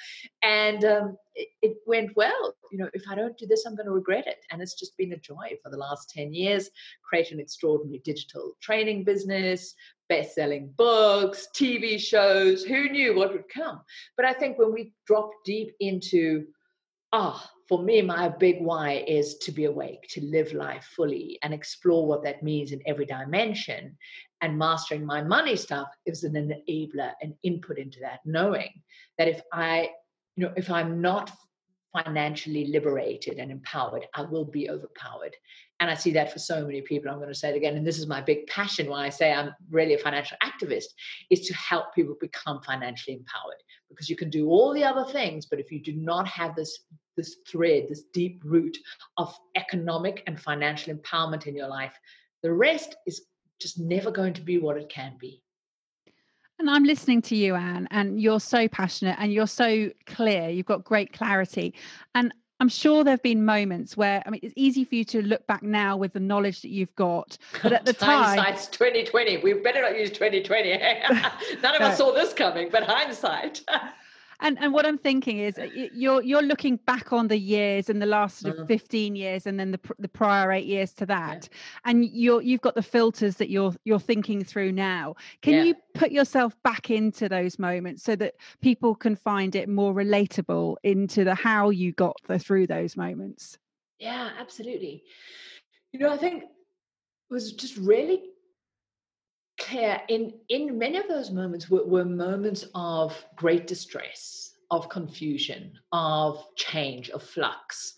And 0.41 0.83
um, 0.83 1.17
it, 1.35 1.49
it 1.61 1.77
went 1.85 2.15
well. 2.15 2.55
You 2.71 2.79
know, 2.79 2.89
if 2.93 3.03
I 3.09 3.15
don't 3.15 3.37
do 3.37 3.45
this, 3.45 3.65
I'm 3.65 3.75
going 3.75 3.85
to 3.85 3.91
regret 3.91 4.25
it. 4.27 4.37
And 4.51 4.61
it's 4.61 4.79
just 4.79 4.97
been 4.97 5.13
a 5.13 5.17
joy 5.17 5.57
for 5.61 5.69
the 5.69 5.77
last 5.77 6.09
10 6.09 6.33
years. 6.33 6.69
Create 7.07 7.31
an 7.31 7.39
extraordinary 7.39 8.01
digital 8.03 8.53
training 8.61 9.03
business, 9.03 9.75
best 10.13 10.35
selling 10.35 10.71
books, 10.77 11.47
TV 11.55 11.99
shows. 11.99 12.63
Who 12.63 12.89
knew 12.89 13.15
what 13.15 13.31
would 13.31 13.49
come? 13.49 13.81
But 14.15 14.27
I 14.27 14.33
think 14.33 14.59
when 14.59 14.71
we 14.71 14.93
drop 15.07 15.31
deep 15.43 15.71
into, 15.79 16.45
ah, 17.11 17.49
for 17.67 17.81
me, 17.81 18.03
my 18.03 18.29
big 18.29 18.61
why 18.61 19.03
is 19.07 19.37
to 19.39 19.51
be 19.51 19.65
awake, 19.65 20.05
to 20.09 20.23
live 20.23 20.53
life 20.53 20.87
fully 20.95 21.39
and 21.41 21.51
explore 21.51 22.05
what 22.05 22.23
that 22.25 22.43
means 22.43 22.71
in 22.71 22.81
every 22.85 23.05
dimension. 23.05 23.97
And 24.41 24.59
mastering 24.59 25.03
my 25.03 25.23
money 25.23 25.55
stuff 25.55 25.87
is 26.05 26.23
an 26.23 26.33
enabler, 26.33 27.13
an 27.23 27.35
input 27.41 27.79
into 27.79 27.99
that, 28.01 28.19
knowing 28.23 28.69
that 29.17 29.27
if 29.27 29.41
I, 29.51 29.89
you 30.35 30.45
know, 30.45 30.53
if 30.55 30.69
I'm 30.69 31.01
not 31.01 31.31
financially 31.93 32.65
liberated 32.67 33.39
and 33.39 33.51
empowered, 33.51 34.05
I 34.13 34.23
will 34.23 34.45
be 34.45 34.69
overpowered. 34.69 35.35
And 35.83 35.91
I 35.91 35.95
see 35.95 36.13
that 36.13 36.31
for 36.31 36.39
so 36.39 36.65
many 36.65 36.79
people. 36.79 37.11
I'm 37.11 37.17
going 37.17 37.27
to 37.27 37.35
say 37.35 37.49
it 37.49 37.57
again. 37.57 37.75
And 37.75 37.85
this 37.85 37.99
is 37.99 38.07
my 38.07 38.21
big 38.21 38.47
passion 38.47 38.89
why 38.89 39.05
I 39.05 39.09
say 39.09 39.33
I'm 39.33 39.53
really 39.69 39.95
a 39.95 39.97
financial 39.97 40.37
activist 40.41 40.85
is 41.29 41.41
to 41.41 41.53
help 41.55 41.93
people 41.93 42.15
become 42.21 42.61
financially 42.61 43.17
empowered 43.17 43.61
because 43.89 44.09
you 44.09 44.15
can 44.15 44.29
do 44.29 44.47
all 44.47 44.73
the 44.73 44.85
other 44.85 45.03
things, 45.11 45.45
but 45.45 45.59
if 45.59 45.73
you 45.73 45.83
do 45.83 45.91
not 45.91 46.25
have 46.25 46.55
this 46.55 46.85
this 47.17 47.35
thread, 47.45 47.87
this 47.89 48.03
deep 48.13 48.41
root 48.45 48.77
of 49.17 49.37
economic 49.57 50.23
and 50.25 50.39
financial 50.39 50.95
empowerment 50.95 51.47
in 51.47 51.53
your 51.53 51.67
life, 51.67 51.93
the 52.43 52.53
rest 52.53 52.95
is 53.05 53.25
just 53.59 53.77
never 53.77 54.09
going 54.09 54.31
to 54.35 54.41
be 54.41 54.59
what 54.59 54.77
it 54.77 54.87
can 54.87 55.17
be. 55.19 55.43
And 56.59 56.69
I'm 56.69 56.85
listening 56.85 57.21
to 57.23 57.35
you, 57.35 57.55
Ann, 57.55 57.89
and 57.91 58.21
you're 58.21 58.39
so 58.39 58.69
passionate 58.69 59.17
and 59.19 59.33
you're 59.33 59.47
so 59.47 59.91
clear. 60.05 60.47
You've 60.47 60.65
got 60.65 60.85
great 60.85 61.11
clarity. 61.11 61.73
And 62.15 62.33
I'm 62.63 62.69
sure 62.69 63.03
there 63.03 63.11
have 63.11 63.21
been 63.21 63.43
moments 63.43 63.97
where 63.97 64.23
I 64.25 64.29
mean 64.29 64.39
it's 64.41 64.53
easy 64.55 64.85
for 64.85 64.95
you 64.95 65.03
to 65.03 65.21
look 65.21 65.45
back 65.47 65.63
now 65.63 65.97
with 65.97 66.13
the 66.13 66.21
knowledge 66.21 66.61
that 66.61 66.69
you've 66.69 66.95
got, 66.95 67.37
but 67.61 67.73
at 67.73 67.83
the 67.89 67.91
time, 67.91 68.37
hindsight's 68.37 68.67
2020. 68.67 69.39
We 69.39 69.51
better 69.51 69.81
not 69.81 69.99
use 69.99 70.11
2020. 70.11 70.77
None 71.61 71.75
of 71.75 71.81
us 71.81 71.97
saw 71.97 72.13
this 72.13 72.31
coming, 72.31 72.69
but 72.71 72.83
hindsight. 72.83 73.65
and 74.39 74.57
and 74.59 74.73
what 74.73 74.85
i'm 74.85 74.97
thinking 74.97 75.39
is 75.39 75.57
uh, 75.57 75.67
you're 75.93 76.21
you're 76.21 76.41
looking 76.41 76.77
back 76.85 77.13
on 77.13 77.27
the 77.27 77.37
years 77.37 77.89
and 77.89 78.01
the 78.01 78.05
last 78.05 78.39
sort 78.39 78.57
of 78.57 78.65
mm. 78.65 78.67
15 78.67 79.15
years 79.15 79.45
and 79.45 79.59
then 79.59 79.71
the 79.71 79.79
the 79.99 80.07
prior 80.07 80.51
8 80.51 80.65
years 80.65 80.93
to 80.93 81.05
that 81.05 81.49
yeah. 81.51 81.91
and 81.91 82.05
you're 82.05 82.41
you've 82.41 82.61
got 82.61 82.75
the 82.75 82.81
filters 82.81 83.37
that 83.37 83.49
you're 83.49 83.73
you're 83.85 83.99
thinking 83.99 84.43
through 84.43 84.71
now 84.71 85.15
can 85.41 85.53
yeah. 85.53 85.63
you 85.63 85.75
put 85.93 86.11
yourself 86.11 86.55
back 86.63 86.89
into 86.89 87.29
those 87.29 87.59
moments 87.59 88.03
so 88.03 88.15
that 88.15 88.35
people 88.61 88.95
can 88.95 89.15
find 89.15 89.55
it 89.55 89.69
more 89.69 89.93
relatable 89.93 90.75
into 90.83 91.23
the 91.23 91.35
how 91.35 91.69
you 91.69 91.91
got 91.93 92.15
the, 92.27 92.39
through 92.39 92.67
those 92.67 92.97
moments 92.97 93.57
yeah 93.99 94.31
absolutely 94.39 95.03
you 95.91 95.99
know 95.99 96.11
i 96.11 96.17
think 96.17 96.43
it 96.43 96.49
was 97.33 97.53
just 97.53 97.77
really 97.77 98.32
clear 99.63 100.01
in 100.09 100.33
in 100.49 100.77
many 100.77 100.97
of 100.97 101.07
those 101.07 101.31
moments 101.31 101.69
were, 101.69 101.85
were 101.85 102.05
moments 102.05 102.65
of 102.75 103.25
great 103.35 103.65
distress 103.65 104.55
of 104.71 104.89
confusion 104.89 105.71
of 105.91 106.45
change 106.55 107.09
of 107.11 107.23
flux 107.23 107.93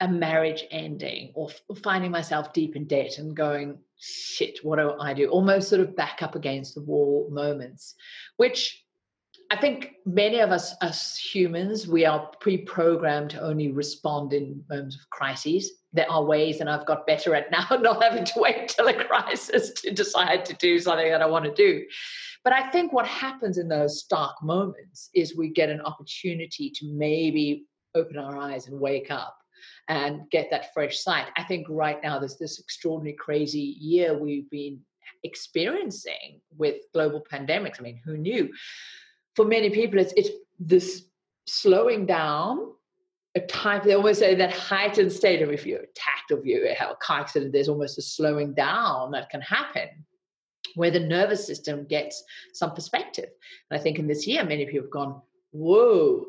a 0.00 0.08
marriage 0.08 0.64
ending 0.70 1.30
or, 1.34 1.50
or 1.68 1.76
finding 1.76 2.10
myself 2.10 2.52
deep 2.52 2.74
in 2.74 2.86
debt 2.86 3.18
and 3.18 3.36
going 3.36 3.78
shit 3.98 4.58
what 4.62 4.78
do 4.78 4.94
i 5.00 5.12
do 5.12 5.28
almost 5.28 5.68
sort 5.68 5.80
of 5.80 5.94
back 5.94 6.22
up 6.22 6.34
against 6.34 6.74
the 6.74 6.82
wall 6.82 7.28
moments 7.30 7.94
which 8.36 8.84
I 9.50 9.56
think 9.56 9.92
many 10.06 10.40
of 10.40 10.50
us 10.50 10.74
as 10.80 11.16
humans, 11.16 11.86
we 11.86 12.06
are 12.06 12.30
pre-programmed 12.40 13.30
to 13.30 13.42
only 13.42 13.70
respond 13.70 14.32
in 14.32 14.64
moments 14.68 14.96
of 14.96 15.08
crises. 15.10 15.70
There 15.94 16.10
are 16.10 16.22
ways, 16.22 16.60
and 16.60 16.68
I've 16.68 16.84
got 16.84 17.06
better 17.06 17.34
at 17.34 17.50
now 17.50 17.66
not 17.80 18.02
having 18.02 18.24
to 18.24 18.32
wait 18.36 18.68
till 18.68 18.88
a 18.88 19.04
crisis 19.04 19.70
to 19.82 19.90
decide 19.90 20.44
to 20.46 20.54
do 20.54 20.78
something 20.78 21.10
that 21.10 21.22
I 21.22 21.26
want 21.26 21.44
to 21.46 21.54
do. 21.54 21.84
But 22.42 22.52
I 22.52 22.68
think 22.70 22.92
what 22.92 23.06
happens 23.06 23.56
in 23.56 23.68
those 23.68 24.00
stark 24.00 24.42
moments 24.42 25.08
is 25.14 25.36
we 25.36 25.48
get 25.48 25.70
an 25.70 25.80
opportunity 25.80 26.70
to 26.74 26.86
maybe 26.88 27.64
open 27.94 28.18
our 28.18 28.36
eyes 28.36 28.66
and 28.66 28.78
wake 28.78 29.10
up 29.10 29.38
and 29.88 30.28
get 30.30 30.48
that 30.50 30.74
fresh 30.74 30.98
sight. 30.98 31.26
I 31.38 31.44
think 31.44 31.66
right 31.70 32.02
now 32.02 32.18
there's 32.18 32.36
this 32.36 32.58
extraordinary, 32.58 33.16
crazy 33.16 33.76
year 33.80 34.18
we've 34.18 34.50
been 34.50 34.80
experiencing 35.22 36.40
with 36.58 36.76
global 36.92 37.24
pandemics. 37.32 37.80
I 37.80 37.82
mean, 37.82 38.00
who 38.04 38.18
knew? 38.18 38.50
for 39.34 39.44
many 39.44 39.70
people, 39.70 39.98
it's 39.98 40.12
it's 40.16 40.30
this 40.58 41.04
slowing 41.46 42.06
down 42.06 42.72
a 43.36 43.40
type 43.40 43.82
they 43.82 43.94
always 43.94 44.18
say 44.18 44.34
that 44.34 44.52
heightened 44.52 45.12
state 45.12 45.42
of 45.42 45.50
if 45.50 45.66
you're 45.66 45.80
attacked 45.80 46.30
or 46.30 46.38
if 46.38 46.44
you 46.44 46.74
have 46.76 46.90
a 46.90 46.96
car 46.96 47.20
accident 47.20 47.52
there's 47.52 47.68
almost 47.68 47.98
a 47.98 48.02
slowing 48.02 48.54
down 48.54 49.10
that 49.10 49.28
can 49.30 49.40
happen 49.40 49.88
where 50.76 50.90
the 50.90 51.00
nervous 51.00 51.46
system 51.46 51.84
gets 51.84 52.22
some 52.52 52.74
perspective. 52.74 53.28
And 53.70 53.78
i 53.78 53.82
think 53.82 53.98
in 53.98 54.06
this 54.06 54.26
year 54.26 54.44
many 54.44 54.64
people 54.66 54.82
have 54.82 54.90
gone 54.90 55.20
whoa 55.50 56.26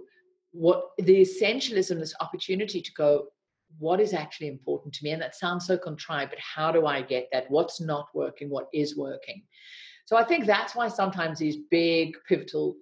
what 0.52 0.92
the 0.98 1.22
essentialism 1.22 2.00
this 2.00 2.16
opportunity 2.20 2.82
to 2.82 2.92
go 2.94 3.28
what 3.80 4.00
is 4.00 4.14
actually 4.14 4.48
important 4.48 4.94
to 4.94 5.04
me? 5.04 5.12
And 5.12 5.22
that 5.22 5.36
sounds 5.36 5.66
so 5.66 5.78
contrived 5.78 6.32
but 6.32 6.40
how 6.40 6.72
do 6.72 6.86
i 6.86 7.02
get 7.02 7.28
that? 7.32 7.50
What's 7.50 7.82
not 7.82 8.08
working? 8.14 8.50
What 8.50 8.68
is 8.74 8.96
working? 8.96 9.44
So 10.06 10.16
i 10.18 10.24
think 10.24 10.46
that's 10.46 10.76
why 10.76 10.88
sometimes 10.88 11.40
these 11.40 11.58
big 11.70 12.16
pivotal 12.28 12.76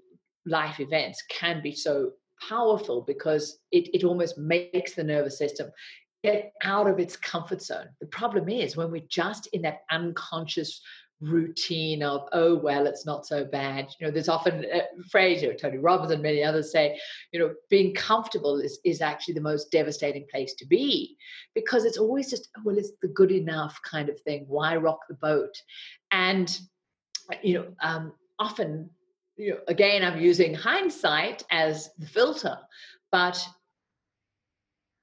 life 0.45 0.79
events 0.79 1.23
can 1.29 1.61
be 1.61 1.73
so 1.73 2.11
powerful 2.47 3.01
because 3.01 3.59
it, 3.71 3.89
it 3.93 4.03
almost 4.03 4.37
makes 4.37 4.93
the 4.93 5.03
nervous 5.03 5.37
system 5.37 5.69
get 6.23 6.53
out 6.63 6.89
of 6.89 6.99
its 6.99 7.17
comfort 7.17 7.61
zone. 7.61 7.87
The 7.99 8.07
problem 8.07 8.47
is 8.47 8.77
when 8.77 8.91
we're 8.91 9.03
just 9.09 9.47
in 9.47 9.61
that 9.63 9.81
unconscious 9.91 10.81
routine 11.21 12.03
of 12.03 12.27
oh 12.33 12.55
well 12.55 12.85
it's 12.85 13.05
not 13.05 13.25
so 13.25 13.45
bad. 13.45 13.87
You 13.99 14.07
know 14.07 14.11
there's 14.11 14.29
often 14.29 14.63
you 14.63 15.47
know, 15.47 15.53
tony 15.53 15.77
robbins 15.77 16.11
and 16.11 16.21
many 16.21 16.43
others 16.43 16.71
say 16.71 16.99
you 17.31 17.39
know 17.39 17.53
being 17.69 17.93
comfortable 17.93 18.59
is, 18.59 18.79
is 18.83 19.01
actually 19.01 19.35
the 19.35 19.41
most 19.41 19.71
devastating 19.71 20.25
place 20.29 20.53
to 20.55 20.65
be 20.65 21.15
because 21.55 21.85
it's 21.85 21.97
always 21.97 22.29
just 22.29 22.49
oh, 22.57 22.61
well 22.65 22.77
it's 22.77 22.91
the 23.01 23.07
good 23.09 23.31
enough 23.31 23.79
kind 23.89 24.09
of 24.09 24.19
thing. 24.21 24.45
Why 24.47 24.75
rock 24.75 24.99
the 25.07 25.15
boat? 25.15 25.55
And 26.11 26.57
you 27.41 27.53
know 27.55 27.67
um, 27.81 28.13
often 28.39 28.89
you 29.37 29.51
know, 29.51 29.59
again, 29.67 30.03
I'm 30.03 30.21
using 30.21 30.53
hindsight 30.53 31.43
as 31.49 31.89
the 31.97 32.05
filter, 32.05 32.57
but 33.11 33.43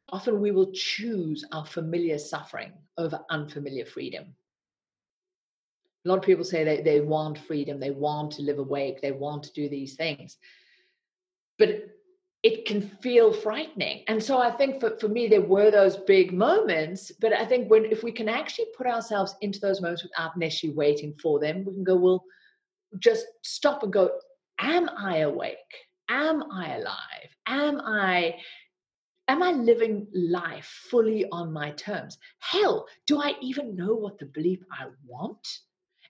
often 0.08 0.40
we 0.40 0.50
will 0.50 0.72
choose 0.72 1.44
our 1.52 1.66
familiar 1.66 2.18
suffering 2.18 2.72
over 2.96 3.20
unfamiliar 3.30 3.84
freedom. 3.84 4.34
A 6.04 6.08
lot 6.08 6.18
of 6.18 6.24
people 6.24 6.44
say 6.44 6.64
they, 6.64 6.80
they 6.80 7.00
want 7.00 7.38
freedom, 7.38 7.78
they 7.78 7.90
want 7.90 8.32
to 8.32 8.42
live 8.42 8.58
awake, 8.58 9.02
they 9.02 9.12
want 9.12 9.42
to 9.44 9.52
do 9.52 9.68
these 9.68 9.96
things. 9.96 10.38
But 11.58 11.90
it 12.42 12.64
can 12.64 12.80
feel 12.80 13.34
frightening. 13.34 14.02
And 14.08 14.22
so 14.22 14.38
I 14.38 14.50
think 14.50 14.80
for, 14.80 14.96
for 14.98 15.08
me, 15.08 15.28
there 15.28 15.42
were 15.42 15.70
those 15.70 15.98
big 15.98 16.32
moments. 16.32 17.12
But 17.20 17.34
I 17.34 17.44
think 17.44 17.70
when 17.70 17.84
if 17.84 18.02
we 18.02 18.12
can 18.12 18.30
actually 18.30 18.68
put 18.74 18.86
ourselves 18.86 19.34
into 19.42 19.60
those 19.60 19.82
moments 19.82 20.02
without 20.02 20.38
necessarily 20.38 20.74
waiting 20.74 21.14
for 21.20 21.38
them, 21.38 21.64
we 21.66 21.74
can 21.74 21.84
go, 21.84 21.96
well, 21.96 22.24
just 22.98 23.26
stop 23.42 23.82
and 23.82 23.92
go, 23.92 24.10
am 24.58 24.88
I 24.88 25.18
awake? 25.18 25.56
Am 26.08 26.44
I 26.52 26.76
alive? 26.76 27.36
Am 27.46 27.80
I 27.80 28.34
am 29.28 29.42
I 29.44 29.52
living 29.52 30.08
life 30.12 30.66
fully 30.90 31.24
on 31.30 31.52
my 31.52 31.70
terms? 31.72 32.18
Hell, 32.40 32.86
do 33.06 33.20
I 33.20 33.34
even 33.40 33.76
know 33.76 33.94
what 33.94 34.18
the 34.18 34.26
bleep 34.26 34.62
I 34.72 34.86
want? 35.06 35.46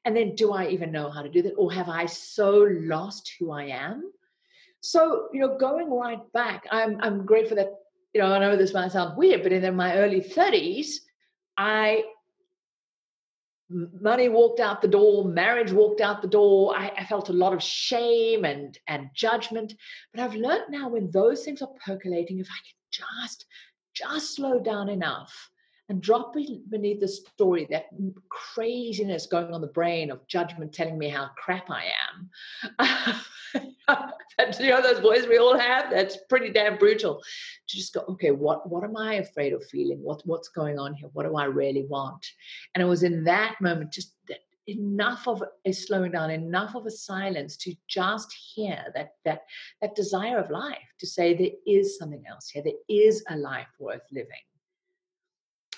And 0.06 0.16
then 0.16 0.34
do 0.34 0.52
I 0.52 0.68
even 0.68 0.90
know 0.90 1.10
how 1.10 1.20
to 1.20 1.28
do 1.28 1.42
that? 1.42 1.52
Or 1.58 1.70
have 1.70 1.90
I 1.90 2.06
so 2.06 2.66
lost 2.70 3.30
who 3.38 3.50
I 3.50 3.64
am? 3.64 4.10
So, 4.80 5.28
you 5.34 5.40
know, 5.40 5.58
going 5.58 5.90
right 5.90 6.20
back, 6.32 6.66
I'm 6.70 6.98
I'm 7.02 7.26
grateful 7.26 7.56
that, 7.56 7.74
you 8.14 8.22
know, 8.22 8.32
I 8.32 8.38
know 8.38 8.56
this 8.56 8.72
might 8.72 8.92
sound 8.92 9.18
weird, 9.18 9.42
but 9.42 9.52
in 9.52 9.76
my 9.76 9.96
early 9.96 10.22
30s, 10.22 10.94
I 11.58 12.04
money 13.70 14.28
walked 14.28 14.60
out 14.60 14.82
the 14.82 14.88
door, 14.88 15.24
marriage 15.24 15.72
walked 15.72 16.00
out 16.00 16.22
the 16.22 16.28
door. 16.28 16.74
I, 16.76 16.92
I, 16.98 17.04
felt 17.04 17.28
a 17.28 17.32
lot 17.32 17.52
of 17.52 17.62
shame 17.62 18.44
and 18.44 18.76
and 18.88 19.08
judgment. 19.14 19.74
But 20.12 20.22
I've 20.22 20.34
learned 20.34 20.70
now 20.70 20.88
when 20.88 21.10
those 21.10 21.44
things 21.44 21.62
are 21.62 21.70
percolating, 21.84 22.38
if 22.38 22.48
I 22.48 22.58
can 22.66 23.06
just 23.22 23.46
just 23.94 24.34
slow 24.36 24.58
down 24.60 24.88
enough 24.88 25.50
and 25.90 26.00
drop 26.00 26.32
beneath 26.32 27.00
the 27.00 27.08
story 27.08 27.66
that 27.68 27.86
craziness 28.28 29.26
going 29.26 29.52
on 29.52 29.60
the 29.60 29.66
brain 29.66 30.12
of 30.12 30.24
judgment 30.28 30.72
telling 30.72 30.96
me 30.96 31.08
how 31.08 31.28
crap 31.36 31.68
I 31.68 31.86
am. 32.78 33.16
you 34.60 34.68
know 34.68 34.80
those 34.80 35.00
voices 35.00 35.26
we 35.26 35.38
all 35.38 35.58
have. 35.58 35.90
That's 35.90 36.16
pretty 36.28 36.50
damn 36.52 36.78
brutal. 36.78 37.20
To 37.68 37.76
just 37.76 37.92
go, 37.92 38.02
okay, 38.10 38.30
what 38.30 38.70
what 38.70 38.84
am 38.84 38.96
I 38.96 39.14
afraid 39.14 39.52
of 39.52 39.66
feeling? 39.66 39.98
What 40.00 40.22
what's 40.24 40.48
going 40.48 40.78
on 40.78 40.94
here? 40.94 41.10
What 41.12 41.24
do 41.24 41.34
I 41.34 41.46
really 41.46 41.84
want? 41.88 42.24
And 42.74 42.82
it 42.82 42.86
was 42.86 43.02
in 43.02 43.24
that 43.24 43.56
moment 43.60 43.92
just 43.92 44.14
enough 44.68 45.26
of 45.26 45.42
a 45.64 45.72
slowing 45.72 46.12
down, 46.12 46.30
enough 46.30 46.76
of 46.76 46.86
a 46.86 46.90
silence 46.92 47.56
to 47.56 47.74
just 47.88 48.32
hear 48.54 48.80
that 48.94 49.14
that 49.24 49.42
that 49.82 49.96
desire 49.96 50.38
of 50.38 50.50
life 50.50 50.94
to 51.00 51.06
say 51.08 51.34
there 51.34 51.50
is 51.66 51.98
something 51.98 52.22
else 52.30 52.48
here. 52.48 52.62
There 52.62 52.74
is 52.88 53.24
a 53.28 53.36
life 53.36 53.74
worth 53.80 54.06
living 54.12 54.44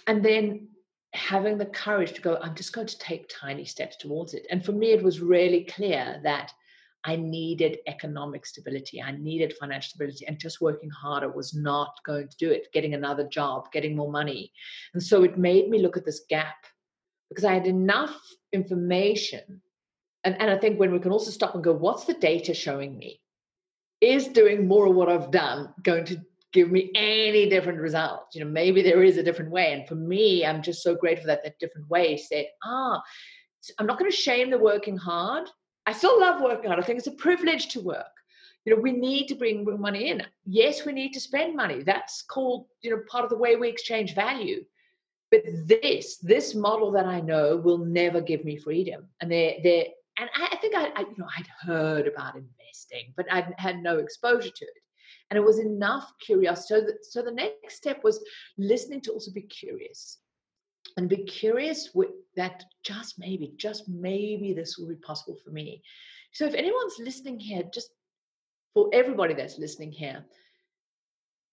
and 0.06 0.24
then 0.24 0.68
having 1.14 1.58
the 1.58 1.66
courage 1.66 2.12
to 2.14 2.22
go, 2.22 2.38
I'm 2.42 2.54
just 2.54 2.72
going 2.72 2.86
to 2.86 2.98
take 2.98 3.28
tiny 3.28 3.64
steps 3.64 3.96
towards 3.96 4.34
it. 4.34 4.46
And 4.50 4.64
for 4.64 4.72
me, 4.72 4.92
it 4.92 5.02
was 5.02 5.20
really 5.20 5.64
clear 5.64 6.20
that 6.24 6.52
I 7.04 7.16
needed 7.16 7.78
economic 7.86 8.46
stability. 8.46 9.02
I 9.02 9.12
needed 9.12 9.56
financial 9.58 9.90
stability, 9.90 10.26
and 10.26 10.38
just 10.38 10.60
working 10.60 10.90
harder 10.90 11.28
was 11.28 11.52
not 11.52 11.94
going 12.06 12.28
to 12.28 12.36
do 12.36 12.50
it. 12.50 12.72
Getting 12.72 12.94
another 12.94 13.26
job, 13.28 13.72
getting 13.72 13.96
more 13.96 14.10
money. 14.10 14.52
And 14.94 15.02
so 15.02 15.24
it 15.24 15.36
made 15.36 15.68
me 15.68 15.82
look 15.82 15.96
at 15.96 16.04
this 16.04 16.22
gap 16.28 16.54
because 17.28 17.44
I 17.44 17.54
had 17.54 17.66
enough 17.66 18.16
information. 18.52 19.62
And, 20.24 20.40
and 20.40 20.50
I 20.50 20.58
think 20.58 20.78
when 20.78 20.92
we 20.92 21.00
can 21.00 21.10
also 21.10 21.30
stop 21.32 21.54
and 21.54 21.64
go, 21.64 21.72
what's 21.72 22.04
the 22.04 22.14
data 22.14 22.54
showing 22.54 22.96
me? 22.96 23.20
Is 24.00 24.28
doing 24.28 24.68
more 24.68 24.86
of 24.86 24.94
what 24.94 25.08
I've 25.08 25.30
done 25.30 25.74
going 25.82 26.04
to 26.06 26.20
give 26.52 26.70
me 26.70 26.90
any 26.94 27.48
different 27.48 27.80
result. 27.80 28.26
You 28.34 28.44
know, 28.44 28.50
maybe 28.50 28.82
there 28.82 29.02
is 29.02 29.16
a 29.16 29.22
different 29.22 29.50
way. 29.50 29.72
And 29.72 29.88
for 29.88 29.94
me, 29.94 30.44
I'm 30.44 30.62
just 30.62 30.82
so 30.82 30.94
grateful 30.94 31.26
that 31.28 31.42
that 31.42 31.58
different 31.58 31.88
way 31.88 32.16
said, 32.16 32.46
ah, 32.62 33.02
I'm 33.78 33.86
not 33.86 33.98
going 33.98 34.10
to 34.10 34.16
shame 34.16 34.50
the 34.50 34.58
working 34.58 34.96
hard. 34.96 35.48
I 35.86 35.92
still 35.92 36.20
love 36.20 36.40
working 36.40 36.68
hard. 36.68 36.78
I 36.78 36.86
think 36.86 36.98
it's 36.98 37.08
a 37.08 37.12
privilege 37.12 37.68
to 37.68 37.80
work. 37.80 38.06
You 38.64 38.76
know, 38.76 38.80
we 38.80 38.92
need 38.92 39.26
to 39.28 39.34
bring, 39.34 39.64
money 39.80 40.10
in. 40.10 40.22
Yes, 40.44 40.84
we 40.86 40.92
need 40.92 41.12
to 41.14 41.20
spend 41.20 41.56
money. 41.56 41.82
That's 41.82 42.22
called, 42.22 42.66
you 42.80 42.90
know, 42.90 43.02
part 43.10 43.24
of 43.24 43.30
the 43.30 43.38
way 43.38 43.56
we 43.56 43.68
exchange 43.68 44.14
value. 44.14 44.64
But 45.32 45.42
this, 45.66 46.18
this 46.18 46.54
model 46.54 46.92
that 46.92 47.06
I 47.06 47.20
know 47.20 47.56
will 47.56 47.78
never 47.78 48.20
give 48.20 48.44
me 48.44 48.56
freedom. 48.56 49.08
And 49.20 49.32
they're, 49.32 49.54
they're 49.64 49.86
and 50.18 50.28
I, 50.36 50.56
think 50.56 50.76
I, 50.76 50.92
I, 50.94 51.00
you 51.00 51.14
know, 51.16 51.26
I'd 51.36 51.46
heard 51.66 52.06
about 52.06 52.36
investing, 52.36 53.14
but 53.16 53.26
I 53.32 53.48
had 53.56 53.82
no 53.82 53.98
exposure 53.98 54.50
to 54.50 54.64
it 54.64 54.81
and 55.32 55.38
it 55.38 55.46
was 55.46 55.58
enough 55.58 56.12
curiosity. 56.20 56.66
So 56.68 56.80
the, 56.82 56.98
so 57.00 57.22
the 57.22 57.32
next 57.32 57.76
step 57.76 58.04
was 58.04 58.22
listening 58.58 59.00
to 59.00 59.12
also 59.12 59.32
be 59.32 59.40
curious 59.40 60.18
and 60.98 61.08
be 61.08 61.24
curious 61.24 61.88
with 61.94 62.10
that 62.36 62.64
just 62.84 63.18
maybe, 63.18 63.54
just 63.56 63.88
maybe 63.88 64.52
this 64.52 64.76
will 64.76 64.88
be 64.88 64.96
possible 64.96 65.38
for 65.42 65.50
me. 65.50 65.82
So 66.34 66.44
if 66.44 66.52
anyone's 66.52 66.98
listening 66.98 67.40
here, 67.40 67.62
just 67.72 67.92
for 68.74 68.90
everybody 68.92 69.32
that's 69.32 69.58
listening 69.58 69.90
here, 69.90 70.22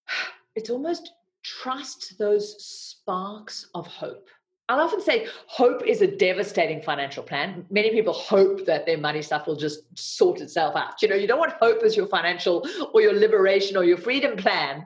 it's 0.57 0.69
almost 0.69 1.13
trust 1.41 2.15
those 2.19 2.61
sparks 2.61 3.69
of 3.75 3.87
hope 3.87 4.27
I'll 4.69 4.81
often 4.81 5.01
say 5.01 5.25
hope 5.47 5.83
is 5.83 6.03
a 6.03 6.07
devastating 6.07 6.79
financial 6.79 7.23
plan. 7.23 7.65
Many 7.71 7.89
people 7.89 8.13
hope 8.13 8.67
that 8.67 8.85
their 8.85 8.99
money 8.99 9.23
stuff 9.23 9.47
will 9.47 9.55
just 9.55 9.79
sort 9.97 10.41
itself 10.41 10.75
out. 10.75 11.01
You 11.01 11.07
know, 11.07 11.15
you 11.15 11.27
don't 11.27 11.39
want 11.39 11.53
hope 11.53 11.81
as 11.81 11.97
your 11.97 12.05
financial 12.05 12.63
or 12.93 13.01
your 13.01 13.13
liberation 13.13 13.75
or 13.75 13.83
your 13.83 13.97
freedom 13.97 14.37
plan. 14.37 14.85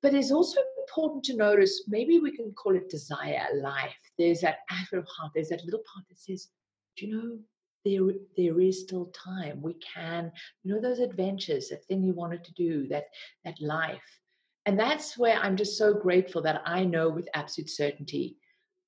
But 0.00 0.14
it's 0.14 0.32
also 0.32 0.58
important 0.88 1.22
to 1.24 1.36
notice 1.36 1.84
maybe 1.86 2.18
we 2.18 2.34
can 2.34 2.52
call 2.52 2.74
it 2.76 2.88
desire 2.88 3.46
life. 3.56 3.92
There's 4.18 4.40
that 4.40 4.60
act 4.70 4.94
of 4.94 5.06
heart, 5.06 5.32
there's 5.34 5.50
that 5.50 5.64
little 5.66 5.82
part 5.92 6.08
that 6.08 6.18
says, 6.18 6.48
do 6.96 7.06
you 7.06 7.12
know, 7.12 7.38
there, 7.84 8.14
there 8.38 8.58
is 8.58 8.80
still 8.80 9.12
time. 9.12 9.60
We 9.60 9.74
can, 9.74 10.32
you 10.62 10.74
know, 10.74 10.80
those 10.80 11.00
adventures, 11.00 11.68
that 11.68 11.84
thing 11.84 12.02
you 12.02 12.14
wanted 12.14 12.42
to 12.44 12.54
do, 12.54 12.88
that 12.88 13.08
that 13.44 13.60
life. 13.60 14.20
And 14.64 14.78
that's 14.78 15.18
where 15.18 15.36
I'm 15.36 15.56
just 15.56 15.76
so 15.76 15.92
grateful 15.92 16.40
that 16.40 16.62
I 16.64 16.86
know 16.86 17.10
with 17.10 17.28
absolute 17.34 17.68
certainty 17.68 18.38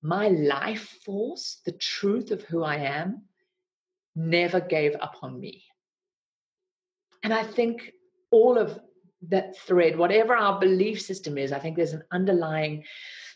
my 0.07 0.29
life 0.29 0.99
force, 1.05 1.61
the 1.67 1.73
truth 1.73 2.31
of 2.31 2.43
who 2.45 2.63
I 2.63 2.77
am, 2.77 3.23
never 4.15 4.61
gave 4.61 4.95
up 5.01 5.17
on 5.23 5.39
me. 5.39 5.65
And 7.25 7.35
I 7.35 7.43
think 7.43 7.91
all 8.31 8.57
of 8.57 8.79
that 9.29 9.59
thread, 9.59 9.99
whatever 9.99 10.37
our 10.37 10.61
belief 10.61 11.01
system 11.01 11.37
is, 11.37 11.51
I 11.51 11.59
think 11.59 11.77
there's 11.77 11.93
an 11.93 12.05
underlying 12.13 12.85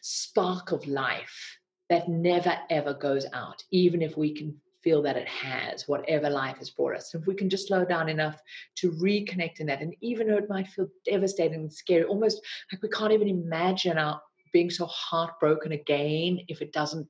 spark 0.01 0.71
of 0.71 0.87
life 0.87 1.59
that 1.89 2.09
never 2.09 2.57
ever 2.71 2.95
goes 2.95 3.27
out, 3.33 3.65
even 3.73 4.01
if 4.01 4.17
we 4.17 4.33
can 4.33 4.57
feel 4.85 5.03
that 5.03 5.17
it 5.17 5.29
has, 5.29 5.89
whatever 5.89 6.31
life 6.31 6.59
has 6.59 6.71
brought 6.71 6.97
us. 6.97 7.13
If 7.15 7.27
we 7.27 7.35
can 7.35 7.51
just 7.51 7.67
slow 7.67 7.85
down 7.85 8.09
enough 8.09 8.41
to 8.77 8.93
reconnect 8.93 9.59
in 9.59 9.67
that, 9.67 9.83
and 9.83 9.95
even 10.01 10.29
though 10.29 10.37
it 10.37 10.49
might 10.49 10.69
feel 10.69 10.87
devastating 11.05 11.63
and 11.63 11.73
scary, 11.73 12.05
almost 12.05 12.41
like 12.71 12.81
we 12.81 12.89
can't 12.89 13.13
even 13.13 13.29
imagine 13.29 13.99
our 13.99 14.21
being 14.53 14.71
so 14.71 14.87
heartbroken 14.87 15.73
again 15.73 16.41
if 16.49 16.63
it 16.63 16.73
doesn't 16.73 17.07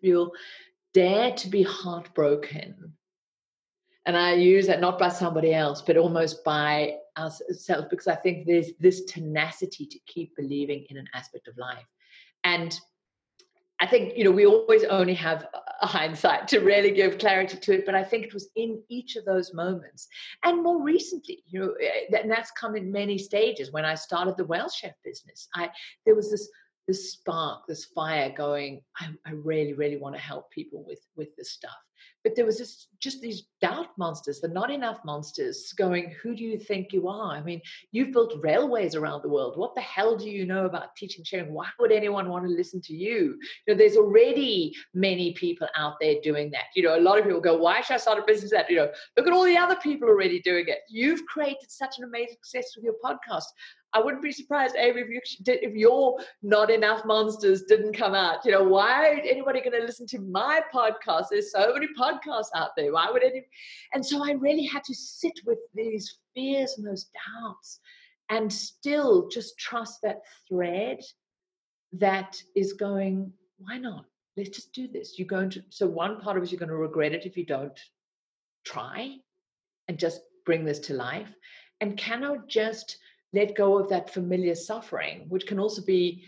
feel 0.00 0.32
dare 0.94 1.32
to 1.32 1.48
be 1.48 1.62
heartbroken. 1.62 2.92
And 4.06 4.16
i 4.16 4.32
use 4.32 4.66
that 4.66 4.80
not 4.80 4.98
by 4.98 5.10
somebody 5.10 5.52
else 5.52 5.82
but 5.82 5.96
almost 5.98 6.42
by 6.42 6.94
ourselves 7.18 7.88
because 7.90 8.08
i 8.08 8.14
think 8.14 8.46
there's 8.46 8.70
this 8.80 9.04
tenacity 9.04 9.86
to 9.86 9.98
keep 10.06 10.34
believing 10.36 10.86
in 10.88 10.96
an 10.96 11.08
aspect 11.14 11.46
of 11.48 11.58
life. 11.58 11.86
And 12.44 12.78
i 13.80 13.86
think 13.86 14.16
you 14.16 14.24
know 14.24 14.30
we 14.30 14.46
always 14.46 14.84
only 14.84 15.14
have 15.14 15.46
a 15.82 15.86
hindsight 15.86 16.48
to 16.48 16.60
really 16.60 16.90
give 16.90 17.18
clarity 17.18 17.56
to 17.58 17.74
it 17.74 17.86
but 17.86 17.94
i 17.94 18.02
think 18.02 18.24
it 18.24 18.34
was 18.34 18.48
in 18.56 18.82
each 18.88 19.16
of 19.16 19.24
those 19.26 19.52
moments. 19.52 20.08
And 20.42 20.62
more 20.62 20.82
recently 20.82 21.42
you 21.46 21.60
know 21.60 21.74
eh, 21.82 22.16
and 22.18 22.30
that's 22.30 22.50
come 22.52 22.76
in 22.76 22.90
many 22.90 23.18
stages. 23.18 23.72
When 23.72 23.84
i 23.84 23.94
started 23.94 24.36
the 24.36 24.46
Wealth 24.46 24.74
Chef 24.74 24.94
business 25.04 25.48
i 25.54 25.68
there 26.06 26.14
was 26.14 26.30
this 26.30 26.48
this 26.88 27.12
spark, 27.12 27.66
this 27.68 27.84
fire 27.84 28.32
going, 28.36 28.80
I, 28.98 29.10
I 29.26 29.32
really, 29.32 29.74
really 29.74 29.98
want 29.98 30.16
to 30.16 30.20
help 30.20 30.50
people 30.50 30.84
with 30.84 31.06
with 31.16 31.36
this 31.36 31.52
stuff. 31.52 31.76
But 32.24 32.34
there 32.34 32.44
was 32.44 32.58
this 32.58 32.88
just 32.98 33.20
these 33.20 33.44
doubt 33.60 33.88
monsters, 33.96 34.40
the 34.40 34.48
not 34.48 34.70
enough 34.70 34.98
monsters 35.04 35.72
going, 35.72 36.14
who 36.20 36.34
do 36.34 36.42
you 36.42 36.58
think 36.58 36.92
you 36.92 37.08
are? 37.08 37.32
I 37.32 37.42
mean, 37.42 37.60
you've 37.92 38.12
built 38.12 38.34
railways 38.42 38.96
around 38.96 39.22
the 39.22 39.28
world. 39.28 39.56
What 39.56 39.74
the 39.76 39.80
hell 39.80 40.16
do 40.16 40.28
you 40.28 40.44
know 40.44 40.66
about 40.66 40.96
teaching 40.96 41.24
sharing? 41.24 41.52
Why 41.52 41.68
would 41.78 41.92
anyone 41.92 42.28
want 42.28 42.44
to 42.44 42.50
listen 42.50 42.80
to 42.82 42.94
you? 42.94 43.38
You 43.66 43.74
know, 43.74 43.78
there's 43.78 43.96
already 43.96 44.74
many 44.94 45.32
people 45.34 45.68
out 45.76 45.94
there 46.00 46.16
doing 46.22 46.50
that. 46.50 46.64
You 46.74 46.82
know, 46.82 46.98
a 46.98 47.00
lot 47.00 47.18
of 47.18 47.24
people 47.24 47.40
go, 47.40 47.56
why 47.56 47.80
should 47.82 47.94
I 47.94 47.98
start 47.98 48.18
a 48.18 48.22
business 48.26 48.50
that? 48.50 48.68
You 48.68 48.76
know, 48.76 48.90
look 49.16 49.26
at 49.26 49.32
all 49.32 49.44
the 49.44 49.56
other 49.56 49.76
people 49.76 50.08
already 50.08 50.40
doing 50.40 50.64
it. 50.66 50.80
You've 50.88 51.24
created 51.26 51.70
such 51.70 51.98
an 51.98 52.04
amazing 52.04 52.36
success 52.42 52.74
with 52.74 52.84
your 52.84 52.94
podcast. 53.02 53.44
I 53.94 54.00
wouldn't 54.00 54.22
be 54.22 54.32
surprised, 54.32 54.74
if 54.76 54.96
you 54.96 55.20
if 55.46 55.74
your 55.74 56.18
not 56.42 56.70
enough 56.70 57.04
monsters 57.06 57.62
didn't 57.62 57.94
come 57.94 58.14
out. 58.14 58.44
You 58.44 58.52
know, 58.52 58.64
why 58.64 59.14
is 59.14 59.26
anybody 59.28 59.60
going 59.60 59.80
to 59.80 59.86
listen 59.86 60.06
to 60.08 60.18
my 60.20 60.60
podcast? 60.72 61.26
There's 61.30 61.52
so 61.52 61.72
many 61.72 61.88
podcasts 61.98 62.50
out 62.54 62.70
there. 62.76 62.92
Why 62.92 63.10
would 63.10 63.22
any? 63.22 63.46
And 63.94 64.04
so 64.04 64.22
I 64.22 64.32
really 64.32 64.66
had 64.66 64.84
to 64.84 64.94
sit 64.94 65.40
with 65.46 65.58
these 65.74 66.18
fears 66.34 66.74
and 66.76 66.86
those 66.86 67.06
doubts, 67.42 67.80
and 68.28 68.52
still 68.52 69.28
just 69.28 69.58
trust 69.58 70.00
that 70.02 70.20
thread 70.48 71.00
that 71.92 72.36
is 72.54 72.74
going. 72.74 73.32
Why 73.58 73.78
not? 73.78 74.04
Let's 74.36 74.50
just 74.50 74.72
do 74.72 74.86
this. 74.86 75.18
You're 75.18 75.26
going 75.26 75.50
to. 75.50 75.64
So 75.70 75.86
one 75.86 76.20
part 76.20 76.36
of 76.36 76.42
it, 76.42 76.52
you're 76.52 76.58
going 76.58 76.68
to 76.68 76.76
regret 76.76 77.14
it 77.14 77.24
if 77.24 77.38
you 77.38 77.46
don't 77.46 77.80
try, 78.66 79.16
and 79.88 79.98
just 79.98 80.20
bring 80.44 80.66
this 80.66 80.78
to 80.80 80.94
life. 80.94 81.32
And 81.80 81.96
can 81.96 82.22
I 82.22 82.36
just 82.48 82.98
let 83.32 83.56
go 83.56 83.78
of 83.78 83.88
that 83.90 84.12
familiar 84.12 84.54
suffering, 84.54 85.26
which 85.28 85.46
can 85.46 85.58
also 85.58 85.82
be, 85.82 86.24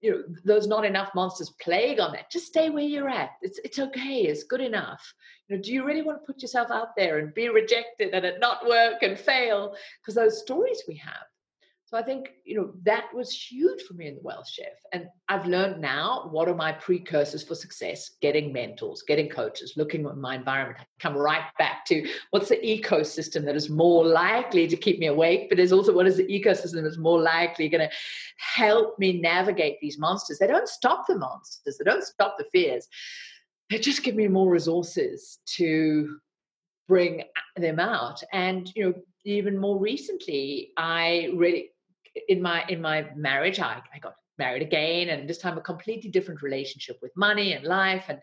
you 0.00 0.12
know, 0.12 0.22
those 0.44 0.66
not 0.66 0.84
enough 0.84 1.14
monsters 1.14 1.50
plague 1.60 1.98
on 1.98 2.12
that. 2.12 2.30
Just 2.30 2.46
stay 2.46 2.70
where 2.70 2.84
you're 2.84 3.08
at. 3.08 3.30
It's 3.42 3.58
it's 3.64 3.78
okay. 3.78 4.22
It's 4.22 4.44
good 4.44 4.60
enough. 4.60 5.12
You 5.48 5.56
know, 5.56 5.62
do 5.62 5.72
you 5.72 5.84
really 5.84 6.02
want 6.02 6.20
to 6.20 6.26
put 6.26 6.42
yourself 6.42 6.70
out 6.70 6.94
there 6.96 7.18
and 7.18 7.34
be 7.34 7.48
rejected 7.48 8.14
and 8.14 8.24
it 8.24 8.38
not 8.38 8.66
work 8.66 9.02
and 9.02 9.18
fail? 9.18 9.74
Because 10.00 10.14
those 10.14 10.40
stories 10.40 10.82
we 10.86 10.96
have 10.96 11.26
so 11.88 11.96
I 11.96 12.02
think, 12.02 12.32
you 12.44 12.54
know, 12.54 12.74
that 12.82 13.06
was 13.14 13.32
huge 13.32 13.80
for 13.84 13.94
me 13.94 14.08
in 14.08 14.16
the 14.16 14.20
Wealth 14.20 14.46
Chef. 14.46 14.74
And 14.92 15.06
I've 15.30 15.46
learned 15.46 15.80
now 15.80 16.28
what 16.30 16.46
are 16.46 16.54
my 16.54 16.70
precursors 16.70 17.42
for 17.42 17.54
success, 17.54 18.10
getting 18.20 18.52
mentors, 18.52 19.02
getting 19.08 19.30
coaches, 19.30 19.72
looking 19.74 20.04
at 20.04 20.18
my 20.18 20.34
environment. 20.34 20.80
I 20.80 20.84
come 21.00 21.16
right 21.16 21.44
back 21.58 21.86
to 21.86 22.06
what's 22.28 22.50
the 22.50 22.56
ecosystem 22.56 23.42
that 23.46 23.56
is 23.56 23.70
more 23.70 24.04
likely 24.04 24.68
to 24.68 24.76
keep 24.76 24.98
me 24.98 25.06
awake, 25.06 25.48
but 25.48 25.56
there's 25.56 25.72
also 25.72 25.94
what 25.94 26.06
is 26.06 26.18
the 26.18 26.26
ecosystem 26.26 26.82
that's 26.82 26.98
more 26.98 27.22
likely 27.22 27.70
going 27.70 27.88
to 27.88 27.94
help 28.36 28.98
me 28.98 29.18
navigate 29.18 29.78
these 29.80 29.98
monsters. 29.98 30.38
They 30.38 30.46
don't 30.46 30.68
stop 30.68 31.06
the 31.08 31.16
monsters, 31.16 31.78
they 31.78 31.90
don't 31.90 32.04
stop 32.04 32.36
the 32.36 32.44
fears. 32.52 32.86
They 33.70 33.78
just 33.78 34.02
give 34.02 34.14
me 34.14 34.28
more 34.28 34.50
resources 34.50 35.38
to 35.56 36.18
bring 36.86 37.22
uh, 37.22 37.60
them 37.62 37.80
out. 37.80 38.22
And, 38.34 38.70
you 38.76 38.84
know, 38.84 38.94
even 39.24 39.56
more 39.56 39.78
recently, 39.78 40.72
I 40.76 41.30
really 41.34 41.70
in 42.28 42.42
my 42.42 42.64
in 42.68 42.80
my 42.80 43.06
marriage 43.16 43.60
I, 43.60 43.82
I 43.94 43.98
got 43.98 44.14
married 44.38 44.62
again 44.62 45.08
and 45.08 45.28
this 45.28 45.38
time 45.38 45.58
a 45.58 45.60
completely 45.60 46.10
different 46.10 46.42
relationship 46.42 46.98
with 47.02 47.12
money 47.16 47.54
and 47.54 47.64
life. 47.64 48.04
And 48.08 48.20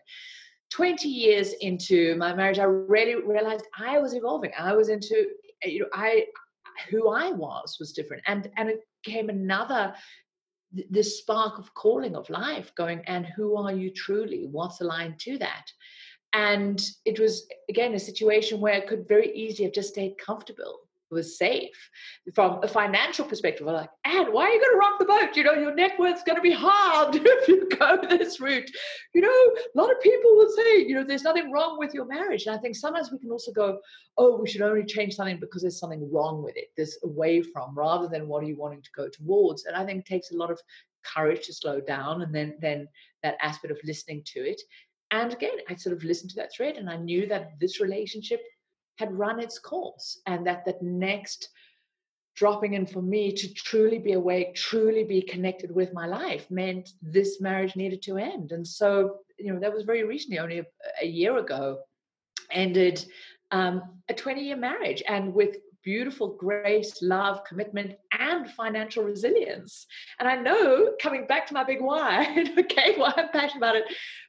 20 0.72 1.08
years 1.08 1.52
into 1.60 2.16
my 2.16 2.34
marriage 2.34 2.58
i 2.58 2.64
really 2.64 3.14
realized 3.14 3.66
i 3.78 3.98
was 3.98 4.14
evolving. 4.14 4.52
I 4.58 4.74
was 4.74 4.88
into 4.88 5.26
eh, 5.62 5.68
you 5.68 5.80
know 5.80 5.88
i 5.92 6.24
who 6.90 7.08
i 7.10 7.30
was 7.30 7.76
was 7.78 7.92
different. 7.92 8.22
And 8.26 8.50
and 8.56 8.70
it 8.70 8.80
came 9.04 9.28
another 9.28 9.94
this 10.90 11.18
spark 11.20 11.58
of 11.58 11.72
calling 11.74 12.16
of 12.16 12.28
life 12.28 12.72
going 12.76 13.02
and 13.06 13.24
who 13.24 13.56
are 13.56 13.72
you 13.72 13.90
truly? 13.90 14.48
What's 14.50 14.80
aligned 14.80 15.18
to 15.20 15.38
that? 15.38 15.66
And 16.32 16.82
it 17.04 17.18
was 17.20 17.46
again 17.68 17.94
a 17.94 17.98
situation 17.98 18.60
where 18.60 18.74
i 18.74 18.80
could 18.80 19.06
very 19.08 19.34
easily 19.34 19.64
have 19.64 19.74
just 19.74 19.90
stayed 19.90 20.18
comfortable 20.18 20.85
was 21.10 21.38
safe 21.38 21.90
from 22.34 22.62
a 22.62 22.68
financial 22.68 23.24
perspective. 23.24 23.66
I'm 23.66 23.74
like, 23.74 23.90
Ann, 24.04 24.32
why 24.32 24.44
are 24.44 24.50
you 24.50 24.60
going 24.60 24.72
to 24.72 24.78
rock 24.78 24.98
the 24.98 25.04
boat? 25.04 25.36
You 25.36 25.44
know, 25.44 25.54
your 25.54 25.74
net 25.74 25.98
worth's 25.98 26.22
going 26.22 26.36
to 26.36 26.42
be 26.42 26.52
hard 26.52 27.14
if 27.20 27.48
you 27.48 27.68
go 27.78 27.98
this 28.08 28.40
route. 28.40 28.70
You 29.14 29.22
know, 29.22 29.28
a 29.28 29.78
lot 29.80 29.90
of 29.90 30.00
people 30.00 30.34
will 30.36 30.50
say, 30.50 30.78
you 30.78 30.94
know, 30.94 31.04
there's 31.04 31.22
nothing 31.22 31.52
wrong 31.52 31.78
with 31.78 31.94
your 31.94 32.06
marriage. 32.06 32.46
And 32.46 32.56
I 32.56 32.58
think 32.58 32.76
sometimes 32.76 33.10
we 33.10 33.18
can 33.18 33.30
also 33.30 33.52
go, 33.52 33.78
oh, 34.18 34.36
we 34.40 34.48
should 34.48 34.62
only 34.62 34.84
change 34.84 35.14
something 35.14 35.40
because 35.40 35.62
there's 35.62 35.78
something 35.78 36.10
wrong 36.12 36.42
with 36.42 36.56
it. 36.56 36.70
There's 36.76 36.98
away 37.04 37.42
from 37.42 37.76
rather 37.76 38.08
than 38.08 38.28
what 38.28 38.42
are 38.42 38.46
you 38.46 38.56
wanting 38.56 38.82
to 38.82 38.90
go 38.96 39.08
towards. 39.08 39.66
And 39.66 39.76
I 39.76 39.84
think 39.84 40.00
it 40.00 40.06
takes 40.06 40.30
a 40.32 40.36
lot 40.36 40.50
of 40.50 40.60
courage 41.14 41.46
to 41.46 41.54
slow 41.54 41.80
down 41.80 42.22
and 42.22 42.34
then 42.34 42.56
then 42.60 42.88
that 43.22 43.36
aspect 43.40 43.70
of 43.70 43.78
listening 43.84 44.22
to 44.26 44.40
it. 44.40 44.60
And 45.10 45.32
again, 45.32 45.58
I 45.68 45.76
sort 45.76 45.96
of 45.96 46.02
listened 46.02 46.30
to 46.30 46.36
that 46.36 46.50
thread 46.56 46.76
and 46.76 46.90
I 46.90 46.96
knew 46.96 47.26
that 47.28 47.52
this 47.60 47.80
relationship 47.80 48.40
had 48.98 49.16
run 49.16 49.40
its 49.40 49.58
course 49.58 50.20
and 50.26 50.46
that 50.46 50.64
that 50.64 50.82
next 50.82 51.48
dropping 52.34 52.74
in 52.74 52.86
for 52.86 53.00
me 53.00 53.32
to 53.32 53.52
truly 53.54 53.98
be 53.98 54.12
awake 54.12 54.54
truly 54.54 55.04
be 55.04 55.22
connected 55.22 55.70
with 55.70 55.92
my 55.94 56.06
life 56.06 56.50
meant 56.50 56.90
this 57.00 57.40
marriage 57.40 57.76
needed 57.76 58.02
to 58.02 58.18
end 58.18 58.52
and 58.52 58.66
so 58.66 59.18
you 59.38 59.52
know 59.52 59.58
that 59.58 59.72
was 59.72 59.84
very 59.84 60.04
recently 60.04 60.38
only 60.38 60.58
a, 60.58 60.66
a 61.02 61.06
year 61.06 61.38
ago 61.38 61.78
ended 62.50 63.04
um, 63.50 63.82
a 64.08 64.14
20 64.14 64.42
year 64.42 64.56
marriage 64.56 65.02
and 65.08 65.32
with 65.32 65.56
beautiful 65.86 66.36
grace, 66.36 67.00
love, 67.00 67.44
commitment, 67.44 67.94
and 68.18 68.50
financial 68.50 69.04
resilience. 69.04 69.86
And 70.18 70.28
I 70.28 70.34
know 70.34 70.94
coming 71.00 71.28
back 71.28 71.46
to 71.46 71.54
my 71.54 71.62
big 71.62 71.80
why, 71.80 72.44
okay, 72.58 72.94
why 72.96 73.14
I'm 73.16 73.28
passionate 73.28 73.58
about 73.58 73.76
it, 73.76 73.84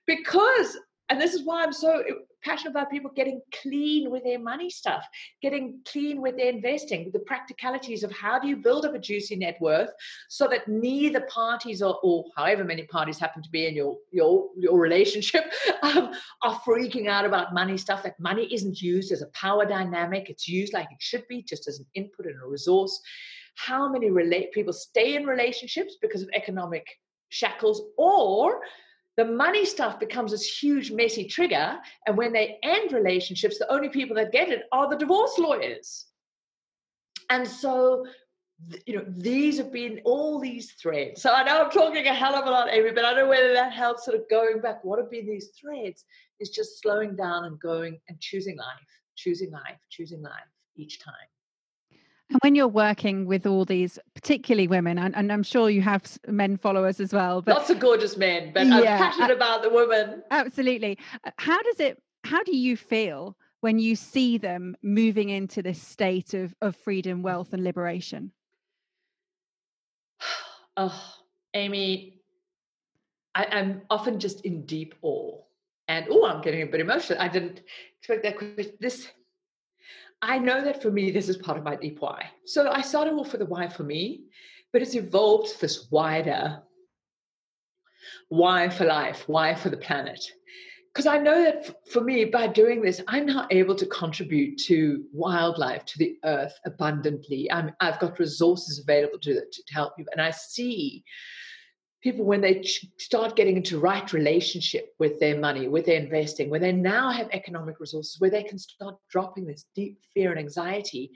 because 0.06 0.78
and 1.10 1.20
this 1.20 1.34
is 1.34 1.44
why 1.44 1.64
I'm 1.64 1.74
so 1.74 2.04
passionate 2.44 2.72
about 2.72 2.90
people 2.90 3.12
getting 3.16 3.42
clean 3.62 4.10
with 4.10 4.24
their 4.24 4.40
money 4.40 4.70
stuff, 4.70 5.06
getting 5.42 5.80
clean 5.86 6.22
with 6.22 6.38
their 6.38 6.50
investing, 6.50 7.10
the 7.14 7.20
practicalities 7.20 8.04
of 8.04 8.12
how 8.12 8.40
do 8.40 8.48
you 8.48 8.58
build 8.58 8.86
up 8.86 8.94
a 8.94 9.00
juicy 9.00 9.36
net 9.36 9.58
worth 9.60 9.90
so 10.30 10.48
that 10.48 10.68
neither 10.68 11.22
parties 11.22 11.82
or, 11.82 12.00
or 12.04 12.26
however 12.36 12.64
many 12.64 12.84
parties 12.84 13.20
happen 13.20 13.42
to 13.42 13.50
be 13.50 13.68
in 13.68 13.76
your 13.76 13.98
your 14.12 14.50
your 14.58 14.80
relationship 14.80 15.52
um, 15.82 16.12
are 16.44 16.60
freaking 16.62 17.08
out 17.08 17.26
about 17.26 17.54
money 17.54 17.78
stuff. 17.78 18.04
That 18.04 18.20
money 18.20 18.48
isn't 18.54 18.82
used 18.82 19.12
as 19.12 19.22
a 19.22 19.28
power 19.28 19.66
dynamic; 19.66 20.30
it's 20.30 20.48
used 20.48 20.74
like 20.74 20.88
it 20.92 21.02
should 21.02 21.28
be, 21.28 21.44
just 21.44 21.68
as 21.68 21.80
an 21.80 21.86
input 21.96 22.26
and 22.26 22.42
a 22.42 22.48
resource. 22.48 23.00
How 23.56 23.90
many 23.92 24.12
relate 24.12 24.52
people 24.52 24.74
stay 24.74 25.16
in 25.16 25.26
relationships 25.26 25.98
because 26.02 26.22
of 26.22 26.30
economic 26.34 26.86
shackles 27.30 27.82
or 27.98 28.62
the 29.18 29.26
money 29.26 29.66
stuff 29.66 30.00
becomes 30.00 30.32
this 30.32 30.46
huge 30.62 30.92
messy 30.92 31.26
trigger 31.26 31.78
and 32.06 32.16
when 32.16 32.32
they 32.32 32.60
end 32.64 32.94
relationships 32.94 33.58
the 33.58 33.72
only 33.72 33.90
people 33.90 34.16
that 34.16 34.32
get 34.32 34.50
it 34.50 34.64
are 34.72 34.90
the 34.90 34.96
divorce 34.96 35.38
lawyers. 35.38 36.06
And 37.30 37.46
so 37.46 38.06
you 38.86 38.96
know 38.96 39.06
these 39.08 39.58
have 39.58 39.72
been 39.72 40.02
all 40.04 40.40
these 40.40 40.72
threads. 40.72 41.22
So 41.22 41.32
i 41.32 41.44
know 41.44 41.64
i'm 41.64 41.70
talking 41.70 42.08
a 42.08 42.14
hell 42.14 42.34
of 42.34 42.48
a 42.48 42.50
lot 42.50 42.70
amy 42.72 42.90
but 42.92 43.06
i 43.06 43.14
don't 43.14 43.26
know 43.26 43.30
whether 43.30 43.54
that 43.54 43.72
helps 43.72 44.06
sort 44.06 44.18
of 44.18 44.28
going 44.32 44.62
back 44.62 44.84
what 44.84 44.98
have 44.98 45.12
been 45.12 45.28
these 45.28 45.50
threads 45.50 46.06
is 46.40 46.50
just 46.50 46.82
slowing 46.82 47.16
down 47.16 47.46
and 47.46 47.60
going 47.60 48.00
and 48.10 48.20
choosing 48.20 48.58
life 48.58 48.90
choosing 49.16 49.52
life 49.52 49.78
choosing 49.92 50.24
life 50.24 50.50
each 50.76 51.00
time 51.00 51.14
and 52.30 52.40
when 52.42 52.56
you're 52.56 52.68
working 52.68 53.26
with 53.26 53.46
all 53.46 53.64
these, 53.64 53.98
particularly 54.14 54.68
women, 54.68 54.98
and, 54.98 55.16
and 55.16 55.32
I'm 55.32 55.44
sure 55.44 55.70
you 55.70 55.82
have 55.82 56.04
men 56.28 56.58
followers 56.58 57.00
as 57.00 57.14
well, 57.14 57.42
but 57.42 57.56
lots 57.56 57.70
of 57.70 57.80
gorgeous 57.80 58.18
men, 58.18 58.52
but 58.54 58.68
yeah, 58.68 58.76
I'm 58.76 58.84
passionate 58.84 59.32
about 59.32 59.62
the 59.62 59.70
women. 59.70 60.24
Absolutely. 60.30 60.98
Uh, 61.24 61.32
how 61.38 61.62
does 61.62 61.80
it? 61.80 62.02
How 62.26 62.44
do 62.44 62.56
you 62.56 62.76
feel 62.76 63.38
when 63.62 63.80
you 63.80 63.96
see 63.96 64.38
them 64.38 64.76
moving 64.84 65.30
into 65.30 65.62
this 65.62 65.82
state 65.82 66.34
of 66.34 66.54
of 66.62 66.76
freedom, 66.76 67.22
wealth, 67.22 67.54
and 67.54 67.64
liberation? 67.64 68.32
Oh, 70.80 71.16
Amy, 71.56 72.22
I, 73.34 73.46
I'm 73.46 73.82
often 73.90 74.20
just 74.20 74.42
in 74.42 74.64
deep 74.68 74.94
awe, 75.02 75.42
and 75.88 76.06
oh, 76.12 76.28
I'm 76.28 76.40
getting 76.44 76.62
a 76.62 76.68
bit 76.68 76.82
emotional. 76.82 77.20
I 77.20 77.30
didn't 77.30 77.62
expect 78.00 78.22
that 78.22 78.38
question. 78.38 78.74
This 78.80 79.08
I 80.22 80.40
know 80.40 80.64
that 80.64 80.82
for 80.82 80.90
me, 80.90 81.12
this 81.12 81.30
is 81.30 81.38
part 81.38 81.58
of 81.58 81.64
my 81.64 81.76
deep 81.76 82.02
why. 82.02 82.26
So 82.46 82.70
I 82.72 82.82
started 82.82 83.14
off 83.14 83.32
with 83.32 83.42
a 83.42 83.46
why 83.46 83.68
for 83.68 83.84
me, 83.84 84.24
but 84.74 84.82
it's 84.82 84.96
evolved 84.96 85.60
this 85.62 85.90
wider 85.92 86.62
why 88.30 88.70
for 88.70 88.86
life, 88.86 89.28
why 89.28 89.56
for 89.56 89.70
the 89.70 89.78
planet. 89.78 90.24
Because 90.94 91.06
I 91.06 91.18
know 91.18 91.44
that 91.44 91.88
for 91.92 92.02
me, 92.02 92.26
by 92.26 92.48
doing 92.48 92.82
this, 92.82 93.02
I'm 93.08 93.28
now 93.28 93.48
able 93.52 93.76
to 93.76 93.86
contribute 93.86 94.58
to 94.66 95.06
wildlife, 95.14 95.86
to 95.86 95.98
the 96.00 96.18
earth 96.24 96.54
abundantly. 96.66 97.52
i 97.52 97.72
have 97.80 98.00
got 98.00 98.18
resources 98.18 98.80
available 98.80 99.20
to, 99.20 99.36
to 99.36 99.74
help 99.74 99.94
you. 99.98 100.06
And 100.12 100.22
I 100.22 100.32
see 100.32 101.04
people 102.08 102.26
when 102.26 102.42
they 102.42 102.64
start 102.98 103.36
getting 103.36 103.58
into 103.58 103.80
right 103.80 104.14
relationship 104.14 104.86
with 105.00 105.20
their 105.20 105.38
money 105.38 105.68
with 105.68 105.86
their 105.86 106.00
investing 106.00 106.50
when 106.50 106.62
they 106.62 106.72
now 106.72 107.06
have 107.10 107.28
economic 107.32 107.80
resources 107.80 108.16
where 108.20 108.32
they 108.36 108.44
can 108.44 108.60
start 108.60 108.96
dropping 109.10 109.46
this 109.46 109.66
deep 109.76 109.98
fear 110.14 110.30
and 110.32 110.40
anxiety 110.40 111.12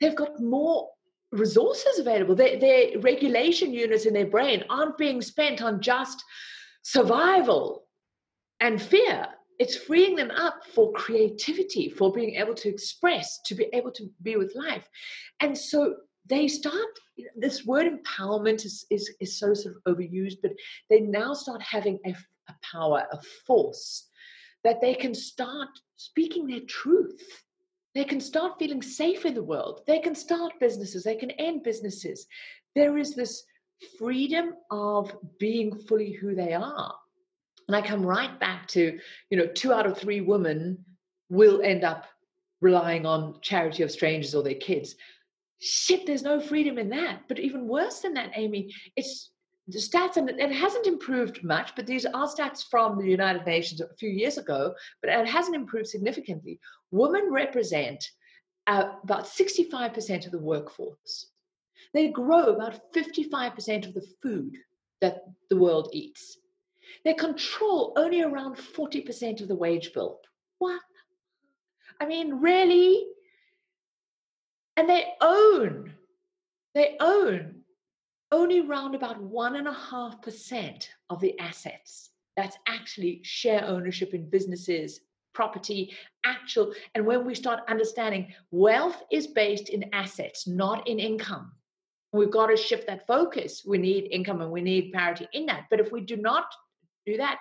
they've 0.00 0.16
got 0.24 0.40
more 0.40 0.88
resources 1.32 1.98
available. 1.98 2.34
Their, 2.34 2.58
their 2.58 2.98
regulation 2.98 3.72
units 3.72 4.06
in 4.06 4.14
their 4.14 4.26
brain 4.26 4.64
aren't 4.70 4.98
being 4.98 5.20
spent 5.22 5.62
on 5.62 5.80
just 5.80 6.22
survival 6.82 7.86
and 8.60 8.80
fear. 8.80 9.26
It's 9.58 9.76
freeing 9.76 10.16
them 10.16 10.30
up 10.30 10.60
for 10.74 10.92
creativity 10.92 11.88
for 11.88 12.12
being 12.12 12.34
able 12.36 12.54
to 12.54 12.68
express 12.68 13.40
to 13.46 13.54
be 13.54 13.68
able 13.72 13.90
to 13.92 14.10
be 14.22 14.36
with 14.36 14.54
life. 14.54 14.86
And 15.40 15.56
so 15.56 15.96
they 16.28 16.48
start 16.48 16.88
this 17.36 17.64
word 17.64 17.86
empowerment 17.86 18.64
is, 18.64 18.84
is, 18.90 19.14
is 19.20 19.38
so 19.38 19.54
sort 19.54 19.76
of 19.76 19.94
overused 19.94 20.38
but 20.42 20.52
they 20.90 21.00
now 21.00 21.32
start 21.32 21.62
having 21.62 21.98
a, 22.06 22.10
a 22.48 22.54
power 22.72 23.06
a 23.12 23.18
force 23.46 24.08
that 24.66 24.80
they 24.80 24.94
can 24.94 25.14
start 25.14 25.68
speaking 25.94 26.44
their 26.44 26.66
truth. 26.66 27.22
They 27.94 28.02
can 28.02 28.20
start 28.20 28.58
feeling 28.58 28.82
safe 28.82 29.24
in 29.24 29.34
the 29.34 29.42
world. 29.42 29.82
They 29.86 30.00
can 30.00 30.16
start 30.16 30.54
businesses. 30.58 31.04
They 31.04 31.14
can 31.14 31.30
end 31.30 31.62
businesses. 31.62 32.26
There 32.74 32.98
is 32.98 33.14
this 33.14 33.44
freedom 33.96 34.54
of 34.72 35.16
being 35.38 35.78
fully 35.78 36.10
who 36.10 36.34
they 36.34 36.52
are. 36.52 36.94
And 37.68 37.76
i 37.76 37.80
come 37.80 38.04
right 38.04 38.38
back 38.40 38.66
to 38.68 38.98
you 39.30 39.36
know 39.36 39.46
two 39.46 39.72
out 39.72 39.86
of 39.86 39.98
three 39.98 40.20
women 40.20 40.84
will 41.30 41.62
end 41.62 41.84
up 41.84 42.06
relying 42.60 43.06
on 43.06 43.40
charity 43.42 43.82
of 43.82 43.90
strangers 43.90 44.34
or 44.34 44.42
their 44.42 44.54
kids 44.54 44.96
shit, 45.58 46.06
there's 46.06 46.22
no 46.22 46.40
freedom 46.40 46.78
in 46.78 46.88
that. 46.90 47.22
But 47.28 47.38
even 47.38 47.68
worse 47.68 48.00
than 48.00 48.14
that, 48.14 48.32
Amy, 48.34 48.72
it's 48.96 49.30
the 49.68 49.78
stats, 49.78 50.16
and 50.16 50.30
it 50.30 50.52
hasn't 50.52 50.86
improved 50.86 51.42
much, 51.42 51.74
but 51.74 51.86
these 51.86 52.06
are 52.06 52.28
stats 52.28 52.64
from 52.70 52.98
the 52.98 53.10
United 53.10 53.44
Nations 53.44 53.80
a 53.80 53.88
few 53.98 54.10
years 54.10 54.38
ago, 54.38 54.74
but 55.02 55.10
it 55.10 55.26
hasn't 55.26 55.56
improved 55.56 55.88
significantly. 55.88 56.60
Women 56.92 57.32
represent 57.32 58.08
uh, 58.66 58.90
about 59.02 59.24
65% 59.24 60.26
of 60.26 60.32
the 60.32 60.38
workforce. 60.38 61.26
They 61.94 62.08
grow 62.08 62.44
about 62.44 62.92
55% 62.94 63.86
of 63.86 63.94
the 63.94 64.06
food 64.22 64.56
that 65.00 65.24
the 65.50 65.56
world 65.56 65.88
eats. 65.92 66.38
They 67.04 67.14
control 67.14 67.92
only 67.96 68.22
around 68.22 68.56
40% 68.56 69.40
of 69.40 69.48
the 69.48 69.54
wage 69.54 69.92
bill. 69.92 70.20
What? 70.58 70.80
I 72.00 72.06
mean, 72.06 72.34
really? 72.34 73.06
And 74.76 74.88
they 74.88 75.06
own, 75.20 75.94
they 76.74 76.96
own 77.00 77.62
only 78.32 78.60
around 78.60 78.94
about 78.94 79.20
one 79.20 79.56
and 79.56 79.68
a 79.68 79.72
half 79.72 80.20
percent 80.20 80.90
of 81.10 81.20
the 81.20 81.38
assets. 81.38 82.10
That's 82.36 82.56
actually 82.68 83.20
share 83.22 83.64
ownership 83.64 84.12
in 84.12 84.28
businesses, 84.28 85.00
property, 85.32 85.94
actual. 86.24 86.72
And 86.94 87.06
when 87.06 87.24
we 87.24 87.34
start 87.34 87.60
understanding 87.68 88.32
wealth 88.50 89.02
is 89.10 89.26
based 89.28 89.68
in 89.68 89.88
assets, 89.92 90.46
not 90.46 90.86
in 90.88 90.98
income. 90.98 91.52
We've 92.12 92.30
got 92.30 92.46
to 92.46 92.56
shift 92.56 92.86
that 92.86 93.06
focus. 93.06 93.62
We 93.66 93.78
need 93.78 94.08
income 94.10 94.40
and 94.40 94.50
we 94.50 94.60
need 94.60 94.92
parity 94.92 95.28
in 95.32 95.46
that. 95.46 95.66
But 95.70 95.80
if 95.80 95.92
we 95.92 96.00
do 96.00 96.16
not 96.16 96.46
do 97.04 97.16
that, 97.18 97.38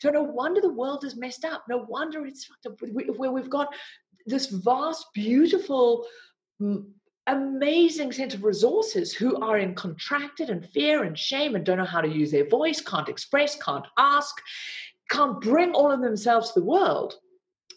so 0.00 0.10
no 0.10 0.22
wonder 0.22 0.60
the 0.60 0.72
world 0.72 1.04
is 1.04 1.16
messed 1.16 1.44
up. 1.44 1.64
No 1.68 1.78
wonder 1.88 2.26
it's. 2.26 2.48
Where 3.16 3.30
we've 3.30 3.50
got 3.50 3.74
this 4.26 4.46
vast, 4.46 5.06
beautiful, 5.14 6.06
amazing 7.26 8.10
set 8.12 8.34
of 8.34 8.44
resources 8.44 9.12
who 9.12 9.36
are 9.40 9.58
in 9.58 9.74
contracted 9.74 10.50
and 10.50 10.68
fear 10.70 11.04
and 11.04 11.18
shame 11.18 11.54
and 11.54 11.64
don't 11.64 11.78
know 11.78 11.84
how 11.84 12.00
to 12.00 12.08
use 12.08 12.30
their 12.30 12.48
voice, 12.48 12.80
can't 12.80 13.08
express, 13.08 13.56
can't 13.62 13.86
ask, 13.98 14.34
can't 15.10 15.40
bring 15.40 15.72
all 15.72 15.90
of 15.90 16.00
themselves 16.00 16.52
to 16.52 16.60
the 16.60 16.66
world. 16.66 17.14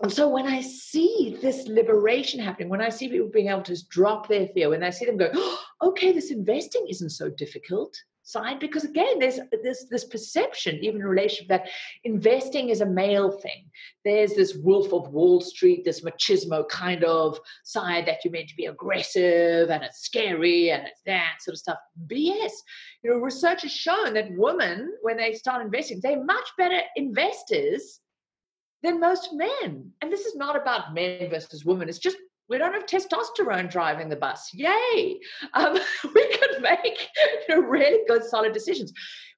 And 0.02 0.12
so 0.12 0.28
when 0.28 0.48
I 0.48 0.62
see 0.62 1.38
this 1.42 1.68
liberation 1.68 2.40
happening, 2.40 2.70
when 2.70 2.82
I 2.82 2.90
see 2.90 3.10
people 3.10 3.30
being 3.30 3.50
able 3.50 3.62
to 3.64 3.88
drop 3.90 4.28
their 4.28 4.48
fear, 4.48 4.70
when 4.70 4.84
I 4.84 4.90
see 4.90 5.06
them 5.06 5.18
go, 5.18 5.30
oh, 5.34 5.64
okay, 5.90 6.12
this 6.12 6.32
investing 6.32 6.88
isn't 6.90 7.12
so 7.12 7.30
difficult 7.30 7.96
side, 8.32 8.60
because 8.60 8.84
again, 8.84 9.20
there's 9.20 9.40
this 9.64 9.86
this 9.90 10.06
perception, 10.06 10.78
even 10.82 11.02
in 11.02 11.08
relation 11.08 11.46
that 11.50 11.70
investing 12.04 12.70
is 12.70 12.82
a 12.82 12.86
male 12.86 13.32
thing. 13.32 13.70
There's 14.06 14.34
this 14.34 14.56
wolf 14.56 14.94
of 14.94 15.12
Wall 15.12 15.42
Street, 15.42 15.84
this 15.84 16.02
machismo 16.02 16.68
kind 16.70 17.04
of 17.04 17.40
side 17.64 18.06
that 18.08 18.24
you're 18.24 18.32
meant 18.32 18.50
to 18.50 18.56
be 18.56 18.66
aggressive 18.66 19.70
and 19.70 19.84
it's 19.84 20.02
scary 20.04 20.72
and 20.72 20.88
it's 20.88 21.02
that 21.06 21.36
sort 21.42 21.54
of 21.54 21.60
stuff. 21.60 21.78
BS. 22.08 22.54
You 23.04 23.12
know, 23.12 23.18
research 23.18 23.64
has 23.64 23.72
shown 23.72 24.14
that 24.14 24.30
women, 24.32 24.94
when 25.02 25.18
they 25.18 25.34
start 25.34 25.64
investing, 25.64 26.00
they're 26.02 26.24
much 26.24 26.48
better 26.58 26.80
investors 26.96 28.00
than 28.84 29.00
most 29.00 29.30
men. 29.34 29.92
And 30.02 30.12
this 30.12 30.26
is 30.26 30.36
not 30.36 30.56
about 30.56 30.94
men 30.94 31.30
versus 31.30 31.66
women. 31.66 31.90
It's 31.90 32.00
just 32.00 32.18
we 32.52 32.58
don't 32.58 32.74
have 32.74 32.86
testosterone 32.86 33.72
driving 33.72 34.10
the 34.10 34.16
bus. 34.18 34.54
Yay! 34.54 35.22
Um, 35.54 35.78
we 36.14 36.38
could 36.38 36.62
make 36.62 37.08
you 37.48 37.56
know, 37.56 37.62
really 37.62 38.04
good, 38.10 38.26
solid 38.26 38.52
decisions. 38.52 38.92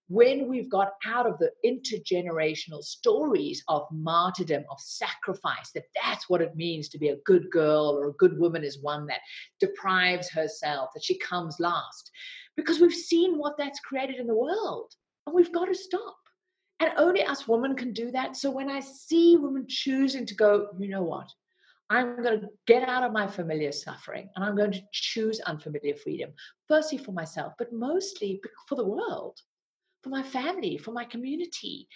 When 0.07 0.49
we've 0.49 0.69
got 0.69 0.93
out 1.05 1.27
of 1.27 1.37
the 1.37 1.51
intergenerational 1.63 2.83
stories 2.83 3.63
of 3.67 3.83
martyrdom, 3.91 4.63
of 4.69 4.79
sacrifice, 4.79 5.71
that 5.75 5.83
that's 6.03 6.27
what 6.27 6.41
it 6.41 6.55
means 6.55 6.89
to 6.89 6.97
be 6.97 7.09
a 7.09 7.17
good 7.23 7.49
girl 7.51 7.95
or 7.97 8.09
a 8.09 8.13
good 8.13 8.37
woman 8.39 8.63
is 8.63 8.81
one 8.81 9.05
that 9.05 9.21
deprives 9.59 10.29
herself, 10.29 10.89
that 10.95 11.03
she 11.03 11.17
comes 11.19 11.59
last. 11.59 12.11
Because 12.57 12.81
we've 12.81 12.93
seen 12.93 13.37
what 13.37 13.57
that's 13.57 13.79
created 13.79 14.15
in 14.15 14.27
the 14.27 14.35
world. 14.35 14.91
And 15.27 15.35
we've 15.35 15.53
got 15.53 15.65
to 15.65 15.75
stop. 15.75 16.17
And 16.79 16.91
only 16.97 17.23
us 17.23 17.47
women 17.47 17.75
can 17.75 17.93
do 17.93 18.09
that. 18.11 18.35
So 18.35 18.49
when 18.49 18.69
I 18.71 18.79
see 18.79 19.37
women 19.37 19.65
choosing 19.69 20.25
to 20.25 20.35
go, 20.35 20.69
you 20.79 20.89
know 20.89 21.03
what? 21.03 21.27
I'm 21.89 22.23
going 22.23 22.41
to 22.41 22.47
get 22.65 22.87
out 22.87 23.03
of 23.03 23.11
my 23.11 23.27
familiar 23.27 23.71
suffering 23.71 24.29
and 24.35 24.43
I'm 24.43 24.55
going 24.55 24.71
to 24.71 24.81
choose 24.91 25.39
unfamiliar 25.41 25.95
freedom, 25.95 26.31
firstly 26.67 26.97
for 26.97 27.11
myself, 27.11 27.53
but 27.57 27.73
mostly 27.73 28.41
for 28.67 28.75
the 28.75 28.85
world, 28.85 29.39
for 30.01 30.09
my 30.09 30.23
family, 30.23 30.77
for 30.77 30.91
my 30.91 31.05
community, 31.05 31.87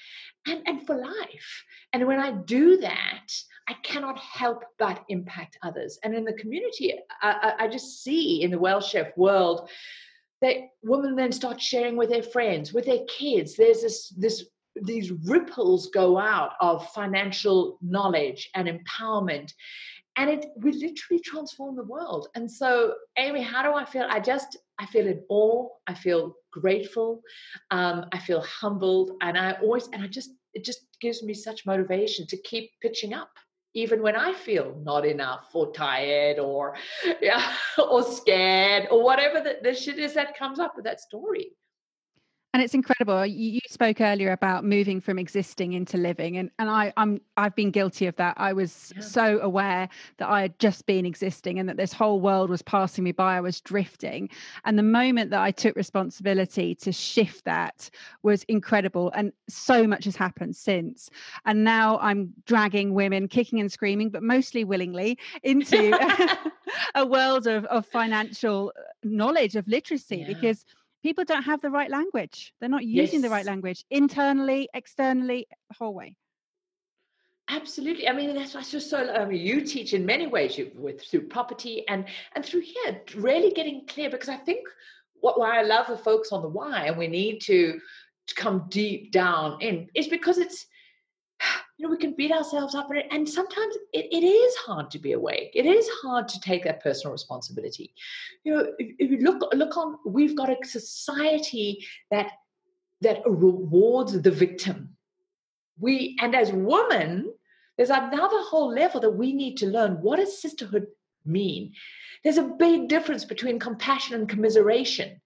and, 0.48 0.62
and 0.66 0.86
for 0.86 0.96
life. 0.96 1.64
And 1.94 2.06
when 2.08 2.20
I 2.20 2.32
do 2.32 2.78
that, 2.78 3.28
I 3.68 3.74
cannot 3.84 4.18
help 4.20 4.64
but 4.80 5.04
impact 5.10 5.58
others. 5.62 6.00
And 6.04 6.16
in 6.16 6.24
the 6.24 6.34
community, 6.34 6.94
I, 7.22 7.54
I 7.60 7.68
just 7.68 8.04
see 8.04 8.44
in 8.44 8.52
the 8.52 8.60
Wealth 8.60 8.86
Chef 8.86 9.16
world 9.18 9.70
that 10.42 10.56
women 10.84 11.16
then 11.16 11.32
start 11.32 11.62
sharing 11.62 11.98
with 11.98 12.10
their 12.10 12.24
friends, 12.24 12.72
with 12.72 12.86
their 12.86 13.04
kids. 13.10 13.56
There's 13.56 13.82
this 13.82 14.10
this 14.10 14.46
these 14.84 15.12
ripples 15.12 15.90
go 15.94 16.18
out 16.18 16.54
of 16.60 16.88
financial 16.92 17.78
knowledge 17.82 18.50
and 18.56 18.68
empowerment 18.68 19.52
and 20.18 20.30
it 20.32 20.48
we 20.58 20.72
literally 20.72 21.22
transform 21.24 21.76
the 21.76 21.84
world. 21.84 22.28
And 22.36 22.52
so 22.52 22.94
amy 23.18 23.42
how 23.42 23.62
do 23.64 23.74
i 23.74 23.86
feel? 23.86 24.08
I 24.10 24.20
just 24.20 24.58
i 24.80 24.86
feel 24.86 25.08
in 25.08 25.22
awe. 25.30 25.70
I 25.86 25.94
feel 25.94 26.36
grateful. 26.52 27.22
Um, 27.72 28.06
i 28.12 28.18
feel 28.18 28.42
humbled 28.42 29.12
and 29.22 29.38
i 29.38 29.54
always 29.62 29.88
and 29.94 30.04
i 30.04 30.08
just 30.08 30.32
it 30.54 30.64
just 30.66 30.88
gives 31.00 31.22
me 31.24 31.34
such 31.34 31.66
motivation 31.66 32.26
to 32.28 32.38
keep 32.38 32.72
pitching 32.82 33.14
up 33.14 33.30
even 33.76 34.02
when 34.02 34.16
i 34.16 34.34
feel 34.34 34.76
not 34.84 35.06
enough 35.06 35.50
or 35.54 35.72
tired 35.72 36.40
or 36.40 36.76
yeah 37.22 37.54
or 37.78 38.02
scared 38.04 38.88
or 38.90 39.04
whatever 39.04 39.40
the, 39.40 39.58
the 39.62 39.74
shit 39.74 40.00
is 40.00 40.14
that 40.16 40.38
comes 40.38 40.58
up 40.60 40.74
with 40.76 40.86
that 40.86 41.00
story 41.00 41.52
and 42.58 42.64
it's 42.64 42.74
incredible. 42.74 43.24
You, 43.24 43.52
you, 43.52 43.60
spoke 43.70 44.02
earlier 44.02 44.32
about 44.32 44.66
moving 44.66 45.00
from 45.00 45.20
existing 45.20 45.74
into 45.74 45.98
living 45.98 46.38
and 46.38 46.50
and 46.58 46.72
i 46.72 46.92
i'm 46.98 47.22
i've 47.36 47.54
been 47.54 47.70
guilty 47.70 48.08
of 48.08 48.16
that. 48.16 48.34
I 48.38 48.52
was 48.52 48.92
yeah. 48.96 49.04
so 49.04 49.40
aware 49.42 49.88
that 50.18 50.28
i 50.28 50.42
had 50.42 50.58
just 50.58 50.88
been 50.88 51.06
existing 51.06 51.60
and 51.60 51.70
that 51.70 51.78
this 51.78 51.94
whole 51.94 52.20
world 52.20 52.50
was 52.50 52.64
passing 52.64 53.04
me 53.04 53.12
by. 53.12 53.38
I 53.38 53.42
was 53.42 53.62
drifting. 53.62 54.30
And 54.66 54.80
the 54.80 54.84
moment 54.84 55.30
that 55.30 55.42
i 55.42 55.52
took 55.52 55.76
responsibility 55.76 56.74
to 56.76 56.92
shift 56.92 57.46
that 57.46 57.92
was 58.24 58.42
incredible. 58.46 59.12
And 59.14 59.32
so 59.48 59.86
much 59.86 60.06
has 60.06 60.16
happened 60.16 60.56
since. 60.56 61.12
And 61.46 61.64
now 61.64 62.00
i'm 62.00 62.34
dragging 62.48 62.96
women 62.96 63.28
kicking 63.28 63.60
and 63.60 63.72
screaming 63.72 64.10
but 64.10 64.24
mostly 64.24 64.64
willingly 64.64 65.20
into 65.44 65.92
a 66.96 67.06
world 67.06 67.46
of, 67.46 67.66
of 67.66 67.86
financial 67.86 68.74
uh, 68.76 68.82
knowledge 69.04 69.56
of 69.56 69.68
literacy 69.68 70.18
yeah. 70.18 70.28
because 70.28 70.66
people 71.04 71.24
don't 71.26 71.44
have 71.44 71.62
the 71.62 71.70
right 71.70 71.90
language. 71.90 72.54
They're 72.60 72.70
not 72.70 72.86
using 72.86 73.22
yes. 73.22 73.24
the 73.24 73.30
right 73.30 73.46
language 73.46 73.84
internally, 73.90 74.70
externally, 74.74 75.48
the 75.70 75.76
whole 75.78 75.94
way. 75.94 76.16
Absolutely. 77.50 78.10
I 78.10 78.14
mean, 78.14 78.36
that's, 78.36 78.54
that's 78.54 78.72
just 78.72 78.90
so. 78.90 79.10
I 79.10 79.26
mean, 79.26 79.40
you 79.40 79.62
teach 79.62 79.94
in 79.94 80.06
many 80.06 80.28
ways, 80.28 80.58
you 80.58 80.70
with 80.76 81.02
through 81.02 81.28
property 81.28 81.88
and 81.88 82.06
and 82.36 82.44
through 82.44 82.62
here, 82.62 83.02
really 83.16 83.52
getting 83.52 83.86
clear. 83.88 84.10
Because 84.10 84.28
I 84.28 84.36
think 84.36 84.68
what 85.22 85.40
why 85.40 85.60
I 85.60 85.64
love 85.64 85.88
the 85.88 85.98
focus 85.98 86.34
on 86.34 86.42
the 86.42 86.50
why, 86.50 86.88
and 86.88 86.98
we 86.98 87.08
need 87.08 87.40
to 87.44 87.80
to 88.28 88.36
come 88.36 88.66
deep 88.68 89.14
down 89.14 89.62
in, 89.62 89.88
is 89.96 90.08
because 90.08 90.38
it's 90.38 90.66
you 91.78 91.86
know, 91.86 91.92
we 91.92 91.98
can 91.98 92.16
beat 92.16 92.32
ourselves 92.32 92.74
up 92.74 92.90
and, 93.12 93.30
sometimes 93.30 93.76
it, 93.94 94.08
it 94.12 94.26
is 94.26 94.56
hard 94.56 94.90
to 94.92 95.00
be 95.00 95.12
awake. 95.12 95.52
It 95.54 95.68
is 95.68 95.88
hard 96.02 96.28
to 96.30 96.40
take 96.40 96.64
that 96.64 96.82
personal 96.82 97.12
responsibility. 97.12 97.94
You 98.44 98.56
know, 98.56 98.72
if, 98.80 98.96
if 98.98 99.12
you 99.12 99.18
look 99.20 99.48
look 99.54 99.78
on, 99.78 99.98
we've 100.06 100.36
got 100.36 100.50
a 100.50 100.58
society 100.66 101.86
that 102.10 102.32
that 103.02 103.22
rewards 103.26 104.20
the 104.20 104.32
victim. 104.32 104.96
We 105.80 106.18
and 106.20 106.36
as 106.36 106.52
women, 106.52 107.32
there's 107.78 107.92
another 107.92 108.42
whole 108.42 108.74
level 108.74 109.00
that 109.02 109.12
we 109.12 109.34
need 109.34 109.58
to 109.58 109.68
learn. 109.68 110.02
What 110.02 110.18
does 110.18 110.42
sisterhood 110.42 110.88
mean? 111.26 111.74
There's 112.24 112.40
a 112.40 112.44
big 112.44 112.90
difference 112.90 113.24
between 113.24 113.60
compassion 113.60 114.16
and 114.16 114.28
commiseration. 114.28 115.22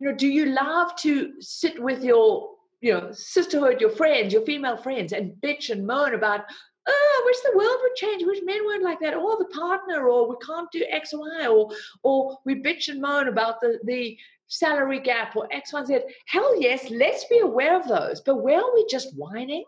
You 0.00 0.10
know, 0.10 0.16
do 0.16 0.26
you 0.26 0.46
love 0.46 0.96
to 1.00 1.34
sit 1.40 1.82
with 1.82 2.02
your 2.02 2.57
you 2.80 2.92
know, 2.92 3.10
sisterhood, 3.12 3.80
your 3.80 3.90
friends, 3.90 4.32
your 4.32 4.44
female 4.44 4.76
friends, 4.76 5.12
and 5.12 5.32
bitch 5.42 5.70
and 5.70 5.86
moan 5.86 6.14
about, 6.14 6.42
oh, 6.86 7.22
I 7.22 7.22
wish 7.26 7.36
the 7.40 7.58
world 7.58 7.78
would 7.82 7.94
change. 7.96 8.22
I 8.22 8.26
wish 8.26 8.40
men 8.44 8.64
weren't 8.64 8.84
like 8.84 9.00
that, 9.00 9.14
or 9.14 9.36
the 9.36 9.46
partner, 9.46 10.08
or 10.08 10.28
we 10.28 10.36
can't 10.44 10.70
do 10.70 10.84
X, 10.90 11.10
Y, 11.12 11.46
or 11.46 11.70
or 12.02 12.38
we 12.44 12.62
bitch 12.62 12.88
and 12.88 13.00
moan 13.00 13.28
about 13.28 13.60
the 13.60 13.78
the 13.84 14.16
salary 14.48 15.00
gap 15.00 15.36
or 15.36 15.46
X, 15.52 15.72
Y, 15.72 15.84
Z. 15.84 15.98
Hell 16.26 16.60
yes, 16.60 16.90
let's 16.90 17.24
be 17.26 17.38
aware 17.38 17.78
of 17.78 17.86
those. 17.86 18.20
But 18.20 18.36
where 18.36 18.60
are 18.60 18.74
we 18.74 18.86
just 18.88 19.14
whining 19.16 19.64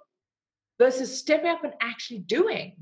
versus 0.78 1.18
stepping 1.18 1.50
up 1.50 1.64
and 1.64 1.74
actually 1.80 2.20
doing? 2.20 2.74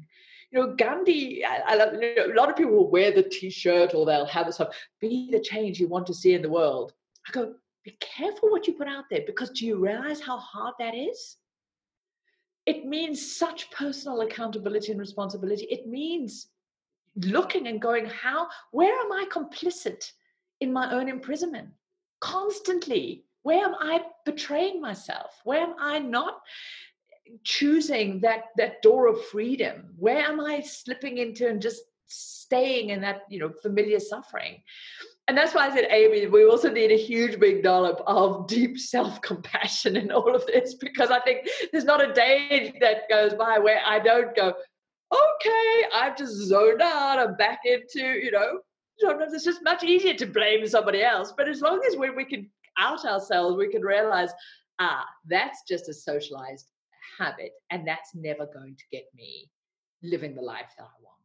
You 0.50 0.60
know, 0.60 0.74
Gandhi, 0.74 1.44
I, 1.44 1.58
I 1.66 1.74
love, 1.74 1.94
you 1.94 2.14
know, 2.14 2.32
a 2.32 2.38
lot 2.38 2.48
of 2.48 2.56
people 2.56 2.72
will 2.72 2.90
wear 2.90 3.12
the 3.12 3.22
t-shirt 3.22 3.94
or 3.94 4.06
they'll 4.06 4.24
have 4.24 4.46
this, 4.46 4.54
stuff, 4.54 4.74
be 5.00 5.28
the 5.30 5.40
change 5.40 5.78
you 5.78 5.88
want 5.88 6.06
to 6.06 6.14
see 6.14 6.32
in 6.32 6.40
the 6.40 6.48
world. 6.48 6.94
I 7.28 7.32
go, 7.32 7.54
be 7.88 7.96
careful 8.00 8.50
what 8.50 8.66
you 8.66 8.74
put 8.74 8.86
out 8.86 9.04
there 9.10 9.22
because 9.26 9.48
do 9.50 9.64
you 9.64 9.76
realize 9.78 10.20
how 10.20 10.36
hard 10.36 10.74
that 10.78 10.94
is? 10.94 11.36
It 12.66 12.84
means 12.84 13.34
such 13.34 13.70
personal 13.70 14.20
accountability 14.20 14.92
and 14.92 15.00
responsibility. 15.00 15.64
It 15.70 15.86
means 15.86 16.48
looking 17.16 17.66
and 17.66 17.80
going, 17.80 18.04
how, 18.04 18.48
where 18.72 18.92
am 18.92 19.10
I 19.10 19.24
complicit 19.32 20.12
in 20.60 20.70
my 20.70 20.92
own 20.92 21.08
imprisonment? 21.08 21.70
Constantly. 22.20 23.24
Where 23.42 23.64
am 23.64 23.74
I 23.80 24.02
betraying 24.26 24.82
myself? 24.82 25.40
Where 25.44 25.62
am 25.62 25.74
I 25.80 25.98
not 25.98 26.42
choosing 27.42 28.20
that 28.20 28.44
that 28.58 28.82
door 28.82 29.06
of 29.06 29.24
freedom? 29.26 29.94
Where 29.96 30.24
am 30.24 30.40
I 30.40 30.60
slipping 30.60 31.16
into 31.16 31.48
and 31.48 31.62
just 31.62 31.80
staying 32.06 32.90
in 32.90 33.00
that, 33.00 33.22
you 33.30 33.38
know, 33.38 33.52
familiar 33.62 34.00
suffering? 34.00 34.62
And 35.28 35.36
that's 35.36 35.54
why 35.54 35.68
I 35.68 35.74
said, 35.74 35.86
Amy, 35.90 36.26
we 36.26 36.46
also 36.46 36.70
need 36.70 36.90
a 36.90 36.96
huge 36.96 37.38
big 37.38 37.62
dollop 37.62 38.02
of 38.06 38.46
deep 38.48 38.78
self 38.78 39.20
compassion 39.20 39.96
in 39.96 40.10
all 40.10 40.34
of 40.34 40.46
this 40.46 40.74
because 40.74 41.10
I 41.10 41.20
think 41.20 41.46
there's 41.70 41.84
not 41.84 42.02
a 42.02 42.12
day 42.14 42.74
that 42.80 43.08
goes 43.10 43.34
by 43.34 43.58
where 43.58 43.80
I 43.84 43.98
don't 43.98 44.34
go, 44.34 44.54
okay, 45.12 45.84
I've 45.94 46.16
just 46.16 46.32
zoned 46.32 46.80
out. 46.80 47.18
I'm 47.18 47.36
back 47.36 47.60
into, 47.64 48.00
you 48.00 48.30
know, 48.30 48.60
sometimes 48.98 49.34
it's 49.34 49.44
just 49.44 49.62
much 49.62 49.84
easier 49.84 50.14
to 50.14 50.26
blame 50.26 50.66
somebody 50.66 51.02
else. 51.02 51.34
But 51.36 51.46
as 51.46 51.60
long 51.60 51.82
as 51.86 51.96
when 51.96 52.16
we 52.16 52.24
can 52.24 52.50
out 52.78 53.04
ourselves, 53.04 53.56
we 53.56 53.70
can 53.70 53.82
realize, 53.82 54.30
ah, 54.78 55.04
that's 55.26 55.62
just 55.68 55.90
a 55.90 55.94
socialized 55.94 56.70
habit, 57.18 57.52
and 57.70 57.86
that's 57.86 58.14
never 58.14 58.46
going 58.46 58.76
to 58.76 58.84
get 58.90 59.04
me 59.14 59.50
living 60.02 60.34
the 60.34 60.42
life 60.42 60.72
that 60.78 60.84
I 60.84 61.02
want. 61.02 61.17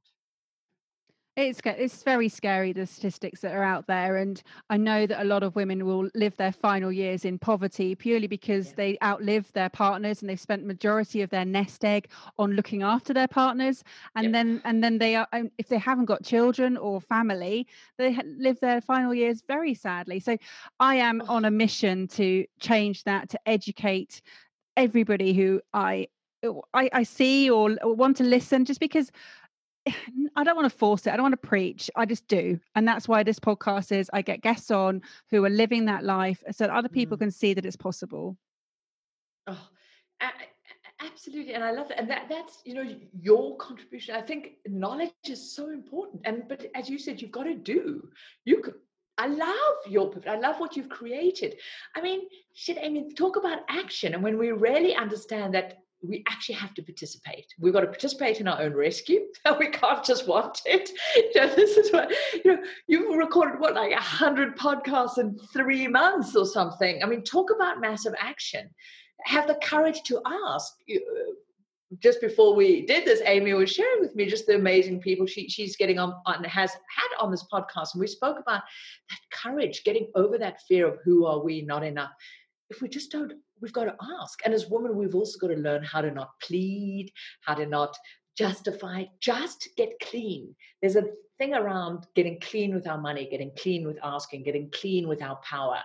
It's 1.35 1.61
it's 1.65 2.03
very 2.03 2.29
scary 2.29 2.73
the 2.73 2.85
statistics 2.85 3.41
that 3.41 3.55
are 3.55 3.63
out 3.63 3.87
there, 3.87 4.17
and 4.17 4.41
I 4.69 4.77
know 4.77 5.07
that 5.07 5.19
a 5.19 5.25
lot 5.25 5.41
of 5.41 5.55
women 5.55 5.83
will 5.83 6.07
live 6.13 6.37
their 6.37 6.51
final 6.51 6.91
years 6.91 7.25
in 7.25 7.39
poverty 7.39 7.95
purely 7.95 8.27
because 8.27 8.67
yeah. 8.67 8.73
they 8.77 8.97
outlive 9.03 9.51
their 9.53 9.69
partners 9.69 10.21
and 10.21 10.29
they've 10.29 10.39
spent 10.39 10.63
majority 10.63 11.23
of 11.23 11.31
their 11.31 11.43
nest 11.43 11.83
egg 11.83 12.09
on 12.37 12.51
looking 12.51 12.83
after 12.83 13.15
their 13.15 13.27
partners, 13.27 13.83
and 14.15 14.25
yep. 14.25 14.33
then 14.33 14.61
and 14.63 14.83
then 14.83 14.99
they 14.99 15.15
are 15.15 15.27
if 15.57 15.67
they 15.69 15.79
haven't 15.79 16.05
got 16.05 16.23
children 16.23 16.77
or 16.77 17.01
family, 17.01 17.65
they 17.97 18.15
live 18.37 18.59
their 18.59 18.79
final 18.79 19.11
years 19.11 19.41
very 19.47 19.73
sadly. 19.73 20.19
So 20.19 20.37
I 20.79 20.97
am 20.97 21.19
oh. 21.27 21.33
on 21.33 21.45
a 21.45 21.51
mission 21.51 22.07
to 22.09 22.45
change 22.59 23.05
that 23.05 23.29
to 23.29 23.39
educate 23.47 24.21
everybody 24.77 25.33
who 25.33 25.61
I 25.73 26.09
I, 26.73 26.89
I 26.93 27.03
see 27.03 27.49
or, 27.49 27.77
or 27.81 27.93
want 27.95 28.17
to 28.17 28.23
listen, 28.23 28.65
just 28.65 28.79
because 28.79 29.11
I 30.35 30.43
don't 30.43 30.55
want 30.55 30.71
to 30.71 30.77
force 30.77 31.05
it. 31.05 31.11
I 31.11 31.17
don't 31.17 31.23
want 31.23 31.41
to 31.41 31.47
preach. 31.47 31.89
I 31.95 32.05
just 32.05 32.27
do. 32.27 32.59
And 32.75 32.87
that's 32.87 33.07
why 33.07 33.23
this 33.23 33.39
podcast 33.39 33.91
is 33.91 34.09
I 34.13 34.21
get 34.21 34.41
guests 34.41 34.71
on 34.71 35.01
who 35.29 35.43
are 35.45 35.49
living 35.49 35.85
that 35.85 36.03
life 36.03 36.43
so 36.51 36.65
that 36.65 36.73
other 36.73 36.89
people 36.89 37.17
mm. 37.17 37.21
can 37.21 37.31
see 37.31 37.53
that 37.53 37.65
it's 37.65 37.75
possible. 37.75 38.37
Oh, 39.47 39.59
absolutely. 41.01 41.53
And 41.53 41.63
I 41.63 41.71
love 41.71 41.89
that. 41.89 41.99
And 41.99 42.09
that 42.09 42.27
that's, 42.29 42.61
you 42.65 42.73
know, 42.73 42.95
your 43.19 43.57
contribution. 43.57 44.15
I 44.15 44.21
think 44.21 44.53
knowledge 44.67 45.11
is 45.25 45.55
so 45.55 45.69
important. 45.69 46.21
And 46.25 46.43
but 46.47 46.65
as 46.75 46.89
you 46.89 46.97
said, 46.97 47.21
you've 47.21 47.31
got 47.31 47.43
to 47.43 47.55
do. 47.55 48.09
You 48.45 48.61
could 48.61 48.75
I 49.17 49.27
love 49.27 49.75
your 49.87 50.11
I 50.27 50.37
love 50.37 50.59
what 50.59 50.75
you've 50.75 50.89
created. 50.89 51.55
I 51.95 52.01
mean, 52.01 52.21
shit, 52.53 52.77
I 52.83 52.89
mean, 52.89 53.13
talk 53.13 53.35
about 53.35 53.59
action. 53.69 54.13
And 54.13 54.23
when 54.23 54.37
we 54.37 54.51
really 54.51 54.95
understand 54.95 55.53
that 55.53 55.82
we 56.03 56.23
actually 56.27 56.55
have 56.55 56.73
to 56.73 56.83
participate. 56.83 57.45
We've 57.59 57.73
got 57.73 57.81
to 57.81 57.87
participate 57.87 58.41
in 58.41 58.47
our 58.47 58.61
own 58.61 58.73
rescue. 58.73 59.21
we 59.59 59.69
can't 59.69 60.03
just 60.03 60.27
want 60.27 60.61
it. 60.65 60.89
You 61.15 61.41
know, 61.41 61.47
this 61.55 61.77
is 61.77 61.91
what 61.91 62.11
you 62.43 62.55
know. 62.55 62.63
You've 62.87 63.17
recorded 63.17 63.59
what 63.59 63.75
like 63.75 63.93
a 63.93 64.01
hundred 64.01 64.57
podcasts 64.57 65.17
in 65.17 65.37
three 65.53 65.87
months 65.87 66.35
or 66.35 66.45
something. 66.45 67.01
I 67.01 67.07
mean, 67.07 67.23
talk 67.23 67.51
about 67.55 67.81
massive 67.81 68.13
action. 68.19 68.69
Have 69.25 69.47
the 69.47 69.55
courage 69.55 70.03
to 70.03 70.21
ask. 70.45 70.73
Uh, 70.93 70.99
just 71.99 72.19
before 72.21 72.55
we 72.55 72.87
did 72.87 73.05
this, 73.05 73.21
Amy 73.23 73.53
was 73.53 73.71
sharing 73.71 74.01
with 74.01 74.15
me 74.15 74.25
just 74.25 74.47
the 74.47 74.55
amazing 74.55 74.99
people 74.99 75.27
she, 75.27 75.47
she's 75.47 75.75
getting 75.75 75.99
on, 75.99 76.15
on 76.25 76.43
has 76.43 76.71
had 76.71 77.07
on 77.19 77.29
this 77.29 77.45
podcast, 77.53 77.93
and 77.93 78.01
we 78.01 78.07
spoke 78.07 78.39
about 78.39 78.63
that 79.11 79.19
courage, 79.31 79.83
getting 79.83 80.07
over 80.15 80.39
that 80.39 80.59
fear 80.67 80.87
of 80.87 80.97
who 81.05 81.27
are 81.27 81.43
we, 81.43 81.61
not 81.61 81.83
enough 81.83 82.09
if 82.73 82.81
we 82.81 82.89
just 82.89 83.11
don't, 83.11 83.33
we've 83.63 83.73
got 83.73 83.85
to 83.85 83.95
ask. 84.21 84.41
And 84.45 84.53
as 84.53 84.69
women, 84.69 84.95
we've 84.95 85.15
also 85.15 85.39
got 85.39 85.47
to 85.47 85.59
learn 85.59 85.83
how 85.83 86.01
to 86.01 86.11
not 86.11 86.31
plead, 86.41 87.11
how 87.41 87.55
to 87.55 87.65
not 87.65 87.95
justify, 88.37 89.05
just 89.21 89.69
get 89.77 89.93
clean. 90.01 90.53
There's 90.81 90.97
a 90.97 91.05
thing 91.39 91.53
around 91.53 92.05
getting 92.15 92.39
clean 92.41 92.75
with 92.75 92.87
our 92.87 92.99
money, 92.99 93.27
getting 93.31 93.51
clean 93.57 93.87
with 93.87 93.97
asking, 94.03 94.43
getting 94.43 94.69
clean 94.71 95.07
with 95.07 95.21
our 95.21 95.37
power, 95.37 95.79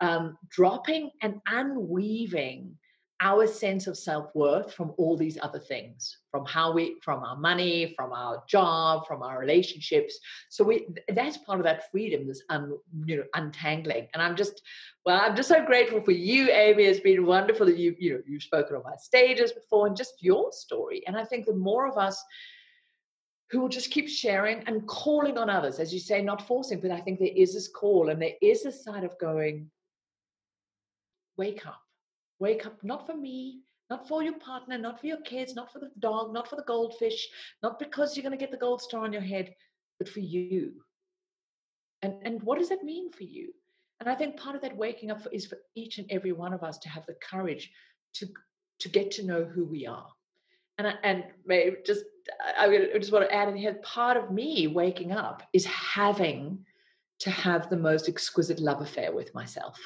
um, 0.00 0.36
dropping 0.50 1.10
and 1.22 1.40
unweaving 1.46 2.76
our 3.22 3.46
sense 3.46 3.86
of 3.86 3.96
self-worth 3.96 4.74
from 4.74 4.92
all 4.98 5.16
these 5.16 5.38
other 5.40 5.60
things 5.60 6.18
from 6.30 6.44
how 6.44 6.72
we 6.72 6.96
from 7.02 7.22
our 7.22 7.36
money 7.36 7.94
from 7.96 8.12
our 8.12 8.42
job 8.48 9.06
from 9.06 9.22
our 9.22 9.38
relationships. 9.38 10.18
So 10.50 10.64
we 10.64 10.88
that's 11.14 11.38
part 11.38 11.60
of 11.60 11.64
that 11.64 11.90
freedom 11.90 12.26
this 12.26 12.42
un, 12.50 12.76
you 13.06 13.16
know 13.18 13.24
untangling. 13.34 14.08
And 14.12 14.22
i'm 14.22 14.36
just 14.36 14.60
well 15.06 15.20
i'm 15.22 15.36
just 15.36 15.48
so 15.48 15.64
grateful 15.64 16.00
for 16.00 16.10
you 16.10 16.50
amy. 16.50 16.84
It's 16.84 17.00
been 17.00 17.24
wonderful 17.24 17.66
that 17.66 17.78
you 17.78 17.94
you 17.98 18.14
know 18.14 18.22
you've 18.26 18.42
spoken 18.42 18.76
on 18.76 18.82
my 18.82 18.96
stages 18.98 19.52
before 19.52 19.86
and 19.86 19.96
just 19.96 20.22
your 20.22 20.50
story. 20.52 21.02
And 21.06 21.16
i 21.16 21.24
think 21.24 21.46
the 21.46 21.54
more 21.54 21.86
of 21.86 21.96
us 21.96 22.22
who 23.50 23.60
will 23.60 23.68
just 23.68 23.90
keep 23.90 24.08
sharing 24.08 24.64
and 24.66 24.86
calling 24.86 25.38
on 25.38 25.48
others 25.48 25.78
as 25.78 25.92
you 25.94 26.00
say 26.00 26.22
not 26.22 26.46
forcing 26.46 26.80
but 26.80 26.90
i 26.90 26.98
think 26.98 27.18
there 27.18 27.36
is 27.36 27.52
this 27.52 27.68
call 27.68 28.08
and 28.08 28.20
there 28.20 28.32
is 28.40 28.64
a 28.64 28.72
side 28.72 29.04
of 29.04 29.18
going 29.18 29.70
wake 31.36 31.66
up 31.66 31.82
Wake 32.42 32.66
up 32.66 32.82
not 32.82 33.06
for 33.06 33.14
me, 33.14 33.60
not 33.88 34.08
for 34.08 34.20
your 34.20 34.36
partner, 34.40 34.76
not 34.76 35.00
for 35.00 35.06
your 35.06 35.20
kids, 35.20 35.54
not 35.54 35.72
for 35.72 35.78
the 35.78 35.92
dog, 36.00 36.34
not 36.34 36.48
for 36.50 36.56
the 36.56 36.64
goldfish, 36.64 37.28
not 37.62 37.78
because 37.78 38.16
you're 38.16 38.24
going 38.24 38.36
to 38.36 38.44
get 38.44 38.50
the 38.50 38.56
gold 38.56 38.82
star 38.82 39.04
on 39.04 39.12
your 39.12 39.22
head, 39.22 39.54
but 40.00 40.08
for 40.08 40.18
you. 40.18 40.72
And, 42.02 42.14
and 42.24 42.42
what 42.42 42.58
does 42.58 42.68
that 42.70 42.82
mean 42.82 43.12
for 43.12 43.22
you? 43.22 43.52
And 44.00 44.08
I 44.08 44.16
think 44.16 44.36
part 44.36 44.56
of 44.56 44.62
that 44.62 44.76
waking 44.76 45.12
up 45.12 45.20
is 45.30 45.46
for 45.46 45.56
each 45.76 45.98
and 45.98 46.06
every 46.10 46.32
one 46.32 46.52
of 46.52 46.64
us 46.64 46.78
to 46.78 46.88
have 46.88 47.06
the 47.06 47.14
courage 47.30 47.70
to, 48.14 48.26
to 48.80 48.88
get 48.88 49.12
to 49.12 49.24
know 49.24 49.44
who 49.44 49.64
we 49.64 49.86
are. 49.86 50.08
And, 50.78 50.88
I, 50.88 50.94
and 51.04 51.22
maybe 51.46 51.76
just, 51.86 52.02
I 52.58 52.88
just 52.98 53.12
want 53.12 53.24
to 53.24 53.32
add 53.32 53.50
in 53.50 53.56
here 53.56 53.74
part 53.84 54.16
of 54.16 54.32
me 54.32 54.66
waking 54.66 55.12
up 55.12 55.44
is 55.52 55.64
having 55.66 56.66
to 57.20 57.30
have 57.30 57.70
the 57.70 57.76
most 57.76 58.08
exquisite 58.08 58.58
love 58.58 58.80
affair 58.80 59.12
with 59.12 59.32
myself 59.32 59.78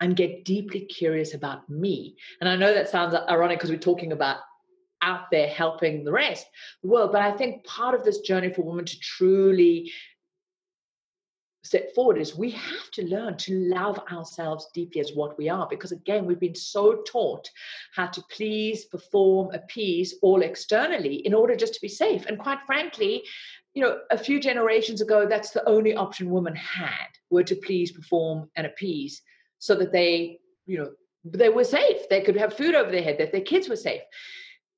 and 0.00 0.16
get 0.16 0.44
deeply 0.44 0.80
curious 0.80 1.34
about 1.34 1.68
me. 1.68 2.16
And 2.40 2.48
I 2.48 2.56
know 2.56 2.72
that 2.72 2.88
sounds 2.88 3.14
ironic 3.14 3.58
because 3.58 3.70
we're 3.70 3.78
talking 3.78 4.12
about 4.12 4.38
out 5.02 5.30
there 5.30 5.48
helping 5.48 6.04
the 6.04 6.12
rest 6.12 6.46
the 6.82 6.88
world, 6.88 7.12
but 7.12 7.22
I 7.22 7.32
think 7.32 7.64
part 7.64 7.94
of 7.94 8.04
this 8.04 8.18
journey 8.18 8.52
for 8.52 8.62
women 8.62 8.84
to 8.84 8.98
truly 9.00 9.92
step 11.68 11.94
forward 11.94 12.18
is 12.18 12.34
we 12.34 12.50
have 12.50 12.90
to 12.92 13.04
learn 13.06 13.36
to 13.36 13.54
love 13.68 14.00
ourselves 14.10 14.68
deeply 14.72 15.00
as 15.00 15.12
what 15.12 15.36
we 15.36 15.48
are 15.48 15.66
because 15.68 15.92
again 15.92 16.24
we've 16.24 16.40
been 16.40 16.54
so 16.54 17.02
taught 17.02 17.50
how 17.94 18.06
to 18.06 18.22
please 18.30 18.86
perform 18.86 19.52
appease 19.52 20.14
all 20.22 20.40
externally 20.42 21.16
in 21.26 21.34
order 21.34 21.54
just 21.54 21.74
to 21.74 21.80
be 21.82 21.88
safe 21.88 22.24
and 22.26 22.38
quite 22.38 22.58
frankly 22.64 23.22
you 23.74 23.82
know 23.82 23.98
a 24.10 24.16
few 24.16 24.40
generations 24.40 25.02
ago 25.02 25.26
that's 25.28 25.50
the 25.50 25.68
only 25.68 25.94
option 25.94 26.30
women 26.30 26.54
had 26.54 27.08
were 27.28 27.44
to 27.44 27.56
please 27.56 27.92
perform 27.92 28.48
and 28.56 28.66
appease 28.66 29.20
so 29.58 29.74
that 29.74 29.92
they, 29.92 30.38
you 30.66 30.78
know, 30.78 30.90
they 31.24 31.48
were 31.48 31.64
safe. 31.64 32.08
They 32.08 32.22
could 32.22 32.36
have 32.36 32.56
food 32.56 32.74
over 32.74 32.90
their 32.90 33.02
head, 33.02 33.18
that 33.18 33.32
their 33.32 33.40
kids 33.40 33.68
were 33.68 33.76
safe. 33.76 34.02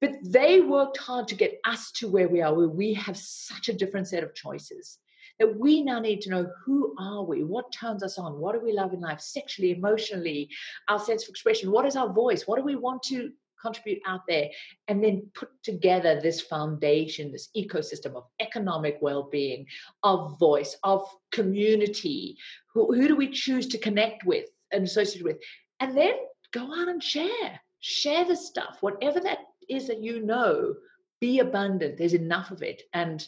But 0.01 0.12
they 0.24 0.61
worked 0.61 0.97
hard 0.97 1.28
to 1.28 1.35
get 1.35 1.61
us 1.64 1.93
to 1.97 2.09
where 2.09 2.28
we 2.28 2.41
are, 2.41 2.55
where 2.55 2.68
we 2.68 2.95
have 2.95 3.16
such 3.16 3.68
a 3.68 3.74
different 3.74 4.09
set 4.09 4.24
of 4.24 4.35
choices. 4.35 4.99
That 5.39 5.59
we 5.59 5.83
now 5.83 6.01
need 6.01 6.20
to 6.22 6.31
know 6.31 6.51
who 6.64 6.95
are 6.99 7.24
we? 7.24 7.45
What 7.45 7.72
turns 7.72 8.03
us 8.03 8.18
on? 8.18 8.39
What 8.39 8.55
do 8.55 8.61
we 8.61 8.72
love 8.72 8.93
in 8.93 9.01
life, 9.01 9.20
sexually, 9.20 9.72
emotionally, 9.72 10.51
our 10.89 10.99
sense 10.99 11.24
of 11.24 11.31
expression? 11.31 11.70
What 11.70 11.87
is 11.87 11.97
our 11.97 12.12
voice? 12.12 12.47
What 12.47 12.57
do 12.57 12.62
we 12.62 12.76
want 12.76 13.03
to 13.05 13.31
contribute 13.61 14.01
out 14.07 14.20
there 14.26 14.49
and 14.89 15.03
then 15.05 15.28
put 15.35 15.51
together 15.62 16.20
this 16.20 16.41
foundation 16.41 17.31
this 17.31 17.51
ecosystem 17.57 18.14
of 18.14 18.24
economic 18.41 18.97
well-being 19.01 19.66
of 20.03 20.39
voice 20.39 20.76
of 20.83 21.07
community 21.31 22.37
who, 22.72 22.95
who 22.95 23.07
do 23.07 23.16
we 23.16 23.28
choose 23.28 23.66
to 23.66 23.76
connect 23.76 24.24
with 24.24 24.47
and 24.73 24.85
associated 24.85 25.25
with. 25.25 25.39
And 25.81 25.97
then 25.97 26.14
go 26.53 26.62
out 26.62 26.89
and 26.89 27.03
share. 27.03 27.61
Share 27.81 28.25
the 28.27 28.37
stuff, 28.37 28.79
whatever 28.81 29.21
that 29.21 29.39
is 29.68 29.87
that 29.87 30.03
you 30.03 30.21
know, 30.21 30.75
be 31.21 31.39
abundant. 31.39 31.97
There's 31.97 32.14
enough 32.14 32.51
of 32.51 32.62
it. 32.62 32.83
And 32.93 33.27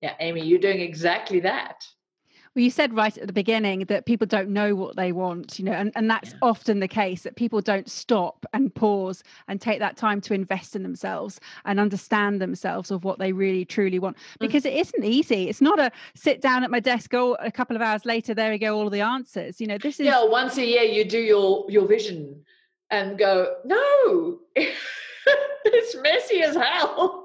yeah, 0.00 0.14
Amy, 0.20 0.42
you're 0.42 0.58
doing 0.58 0.80
exactly 0.80 1.40
that. 1.40 1.84
Well, 2.54 2.64
you 2.64 2.70
said 2.70 2.94
right 2.94 3.16
at 3.16 3.28
the 3.28 3.32
beginning 3.32 3.84
that 3.84 4.06
people 4.06 4.26
don't 4.26 4.48
know 4.48 4.74
what 4.74 4.96
they 4.96 5.12
want, 5.12 5.58
you 5.58 5.64
know, 5.64 5.72
and, 5.72 5.92
and 5.94 6.10
that's 6.10 6.30
yeah. 6.30 6.38
often 6.42 6.80
the 6.80 6.88
case 6.88 7.22
that 7.22 7.36
people 7.36 7.60
don't 7.60 7.88
stop 7.88 8.44
and 8.52 8.74
pause 8.74 9.22
and 9.46 9.60
take 9.60 9.78
that 9.78 9.96
time 9.96 10.20
to 10.22 10.34
invest 10.34 10.74
in 10.74 10.82
themselves 10.82 11.38
and 11.64 11.78
understand 11.78 12.40
themselves 12.40 12.90
of 12.90 13.04
what 13.04 13.20
they 13.20 13.32
really 13.32 13.64
truly 13.64 14.00
want. 14.00 14.16
Mm. 14.16 14.40
Because 14.40 14.64
it 14.64 14.74
isn't 14.74 15.04
easy. 15.04 15.48
It's 15.48 15.60
not 15.60 15.78
a 15.78 15.92
sit 16.16 16.40
down 16.40 16.64
at 16.64 16.72
my 16.72 16.80
desk, 16.80 17.10
go 17.10 17.34
a 17.34 17.52
couple 17.52 17.76
of 17.76 17.82
hours 17.82 18.04
later, 18.04 18.34
there 18.34 18.50
we 18.50 18.58
go, 18.58 18.76
all 18.76 18.90
the 18.90 19.00
answers. 19.00 19.60
You 19.60 19.68
know, 19.68 19.78
this 19.78 20.00
is 20.00 20.06
Yeah, 20.06 20.24
once 20.24 20.56
a 20.58 20.66
year 20.66 20.82
you 20.82 21.04
do 21.04 21.20
your 21.20 21.66
your 21.68 21.86
vision 21.86 22.42
and 22.90 23.16
go, 23.16 23.54
no, 23.64 24.40
it's 24.56 25.96
messy 25.96 26.42
as 26.42 26.56
hell 26.56 27.19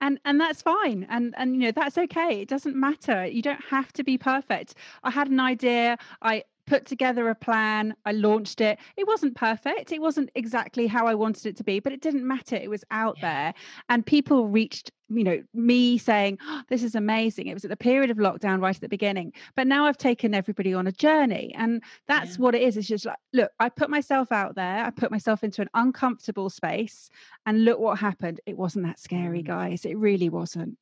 and 0.00 0.18
and 0.24 0.40
that's 0.40 0.62
fine. 0.62 1.06
And 1.08 1.34
and 1.36 1.54
you 1.54 1.60
know 1.62 1.72
that's 1.72 1.98
okay. 1.98 2.40
It 2.42 2.48
doesn't 2.48 2.76
matter. 2.76 3.26
You 3.26 3.42
don't 3.42 3.64
have 3.64 3.92
to 3.94 4.04
be 4.04 4.18
perfect. 4.18 4.74
I 5.02 5.10
had 5.10 5.28
an 5.28 5.40
idea. 5.40 5.96
I 6.22 6.44
put 6.66 6.86
together 6.86 7.28
a 7.28 7.34
plan. 7.34 7.94
I 8.04 8.12
launched 8.12 8.60
it. 8.60 8.78
It 8.96 9.06
wasn't 9.06 9.36
perfect. 9.36 9.92
It 9.92 10.00
wasn't 10.00 10.30
exactly 10.34 10.86
how 10.86 11.06
I 11.06 11.14
wanted 11.14 11.46
it 11.46 11.56
to 11.56 11.64
be, 11.64 11.80
but 11.80 11.92
it 11.92 12.00
didn't 12.00 12.26
matter. 12.26 12.56
It 12.56 12.70
was 12.70 12.84
out 12.90 13.16
yeah. 13.18 13.44
there. 13.44 13.54
And 13.88 14.04
people 14.04 14.48
reached, 14.48 14.90
you 15.08 15.24
know, 15.24 15.42
me 15.54 15.98
saying, 15.98 16.38
oh, 16.42 16.62
This 16.68 16.82
is 16.82 16.94
amazing. 16.94 17.46
It 17.46 17.54
was 17.54 17.64
at 17.64 17.70
the 17.70 17.76
period 17.76 18.10
of 18.10 18.16
lockdown 18.16 18.60
right 18.60 18.74
at 18.74 18.80
the 18.80 18.88
beginning. 18.88 19.32
But 19.54 19.66
now 19.66 19.86
I've 19.86 19.98
taken 19.98 20.34
everybody 20.34 20.74
on 20.74 20.86
a 20.86 20.92
journey. 20.92 21.54
And 21.56 21.82
that's 22.08 22.36
yeah. 22.36 22.42
what 22.42 22.54
it 22.54 22.62
is. 22.62 22.76
It's 22.76 22.88
just 22.88 23.06
like, 23.06 23.18
look, 23.32 23.50
I 23.60 23.68
put 23.68 23.90
myself 23.90 24.32
out 24.32 24.54
there, 24.54 24.84
I 24.84 24.90
put 24.90 25.10
myself 25.10 25.44
into 25.44 25.62
an 25.62 25.70
uncomfortable 25.74 26.50
space. 26.50 27.10
And 27.46 27.64
look 27.64 27.78
what 27.78 27.98
happened. 27.98 28.40
It 28.46 28.56
wasn't 28.56 28.86
that 28.86 28.98
scary, 28.98 29.42
mm. 29.42 29.46
guys. 29.46 29.84
It 29.84 29.96
really 29.96 30.28
wasn't. 30.28 30.76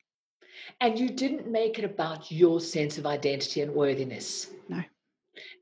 And 0.80 0.98
you 0.98 1.08
didn't 1.08 1.50
make 1.50 1.78
it 1.78 1.84
about 1.84 2.30
your 2.30 2.60
sense 2.60 2.96
of 2.96 3.06
identity 3.06 3.60
and 3.60 3.74
worthiness. 3.74 4.50
No. 4.68 4.82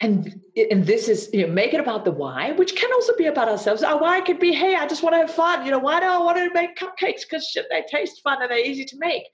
And 0.00 0.40
and 0.56 0.84
this 0.86 1.08
is 1.08 1.30
you 1.32 1.46
know 1.46 1.52
make 1.52 1.74
it 1.74 1.80
about 1.80 2.04
the 2.04 2.12
why, 2.12 2.52
which 2.52 2.76
can 2.76 2.92
also 2.92 3.16
be 3.16 3.26
about 3.26 3.48
ourselves. 3.48 3.82
Our 3.82 4.00
why 4.00 4.20
could 4.20 4.38
be, 4.38 4.52
hey, 4.52 4.74
I 4.74 4.86
just 4.86 5.02
want 5.02 5.14
to 5.14 5.18
have 5.18 5.30
fun. 5.30 5.64
You 5.64 5.70
know, 5.70 5.78
why 5.78 6.00
do 6.00 6.06
I 6.06 6.18
want 6.18 6.38
to 6.38 6.52
make 6.52 6.76
cupcakes? 6.76 7.22
Because 7.22 7.46
shit, 7.46 7.66
they 7.70 7.84
taste 7.90 8.20
fun 8.22 8.42
and 8.42 8.50
they're 8.50 8.58
easy 8.58 8.84
to 8.84 8.98
make. 8.98 9.24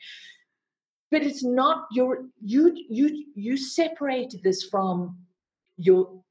But 1.11 1.23
it's 1.23 1.43
not 1.43 1.87
your 1.93 2.27
you 2.43 2.77
you 2.89 3.27
you 3.35 3.57
separated 3.57 4.43
this 4.43 4.65
from 4.65 5.19
your 5.77 6.23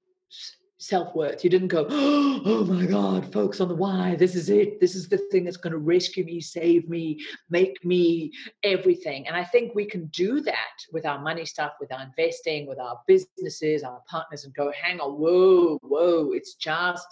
self 0.79 1.15
worth. 1.15 1.43
You 1.43 1.49
didn't 1.49 1.69
go, 1.69 1.87
oh 1.89 2.65
my 2.65 2.85
God, 2.85 3.31
focus 3.33 3.61
on 3.61 3.67
the 3.67 3.75
why. 3.75 4.15
This 4.15 4.35
is 4.35 4.49
it. 4.49 4.79
This 4.79 4.95
is 4.95 5.09
the 5.09 5.17
thing 5.17 5.43
that's 5.43 5.57
going 5.57 5.73
to 5.73 5.79
rescue 5.79 6.23
me, 6.23 6.39
save 6.39 6.87
me, 6.87 7.19
make 7.49 7.83
me 7.83 8.31
everything. 8.63 9.27
And 9.27 9.35
I 9.35 9.43
think 9.43 9.73
we 9.73 9.85
can 9.85 10.05
do 10.07 10.39
that 10.41 10.75
with 10.91 11.05
our 11.05 11.19
money 11.19 11.45
stuff, 11.45 11.73
with 11.79 11.91
our 11.91 12.03
investing, 12.03 12.67
with 12.67 12.79
our 12.79 12.99
businesses, 13.07 13.83
our 13.83 14.01
partners, 14.07 14.45
and 14.45 14.53
go, 14.53 14.71
hang 14.71 14.99
on, 14.99 15.13
whoa, 15.13 15.79
whoa. 15.81 16.31
It's 16.33 16.55
just, 16.55 17.07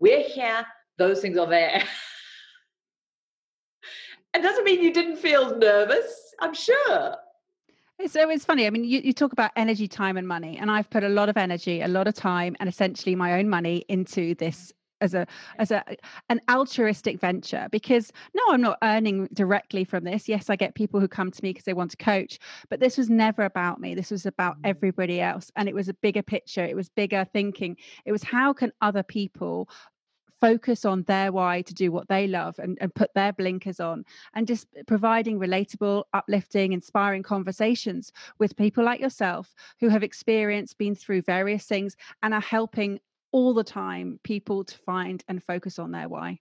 we're 0.00 0.22
here, 0.22 0.66
those 0.96 1.20
things 1.20 1.36
are 1.36 1.46
there. 1.46 1.82
it 4.34 4.42
doesn't 4.42 4.64
mean 4.64 4.82
you 4.82 4.92
didn't 4.92 5.16
feel 5.16 5.58
nervous, 5.58 6.34
I'm 6.40 6.54
sure. 6.54 7.16
So 8.06 8.28
it's 8.28 8.44
funny. 8.44 8.66
I 8.66 8.70
mean, 8.70 8.84
you, 8.84 9.00
you 9.02 9.12
talk 9.12 9.32
about 9.32 9.52
energy, 9.56 9.88
time, 9.88 10.16
and 10.16 10.26
money, 10.26 10.58
and 10.58 10.70
I've 10.70 10.90
put 10.90 11.04
a 11.04 11.08
lot 11.08 11.28
of 11.28 11.36
energy, 11.36 11.80
a 11.80 11.88
lot 11.88 12.08
of 12.08 12.14
time, 12.14 12.56
and 12.60 12.68
essentially 12.68 13.14
my 13.14 13.38
own 13.38 13.48
money 13.48 13.84
into 13.88 14.34
this 14.34 14.72
as 15.00 15.14
a 15.14 15.26
as 15.58 15.70
a 15.70 15.84
an 16.28 16.40
altruistic 16.50 17.20
venture 17.20 17.68
because 17.70 18.12
no 18.34 18.42
i'm 18.48 18.60
not 18.60 18.78
earning 18.82 19.28
directly 19.32 19.84
from 19.84 20.04
this 20.04 20.28
yes 20.28 20.48
i 20.48 20.56
get 20.56 20.74
people 20.74 21.00
who 21.00 21.08
come 21.08 21.30
to 21.30 21.42
me 21.42 21.50
because 21.50 21.64
they 21.64 21.74
want 21.74 21.90
to 21.90 21.96
coach 21.96 22.38
but 22.70 22.80
this 22.80 22.96
was 22.96 23.10
never 23.10 23.42
about 23.42 23.80
me 23.80 23.94
this 23.94 24.10
was 24.10 24.24
about 24.24 24.56
mm. 24.56 24.60
everybody 24.64 25.20
else 25.20 25.50
and 25.56 25.68
it 25.68 25.74
was 25.74 25.88
a 25.88 25.94
bigger 25.94 26.22
picture 26.22 26.64
it 26.64 26.76
was 26.76 26.88
bigger 26.88 27.26
thinking 27.32 27.76
it 28.06 28.12
was 28.12 28.22
how 28.22 28.52
can 28.52 28.72
other 28.80 29.02
people 29.02 29.68
focus 30.44 30.84
on 30.84 31.02
their 31.04 31.32
why 31.32 31.62
to 31.62 31.72
do 31.72 31.90
what 31.90 32.06
they 32.08 32.26
love 32.26 32.58
and, 32.58 32.76
and 32.82 32.94
put 32.94 33.10
their 33.14 33.32
blinkers 33.32 33.80
on 33.80 34.04
and 34.34 34.46
just 34.46 34.66
providing 34.86 35.38
relatable 35.38 36.04
uplifting 36.12 36.74
inspiring 36.74 37.22
conversations 37.22 38.12
with 38.38 38.54
people 38.54 38.84
like 38.84 39.00
yourself 39.00 39.54
who 39.80 39.88
have 39.88 40.02
experienced 40.02 40.76
been 40.76 40.94
through 40.94 41.22
various 41.22 41.64
things 41.64 41.96
and 42.22 42.34
are 42.34 42.42
helping 42.42 43.00
all 43.32 43.54
the 43.54 43.64
time 43.64 44.20
people 44.22 44.62
to 44.62 44.76
find 44.76 45.24
and 45.28 45.42
focus 45.42 45.78
on 45.78 45.90
their 45.90 46.10
why. 46.10 46.38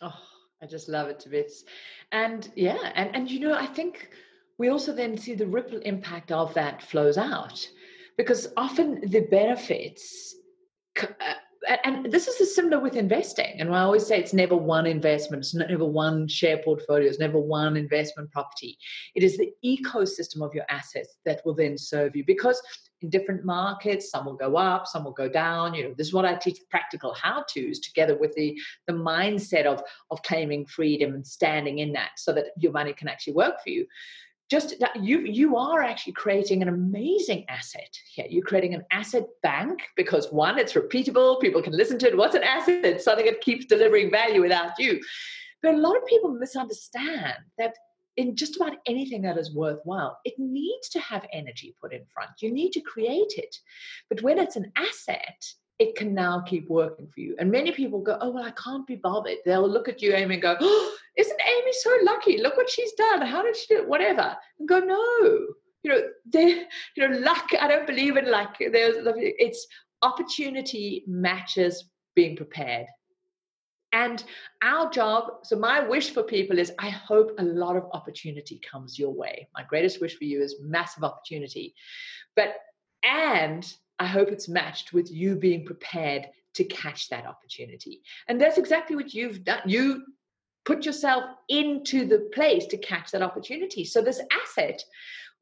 Oh 0.00 0.14
i 0.62 0.66
just 0.66 0.88
love 0.88 1.08
it 1.08 1.18
to 1.20 1.28
bits. 1.28 1.64
And 2.12 2.48
yeah 2.54 2.92
and 2.94 3.14
and 3.16 3.28
you 3.28 3.40
know 3.40 3.54
i 3.54 3.66
think 3.66 4.10
we 4.56 4.68
also 4.68 4.92
then 4.92 5.18
see 5.18 5.34
the 5.34 5.48
ripple 5.48 5.80
impact 5.80 6.30
of 6.30 6.54
that 6.54 6.80
flows 6.80 7.18
out 7.18 7.68
because 8.16 8.52
often 8.56 9.00
the 9.10 9.22
benefits 9.22 10.36
uh, 11.02 11.34
and 11.84 12.10
this 12.12 12.28
is 12.28 12.54
similar 12.54 12.78
with 12.78 12.96
investing. 12.96 13.60
And 13.60 13.74
I 13.74 13.80
always 13.80 14.06
say 14.06 14.18
it's 14.18 14.32
never 14.32 14.56
one 14.56 14.86
investment, 14.86 15.42
it's 15.42 15.54
never 15.54 15.84
one 15.84 16.28
share 16.28 16.58
portfolio, 16.58 17.08
it's 17.08 17.18
never 17.18 17.38
one 17.38 17.76
investment 17.76 18.30
property. 18.30 18.78
It 19.14 19.22
is 19.22 19.36
the 19.36 19.52
ecosystem 19.64 20.42
of 20.42 20.54
your 20.54 20.64
assets 20.68 21.16
that 21.24 21.42
will 21.44 21.54
then 21.54 21.76
serve 21.76 22.14
you 22.14 22.24
because 22.24 22.60
in 23.02 23.10
different 23.10 23.44
markets, 23.44 24.10
some 24.10 24.24
will 24.24 24.36
go 24.36 24.56
up, 24.56 24.86
some 24.86 25.04
will 25.04 25.12
go 25.12 25.28
down. 25.28 25.74
You 25.74 25.84
know, 25.84 25.94
this 25.96 26.08
is 26.08 26.14
what 26.14 26.24
I 26.24 26.34
teach 26.34 26.58
practical 26.70 27.14
how-tos 27.14 27.80
together 27.80 28.16
with 28.16 28.32
the, 28.34 28.58
the 28.86 28.94
mindset 28.94 29.66
of, 29.66 29.82
of 30.10 30.22
claiming 30.22 30.66
freedom 30.66 31.14
and 31.14 31.26
standing 31.26 31.80
in 31.80 31.92
that 31.92 32.12
so 32.16 32.32
that 32.32 32.46
your 32.58 32.72
money 32.72 32.92
can 32.92 33.08
actually 33.08 33.34
work 33.34 33.62
for 33.62 33.70
you 33.70 33.86
just 34.50 34.78
that 34.78 35.02
you 35.02 35.20
you 35.20 35.56
are 35.56 35.82
actually 35.82 36.12
creating 36.12 36.62
an 36.62 36.68
amazing 36.68 37.44
asset 37.48 37.90
here. 38.12 38.26
You're 38.28 38.44
creating 38.44 38.74
an 38.74 38.84
asset 38.92 39.24
bank 39.42 39.80
because 39.96 40.28
one 40.30 40.58
it's 40.58 40.74
repeatable 40.74 41.40
people 41.40 41.62
can 41.62 41.72
listen 41.72 41.98
to 42.00 42.08
it. 42.08 42.16
What's 42.16 42.36
an 42.36 42.44
asset? 42.44 42.84
It's 42.84 43.04
something 43.04 43.26
that 43.26 43.40
keeps 43.40 43.66
delivering 43.66 44.10
value 44.10 44.42
without 44.42 44.72
you. 44.78 45.00
But 45.62 45.74
a 45.74 45.78
lot 45.78 45.96
of 45.96 46.06
people 46.06 46.30
misunderstand 46.30 47.34
that 47.58 47.74
in 48.16 48.36
just 48.36 48.56
about 48.56 48.76
anything 48.86 49.22
that 49.22 49.36
is 49.36 49.54
worthwhile 49.54 50.18
it 50.24 50.34
needs 50.38 50.88
to 50.90 51.00
have 51.00 51.26
energy 51.32 51.74
put 51.80 51.92
in 51.92 52.04
front. 52.14 52.30
You 52.40 52.52
need 52.52 52.70
to 52.72 52.80
create 52.80 53.34
it. 53.36 53.56
But 54.08 54.22
when 54.22 54.38
it's 54.38 54.56
an 54.56 54.72
asset 54.76 55.44
it 55.78 55.94
can 55.94 56.14
now 56.14 56.40
keep 56.40 56.68
working 56.70 57.06
for 57.06 57.20
you. 57.20 57.36
And 57.38 57.50
many 57.50 57.72
people 57.72 58.00
go, 58.00 58.16
Oh, 58.20 58.30
well, 58.30 58.44
I 58.44 58.52
can't 58.52 58.86
be 58.86 58.96
bothered. 58.96 59.38
They'll 59.44 59.68
look 59.68 59.88
at 59.88 60.00
you, 60.00 60.14
Amy, 60.14 60.34
and 60.34 60.42
go, 60.42 60.56
Oh, 60.58 60.96
isn't 61.16 61.40
Amy 61.46 61.72
so 61.72 61.96
lucky? 62.02 62.38
Look 62.38 62.56
what 62.56 62.70
she's 62.70 62.92
done. 62.92 63.22
How 63.22 63.42
did 63.42 63.56
she 63.56 63.66
do 63.68 63.82
it? 63.82 63.88
Whatever. 63.88 64.36
And 64.58 64.68
go, 64.68 64.78
No. 64.78 65.46
You 65.82 65.92
know, 65.92 66.02
they, 66.32 66.64
you 66.96 67.08
know, 67.08 67.18
luck. 67.18 67.48
I 67.60 67.68
don't 67.68 67.86
believe 67.86 68.16
in 68.16 68.30
luck. 68.30 68.56
There's, 68.58 68.96
it's 69.16 69.66
opportunity 70.02 71.04
matches 71.06 71.84
being 72.14 72.36
prepared. 72.36 72.86
And 73.92 74.22
our 74.62 74.90
job, 74.90 75.44
so 75.44 75.56
my 75.56 75.80
wish 75.80 76.10
for 76.10 76.22
people 76.22 76.58
is 76.58 76.72
I 76.78 76.90
hope 76.90 77.30
a 77.38 77.44
lot 77.44 77.76
of 77.76 77.84
opportunity 77.92 78.60
comes 78.68 78.98
your 78.98 79.10
way. 79.10 79.48
My 79.54 79.62
greatest 79.62 80.00
wish 80.00 80.16
for 80.18 80.24
you 80.24 80.42
is 80.42 80.56
massive 80.60 81.04
opportunity. 81.04 81.74
But, 82.34 82.56
and 83.04 83.66
I 83.98 84.06
hope 84.06 84.28
it's 84.28 84.48
matched 84.48 84.92
with 84.92 85.10
you 85.10 85.36
being 85.36 85.64
prepared 85.64 86.28
to 86.54 86.64
catch 86.64 87.08
that 87.08 87.26
opportunity. 87.26 88.02
And 88.28 88.40
that's 88.40 88.58
exactly 88.58 88.96
what 88.96 89.14
you've 89.14 89.44
done. 89.44 89.60
You 89.66 90.04
put 90.64 90.84
yourself 90.84 91.24
into 91.48 92.06
the 92.06 92.30
place 92.34 92.66
to 92.66 92.78
catch 92.78 93.10
that 93.12 93.22
opportunity. 93.22 93.84
So, 93.84 94.02
this 94.02 94.20
asset, 94.42 94.82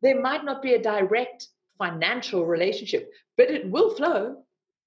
there 0.03 0.21
might 0.21 0.45
not 0.45 0.63
be 0.63 0.75
a 0.75 0.83
direct 0.83 1.49
financial 1.79 2.47
relationship, 2.47 3.11
but 3.37 3.51
it 3.51 3.69
will 3.69 3.95
flow 3.95 4.44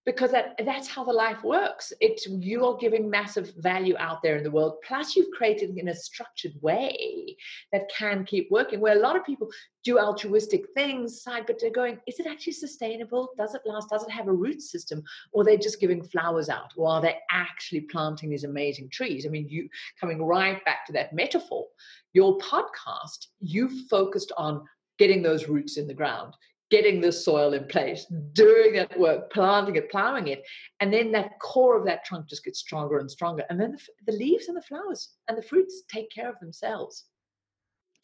because 0.08 0.32
that, 0.32 0.58
that's 0.66 0.88
how 0.88 1.04
the 1.04 1.12
life 1.12 1.44
works. 1.44 1.92
It's 2.00 2.26
you 2.28 2.66
are 2.66 2.78
giving 2.78 3.10
massive 3.10 3.54
value 3.58 3.94
out 4.00 4.24
there 4.24 4.38
in 4.38 4.44
the 4.44 4.50
world. 4.50 4.78
Plus, 4.88 5.18
you've 5.18 5.36
created 5.38 5.78
in 5.78 5.90
a 5.90 5.94
structured 5.94 6.54
way 6.62 7.36
that 7.74 7.92
can 7.94 8.24
keep 8.24 8.50
working. 8.50 8.80
Where 8.80 8.96
a 8.96 9.02
lot 9.02 9.18
of 9.18 9.26
people 9.26 9.50
do 9.84 10.00
altruistic 10.00 10.64
things 10.74 11.22
side, 11.22 11.44
but 11.46 11.60
they're 11.60 11.72
going, 11.72 12.00
is 12.08 12.22
it 12.22 12.26
actually 12.26 12.54
sustainable? 12.54 13.32
Does 13.38 13.54
it 13.54 13.64
last? 13.66 13.90
Does 13.90 14.06
it 14.06 14.12
have 14.12 14.30
a 14.30 14.34
root 14.34 14.62
system? 14.62 15.04
Or 15.34 15.44
they're 15.44 15.58
just 15.58 15.82
giving 15.82 16.02
flowers 16.02 16.48
out, 16.48 16.72
or 16.78 16.88
are 16.88 17.02
they 17.02 17.18
actually 17.30 17.82
planting 17.82 18.30
these 18.30 18.46
amazing 18.46 18.90
trees? 18.90 19.26
I 19.26 19.30
mean, 19.30 19.50
you 19.50 19.68
coming 20.00 20.24
right 20.24 20.64
back 20.64 20.86
to 20.86 20.94
that 20.94 21.12
metaphor, 21.12 21.66
your 22.14 22.38
podcast, 22.38 23.28
you 23.42 23.86
focused 23.90 24.32
on 24.38 24.64
getting 24.98 25.22
those 25.22 25.50
roots 25.50 25.76
in 25.76 25.86
the 25.86 25.94
ground 25.94 26.34
getting 26.70 27.00
the 27.00 27.12
soil 27.12 27.54
in 27.54 27.66
place, 27.66 28.06
doing 28.34 28.74
that 28.74 29.00
work, 29.00 29.32
planting 29.32 29.76
it, 29.76 29.90
plowing 29.90 30.28
it. 30.28 30.44
And 30.80 30.94
then 30.94 31.12
that 31.14 31.40
core 31.40 31.78
of 31.78 31.86
that 31.86 32.04
trunk 32.06 32.28
just 32.28 32.44
gets 32.44 32.60
stronger 32.60 33.00
and 33.00 33.10
stronger. 33.10 33.44
And 33.50 33.60
then 33.60 33.72
the, 33.72 34.12
the 34.12 34.18
leaves 34.18 34.48
and 34.48 34.58
the 34.58 34.62
flowers 34.62 35.14
and 35.28 35.38
the 35.38 35.42
fruits 35.42 35.84
take 35.90 36.12
care 36.12 36.30
of 36.30 36.40
themselves. 36.40 37.06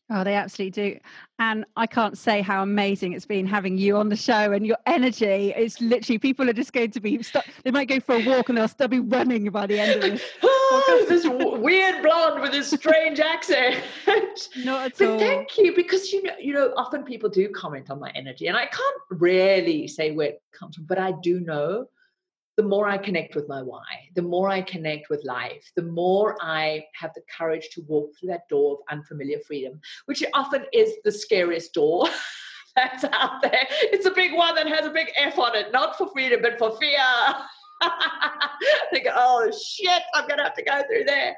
Oh, 0.09 0.23
they 0.23 0.35
absolutely 0.35 0.91
do. 0.91 0.99
And 1.39 1.65
I 1.75 1.87
can't 1.87 2.17
say 2.17 2.41
how 2.41 2.61
amazing 2.61 3.13
it's 3.13 3.25
been 3.25 3.47
having 3.47 3.77
you 3.77 3.97
on 3.97 4.09
the 4.09 4.15
show 4.15 4.51
and 4.51 4.65
your 4.65 4.77
energy. 4.85 5.53
It's 5.55 5.79
literally 5.79 6.19
people 6.19 6.49
are 6.49 6.53
just 6.53 6.73
going 6.73 6.91
to 6.91 6.99
be, 6.99 7.21
they 7.63 7.71
might 7.71 7.87
go 7.87 7.99
for 7.99 8.15
a 8.15 8.25
walk 8.25 8.49
and 8.49 8.57
they'll 8.57 8.67
still 8.67 8.89
be 8.89 8.99
running 8.99 9.49
by 9.49 9.65
the 9.65 9.79
end 9.79 9.95
of 9.95 10.01
this. 10.01 10.23
Oh, 10.43 10.62
oh, 10.75 11.05
this 11.07 11.25
weird 11.27 12.01
blonde 12.03 12.41
with 12.41 12.51
this 12.51 12.69
strange 12.69 13.19
accent. 13.19 13.83
Not 14.57 14.85
at 14.85 14.97
but 14.97 15.07
all. 15.07 15.19
Thank 15.19 15.57
you, 15.57 15.75
because 15.75 16.11
you 16.11 16.23
know, 16.23 16.33
you 16.39 16.53
know, 16.53 16.73
often 16.75 17.03
people 17.03 17.29
do 17.29 17.49
comment 17.49 17.89
on 17.89 17.99
my 17.99 18.11
energy, 18.15 18.47
and 18.47 18.57
I 18.57 18.65
can't 18.65 19.01
really 19.09 19.87
say 19.87 20.11
where 20.11 20.29
it 20.29 20.41
comes 20.51 20.75
from, 20.75 20.85
but 20.85 20.97
I 20.97 21.13
do 21.21 21.39
know 21.39 21.87
the 22.55 22.63
more 22.63 22.87
I 22.87 22.97
connect 22.97 23.35
with 23.35 23.47
my 23.47 23.61
why, 23.61 23.83
the 24.15 24.21
more 24.21 24.47
I 24.49 24.61
connect 24.61 25.09
with 25.09 25.23
life, 25.25 25.71
the 25.75 25.81
more 25.81 26.37
I 26.41 26.85
have 26.93 27.11
the 27.15 27.23
courage 27.35 27.69
to 27.73 27.81
walk 27.87 28.11
through 28.15 28.29
that 28.29 28.47
door 28.47 28.73
of 28.73 28.79
unfamiliar 28.91 29.39
freedom, 29.39 29.79
which 30.05 30.23
often 30.33 30.65
is 30.71 30.93
the 31.03 31.11
scariest 31.11 31.73
door 31.73 32.07
that's 32.75 33.03
out 33.05 33.41
there. 33.41 33.67
It's 33.81 34.05
a 34.05 34.11
big 34.11 34.33
one 34.33 34.55
that 34.55 34.67
has 34.67 34.85
a 34.85 34.91
big 34.91 35.07
F 35.17 35.39
on 35.39 35.55
it, 35.55 35.71
not 35.71 35.97
for 35.97 36.09
freedom, 36.11 36.41
but 36.41 36.59
for 36.59 36.77
fear. 36.77 36.97
think, 38.91 39.07
oh 39.13 39.51
shit, 39.51 40.01
I'm 40.13 40.27
to 40.27 40.43
have 40.43 40.55
to 40.55 40.63
go 40.63 40.83
through 40.87 41.05
there. 41.05 41.35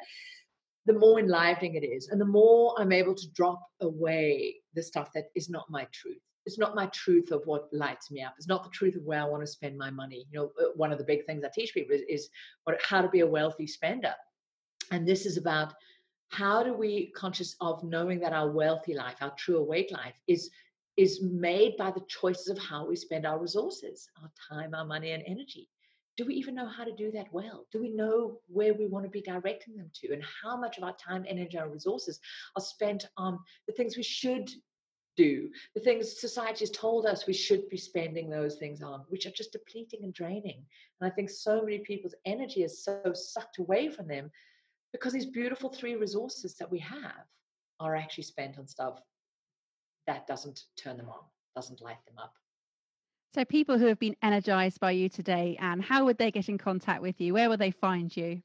The 0.85 0.93
more 0.93 1.19
enlivening 1.19 1.75
it 1.75 1.83
is, 1.85 2.09
and 2.09 2.21
the 2.21 2.25
more 2.25 2.75
I'm 2.77 2.91
able 2.91 3.15
to 3.15 3.27
drop 3.33 3.61
away 3.81 4.55
the 4.75 4.83
stuff 4.83 5.09
that 5.15 5.25
is 5.35 5.49
not 5.49 5.65
my 5.69 5.87
truth 5.91 6.19
it's 6.45 6.59
not 6.59 6.75
my 6.75 6.85
truth 6.87 7.31
of 7.31 7.41
what 7.45 7.67
lights 7.73 8.11
me 8.11 8.21
up. 8.21 8.35
It's 8.37 8.47
not 8.47 8.63
the 8.63 8.69
truth 8.69 8.95
of 8.95 9.03
where 9.03 9.21
I 9.21 9.25
want 9.25 9.41
to 9.41 9.47
spend 9.47 9.77
my 9.77 9.89
money. 9.89 10.27
You 10.31 10.39
know, 10.39 10.51
uh, 10.61 10.69
one 10.75 10.91
of 10.91 10.97
the 10.97 11.03
big 11.03 11.25
things 11.25 11.43
I 11.43 11.49
teach 11.53 11.73
people 11.73 11.95
is, 11.95 12.03
is 12.07 12.29
what, 12.63 12.79
how 12.83 13.01
to 13.01 13.09
be 13.09 13.21
a 13.21 13.27
wealthy 13.27 13.65
spender. 13.65 14.13
And 14.91 15.07
this 15.07 15.25
is 15.25 15.37
about 15.37 15.73
how 16.29 16.63
do 16.63 16.73
we 16.73 17.11
conscious 17.15 17.55
of 17.61 17.83
knowing 17.83 18.19
that 18.19 18.33
our 18.33 18.49
wealthy 18.49 18.93
life, 18.93 19.15
our 19.21 19.33
true 19.37 19.57
awake 19.57 19.91
life, 19.91 20.13
is 20.27 20.49
is 20.97 21.21
made 21.21 21.75
by 21.75 21.91
the 21.91 22.03
choices 22.07 22.47
of 22.47 22.57
how 22.57 22.87
we 22.87 22.95
spend 22.95 23.25
our 23.25 23.37
resources, 23.37 24.07
our 24.21 24.31
time, 24.49 24.73
our 24.73 24.85
money, 24.85 25.11
and 25.11 25.23
energy. 25.27 25.67
Do 26.17 26.25
we 26.25 26.35
even 26.35 26.55
know 26.55 26.67
how 26.67 26.85
to 26.85 26.95
do 26.95 27.11
that 27.11 27.31
well? 27.33 27.65
Do 27.71 27.81
we 27.81 27.89
know 27.89 28.39
where 28.47 28.73
we 28.73 28.87
want 28.87 29.05
to 29.05 29.11
be 29.11 29.21
directing 29.21 29.75
them 29.75 29.89
to, 29.95 30.13
and 30.13 30.23
how 30.43 30.55
much 30.55 30.77
of 30.77 30.83
our 30.83 30.95
time, 30.95 31.25
energy, 31.27 31.57
and 31.57 31.71
resources 31.71 32.19
are 32.55 32.63
spent 32.63 33.05
on 33.17 33.39
the 33.67 33.73
things 33.73 33.97
we 33.97 34.03
should 34.03 34.49
do, 35.15 35.49
the 35.73 35.81
things 35.81 36.19
society 36.19 36.59
has 36.59 36.71
told 36.71 37.05
us 37.05 37.27
we 37.27 37.33
should 37.33 37.69
be 37.69 37.77
spending 37.77 38.29
those 38.29 38.55
things 38.55 38.81
on, 38.81 39.05
which 39.09 39.25
are 39.25 39.31
just 39.31 39.51
depleting 39.51 40.03
and 40.03 40.13
draining. 40.13 40.65
And 40.99 41.11
I 41.11 41.13
think 41.13 41.29
so 41.29 41.61
many 41.61 41.79
people's 41.79 42.15
energy 42.25 42.63
is 42.63 42.83
so 42.83 43.01
sucked 43.13 43.59
away 43.59 43.89
from 43.89 44.07
them 44.07 44.31
because 44.91 45.13
these 45.13 45.25
beautiful 45.25 45.69
three 45.69 45.95
resources 45.95 46.55
that 46.55 46.69
we 46.69 46.79
have 46.79 47.25
are 47.79 47.95
actually 47.95 48.23
spent 48.23 48.57
on 48.57 48.67
stuff 48.67 48.99
that 50.07 50.27
doesn't 50.27 50.63
turn 50.77 50.97
them 50.97 51.09
on, 51.09 51.23
doesn't 51.55 51.81
light 51.81 52.03
them 52.05 52.17
up. 52.17 52.33
So, 53.35 53.43
people 53.43 53.77
who 53.77 53.87
have 53.87 53.99
been 53.99 54.15
energized 54.21 54.79
by 54.79 54.91
you 54.91 55.09
today, 55.09 55.57
and 55.59 55.83
how 55.83 56.05
would 56.05 56.17
they 56.17 56.31
get 56.31 56.47
in 56.47 56.57
contact 56.57 57.01
with 57.01 57.19
you? 57.19 57.33
Where 57.33 57.49
will 57.49 57.57
they 57.57 57.71
find 57.71 58.15
you? 58.15 58.41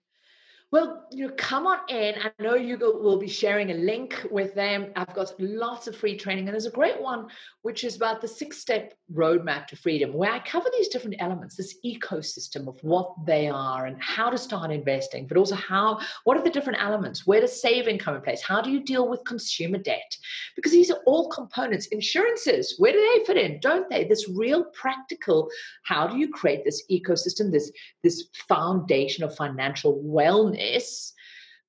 Well, 0.72 1.04
you 1.10 1.26
know, 1.26 1.34
come 1.36 1.66
on 1.66 1.78
in. 1.88 2.14
I 2.22 2.30
know 2.40 2.54
you 2.54 2.78
will 2.78 3.18
be 3.18 3.26
sharing 3.26 3.72
a 3.72 3.74
link 3.74 4.24
with 4.30 4.54
them. 4.54 4.92
I've 4.94 5.12
got 5.14 5.32
lots 5.40 5.88
of 5.88 5.96
free 5.96 6.16
training, 6.16 6.46
and 6.46 6.54
there's 6.54 6.66
a 6.66 6.70
great 6.70 7.00
one 7.00 7.26
which 7.62 7.82
is 7.82 7.96
about 7.96 8.20
the 8.20 8.28
six-step 8.28 8.94
roadmap 9.12 9.66
to 9.66 9.76
freedom, 9.76 10.14
where 10.14 10.30
I 10.30 10.38
cover 10.38 10.68
these 10.72 10.86
different 10.86 11.16
elements, 11.18 11.56
this 11.56 11.76
ecosystem 11.84 12.68
of 12.68 12.78
what 12.82 13.12
they 13.26 13.48
are 13.48 13.86
and 13.86 14.00
how 14.00 14.30
to 14.30 14.38
start 14.38 14.70
investing, 14.70 15.26
but 15.26 15.36
also 15.36 15.56
how 15.56 15.98
what 16.22 16.36
are 16.36 16.44
the 16.44 16.50
different 16.50 16.80
elements, 16.80 17.26
where 17.26 17.40
does 17.40 17.60
saving 17.60 17.98
come 17.98 18.14
in 18.14 18.22
place, 18.22 18.40
how 18.40 18.62
do 18.62 18.70
you 18.70 18.80
deal 18.82 19.08
with 19.08 19.24
consumer 19.24 19.78
debt, 19.78 20.16
because 20.54 20.70
these 20.70 20.90
are 20.90 21.00
all 21.04 21.28
components. 21.30 21.86
Insurances, 21.88 22.76
where 22.78 22.92
do 22.92 23.18
they 23.18 23.24
fit 23.24 23.36
in? 23.36 23.58
Don't 23.58 23.90
they? 23.90 24.04
This 24.04 24.28
real 24.28 24.66
practical. 24.66 25.50
How 25.82 26.06
do 26.06 26.16
you 26.16 26.28
create 26.28 26.64
this 26.64 26.84
ecosystem, 26.90 27.50
this 27.50 27.72
this 28.04 28.28
foundation 28.48 29.24
of 29.24 29.34
financial 29.34 30.00
wellness? 30.04 30.59
Business 30.60 31.12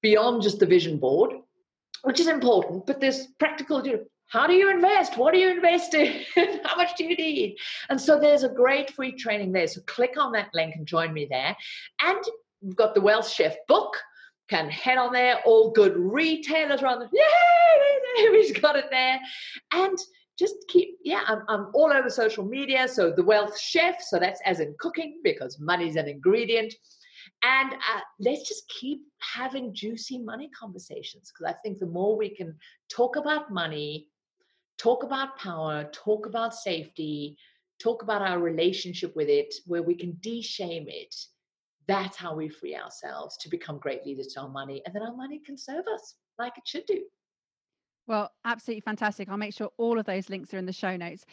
beyond 0.01 0.41
just 0.41 0.59
the 0.59 0.65
vision 0.65 0.97
board, 0.97 1.33
which 2.03 2.19
is 2.19 2.27
important, 2.27 2.85
but 2.85 2.99
there's 2.99 3.27
practical, 3.39 3.85
you 3.85 3.93
know, 3.93 4.03
how 4.29 4.47
do 4.47 4.53
you 4.53 4.71
invest? 4.71 5.17
What 5.17 5.33
do 5.33 5.39
you 5.39 5.49
invest 5.49 5.93
in? 5.93 6.23
How 6.63 6.77
much 6.77 6.95
do 6.95 7.03
you 7.03 7.17
need? 7.17 7.57
And 7.89 7.99
so 7.99 8.17
there's 8.17 8.43
a 8.43 8.49
great 8.49 8.89
free 8.89 9.11
training 9.11 9.51
there. 9.51 9.67
So 9.67 9.81
click 9.87 10.13
on 10.17 10.31
that 10.31 10.47
link 10.53 10.75
and 10.77 10.87
join 10.87 11.11
me 11.13 11.27
there. 11.29 11.53
And 12.01 12.23
we've 12.61 12.75
got 12.77 12.95
the 12.95 13.01
Wealth 13.01 13.29
Chef 13.29 13.57
book. 13.67 13.97
Can 14.47 14.69
head 14.69 14.97
on 14.97 15.11
there. 15.11 15.41
All 15.45 15.71
good 15.71 15.97
retailers 15.97 16.81
around 16.81 16.99
the 16.99 17.09
yay, 17.11 18.29
we've 18.31 18.61
got 18.61 18.77
it 18.77 18.85
there. 18.89 19.19
And 19.73 19.97
just 20.39 20.55
keep, 20.69 20.97
yeah, 21.03 21.23
I'm, 21.27 21.43
I'm 21.49 21.67
all 21.73 21.91
over 21.91 22.09
social 22.09 22.45
media. 22.45 22.87
So 22.87 23.11
the 23.11 23.23
Wealth 23.23 23.59
Chef, 23.59 24.01
so 24.01 24.17
that's 24.17 24.39
as 24.45 24.61
in 24.61 24.73
cooking 24.79 25.19
because 25.25 25.59
money's 25.59 25.97
an 25.97 26.07
ingredient. 26.07 26.73
And 27.43 27.73
uh, 27.73 28.01
let's 28.19 28.47
just 28.47 28.67
keep 28.69 29.01
having 29.19 29.73
juicy 29.73 30.19
money 30.19 30.49
conversations 30.57 31.31
because 31.31 31.53
I 31.53 31.59
think 31.61 31.79
the 31.79 31.87
more 31.87 32.15
we 32.15 32.29
can 32.29 32.55
talk 32.89 33.15
about 33.15 33.51
money, 33.51 34.07
talk 34.77 35.03
about 35.03 35.37
power, 35.37 35.89
talk 35.91 36.27
about 36.27 36.53
safety, 36.53 37.37
talk 37.81 38.03
about 38.03 38.21
our 38.21 38.39
relationship 38.39 39.15
with 39.15 39.27
it, 39.27 39.53
where 39.65 39.81
we 39.81 39.95
can 39.95 40.17
de 40.21 40.41
shame 40.41 40.85
it, 40.87 41.15
that's 41.87 42.15
how 42.15 42.35
we 42.35 42.47
free 42.47 42.75
ourselves 42.75 43.37
to 43.37 43.49
become 43.49 43.79
great 43.79 44.05
leaders 44.05 44.27
to 44.27 44.41
our 44.41 44.49
money. 44.49 44.81
And 44.85 44.93
then 44.95 45.01
our 45.01 45.15
money 45.15 45.41
can 45.43 45.57
serve 45.57 45.85
us 45.93 46.15
like 46.37 46.53
it 46.57 46.67
should 46.67 46.85
do. 46.85 47.01
Well, 48.07 48.31
absolutely 48.45 48.81
fantastic. 48.81 49.29
I'll 49.29 49.37
make 49.37 49.53
sure 49.53 49.69
all 49.77 49.99
of 49.99 50.05
those 50.05 50.29
links 50.29 50.53
are 50.53 50.57
in 50.57 50.65
the 50.65 50.73
show 50.73 50.95
notes. 50.95 51.25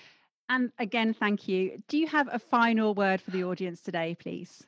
And 0.49 0.73
again, 0.79 1.13
thank 1.13 1.49
you. 1.49 1.83
Do 1.89 1.99
you 1.99 2.07
have 2.07 2.29
a 2.33 2.39
final 2.39 2.95
word 2.95 3.21
for 3.21 3.31
the 3.31 3.45
audience 3.45 3.83
today, 3.83 4.17
please? 4.19 4.67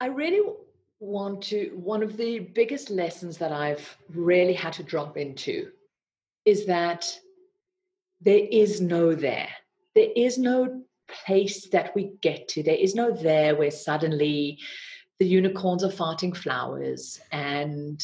I 0.00 0.06
really 0.06 0.40
want 1.00 1.42
to, 1.44 1.70
one 1.74 2.02
of 2.02 2.16
the 2.16 2.40
biggest 2.40 2.90
lessons 2.90 3.38
that 3.38 3.52
I've 3.52 3.96
really 4.12 4.54
had 4.54 4.72
to 4.74 4.82
drop 4.82 5.16
into 5.16 5.70
is 6.44 6.66
that 6.66 7.18
there 8.20 8.46
is 8.50 8.80
no 8.80 9.14
there. 9.14 9.48
There 9.94 10.10
is 10.16 10.38
no 10.38 10.82
place 11.26 11.68
that 11.68 11.94
we 11.94 12.14
get 12.22 12.48
to. 12.48 12.62
There 12.62 12.74
is 12.74 12.94
no 12.94 13.12
there 13.12 13.54
where 13.54 13.70
suddenly 13.70 14.58
the 15.18 15.26
unicorns 15.26 15.84
are 15.84 15.90
farting 15.90 16.36
flowers 16.36 17.20
and, 17.30 18.02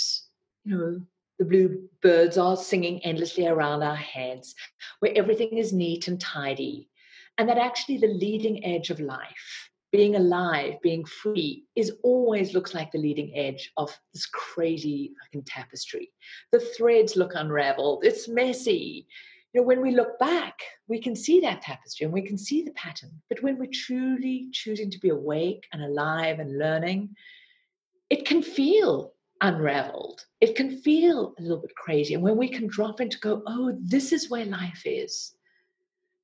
you 0.65 0.77
know, 0.77 1.01
the 1.39 1.45
blue 1.45 1.89
birds 2.03 2.37
are 2.37 2.57
singing 2.57 3.03
endlessly 3.05 3.47
around 3.47 3.83
our 3.83 3.97
heads, 3.97 4.55
where 5.01 5.13
everything 5.17 5.57
is 5.57 5.73
neat 5.73 6.07
and 6.07 6.21
tidy, 6.21 6.91
and 7.39 7.49
that 7.49 7.57
actually 7.57 7.97
the 7.97 8.09
leading 8.09 8.63
edge 8.65 8.91
of 8.91 9.01
life 9.01 9.70
being 9.93 10.17
alive, 10.17 10.81
being 10.83 11.05
free, 11.05 11.65
is 11.75 11.93
always 12.03 12.55
looks 12.55 12.75
like 12.75 12.93
the 12.93 12.99
leading 12.99 13.37
edge 13.37 13.73
of 13.77 13.97
this 14.13 14.27
crazy 14.27 15.13
fucking 15.23 15.45
tapestry. 15.45 16.11
The 16.53 16.61
threads 16.61 17.17
look 17.17 17.33
unraveled. 17.35 18.05
It's 18.05 18.29
messy. 18.29 19.07
You 19.53 19.61
know, 19.61 19.67
when 19.67 19.81
we 19.81 19.91
look 19.91 20.19
back, 20.21 20.61
we 20.87 21.01
can 21.01 21.17
see 21.17 21.41
that 21.41 21.63
tapestry 21.63 22.05
and 22.05 22.13
we 22.13 22.23
can 22.23 22.39
see 22.39 22.63
the 22.63 22.71
pattern. 22.73 23.11
But 23.29 23.43
when 23.43 23.59
we're 23.59 23.71
truly 23.73 24.49
choosing 24.53 24.91
to 24.91 25.01
be 25.01 25.09
awake 25.09 25.67
and 25.73 25.83
alive 25.83 26.39
and 26.39 26.57
learning, 26.57 27.17
it 28.11 28.25
can 28.25 28.43
feel 28.43 29.13
unraveled. 29.41 30.25
It 30.41 30.55
can 30.55 30.79
feel 30.83 31.35
a 31.37 31.43
little 31.43 31.59
bit 31.59 31.75
crazy. 31.75 32.15
And 32.15 32.23
when 32.23 32.37
we 32.37 32.49
can 32.49 32.69
drop 32.69 33.01
into 33.01 33.19
go, 33.19 33.43
oh, 33.47 33.77
this 33.81 34.13
is 34.13 34.31
where 34.31 34.45
life 34.45 34.83
is 34.85 35.33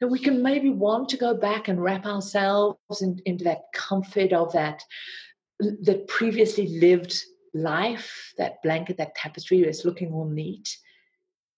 that 0.01 0.09
we 0.09 0.19
can 0.19 0.43
maybe 0.43 0.71
want 0.71 1.09
to 1.11 1.17
go 1.17 1.35
back 1.35 1.69
and 1.69 1.83
wrap 1.83 2.07
ourselves 2.07 3.03
in, 3.03 3.21
into 3.25 3.45
that 3.45 3.63
comfort 3.73 4.33
of 4.33 4.53
that 4.53 4.83
that 5.59 6.07
previously 6.07 6.79
lived 6.81 7.19
life, 7.55 8.35
that 8.37 8.63
blanket, 8.63 8.99
that 8.99 9.15
tapestry 9.15 9.63
that's 9.63 9.87
looking 9.87 10.13
all 10.13 10.29
neat. 10.29 10.77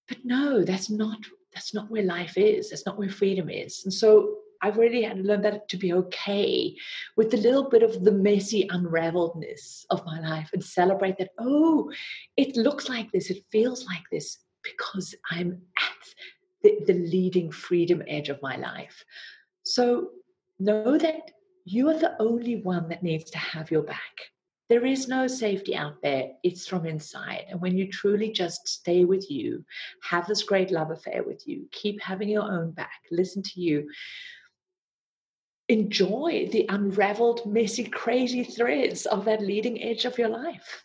But 0.07 0.19
no, 0.25 0.65
that's 0.65 0.89
not 0.89 1.19
that's 1.53 1.75
not 1.75 1.91
where 1.91 2.03
life 2.03 2.37
is. 2.37 2.71
That's 2.71 2.87
not 2.87 2.99
where 2.99 3.11
freedom 3.11 3.51
is. 3.51 3.83
And 3.85 3.93
so 3.93 4.37
I've 4.63 4.77
really 4.77 5.03
had 5.03 5.19
to 5.19 5.23
learn 5.23 5.43
that 5.43 5.69
to 5.69 5.77
be 5.77 5.93
okay 5.93 6.75
with 7.17 7.33
a 7.35 7.39
little 7.39 7.69
bit 7.69 7.83
of 7.83 8.05
the 8.05 8.13
messy 8.13 8.69
unraveledness 8.71 9.85
of 9.91 10.05
my 10.05 10.21
life 10.21 10.51
and 10.53 10.63
celebrate 10.63 11.17
that, 11.19 11.31
oh, 11.39 11.91
it 12.37 12.57
looks 12.57 12.89
like 12.89 13.11
this, 13.13 13.31
it 13.31 13.45
feels 13.51 13.87
like 13.87 14.03
this 14.11 14.39
because 14.63 15.15
I'm 15.31 15.63
at 15.79 15.98
the, 16.63 16.79
the 16.87 16.95
leading 16.95 17.51
freedom 17.51 18.03
edge 18.07 18.29
of 18.29 18.43
my 18.43 18.57
life. 18.57 19.05
So 19.65 20.11
know 20.59 20.99
that 20.99 21.31
you 21.65 21.89
are 21.89 21.99
the 21.99 22.21
only 22.21 22.57
one 22.57 22.89
that 22.89 23.03
needs 23.03 23.31
to 23.31 23.39
have 23.39 23.71
your 23.71 23.83
back. 23.83 23.99
There 24.69 24.85
is 24.85 25.09
no 25.09 25.27
safety 25.27 25.75
out 25.75 26.03
there, 26.03 26.31
it's 26.43 26.67
from 26.67 26.85
inside. 26.85 27.47
And 27.49 27.61
when 27.61 27.77
you 27.77 27.91
truly 27.91 28.31
just 28.31 28.69
stay 28.69 29.05
with 29.05 29.31
you, 29.31 29.65
have 30.03 30.27
this 30.27 30.43
great 30.43 30.71
love 30.71 30.91
affair 30.91 31.23
with 31.23 31.47
you, 31.47 31.67
keep 31.73 32.03
having 32.03 32.29
your 32.29 32.43
own 32.43 32.73
back, 32.73 33.01
listen 33.11 33.43
to 33.43 33.61
you, 33.61 33.89
enjoy 35.69 36.49
the 36.53 36.67
unraveled, 36.69 37.47
messy, 37.47 37.85
crazy 37.85 38.45
threads 38.45 39.07
of 39.07 39.25
that 39.25 39.41
leading 39.41 39.83
edge 39.83 40.05
of 40.05 40.19
your 40.19 40.29
life. 40.29 40.85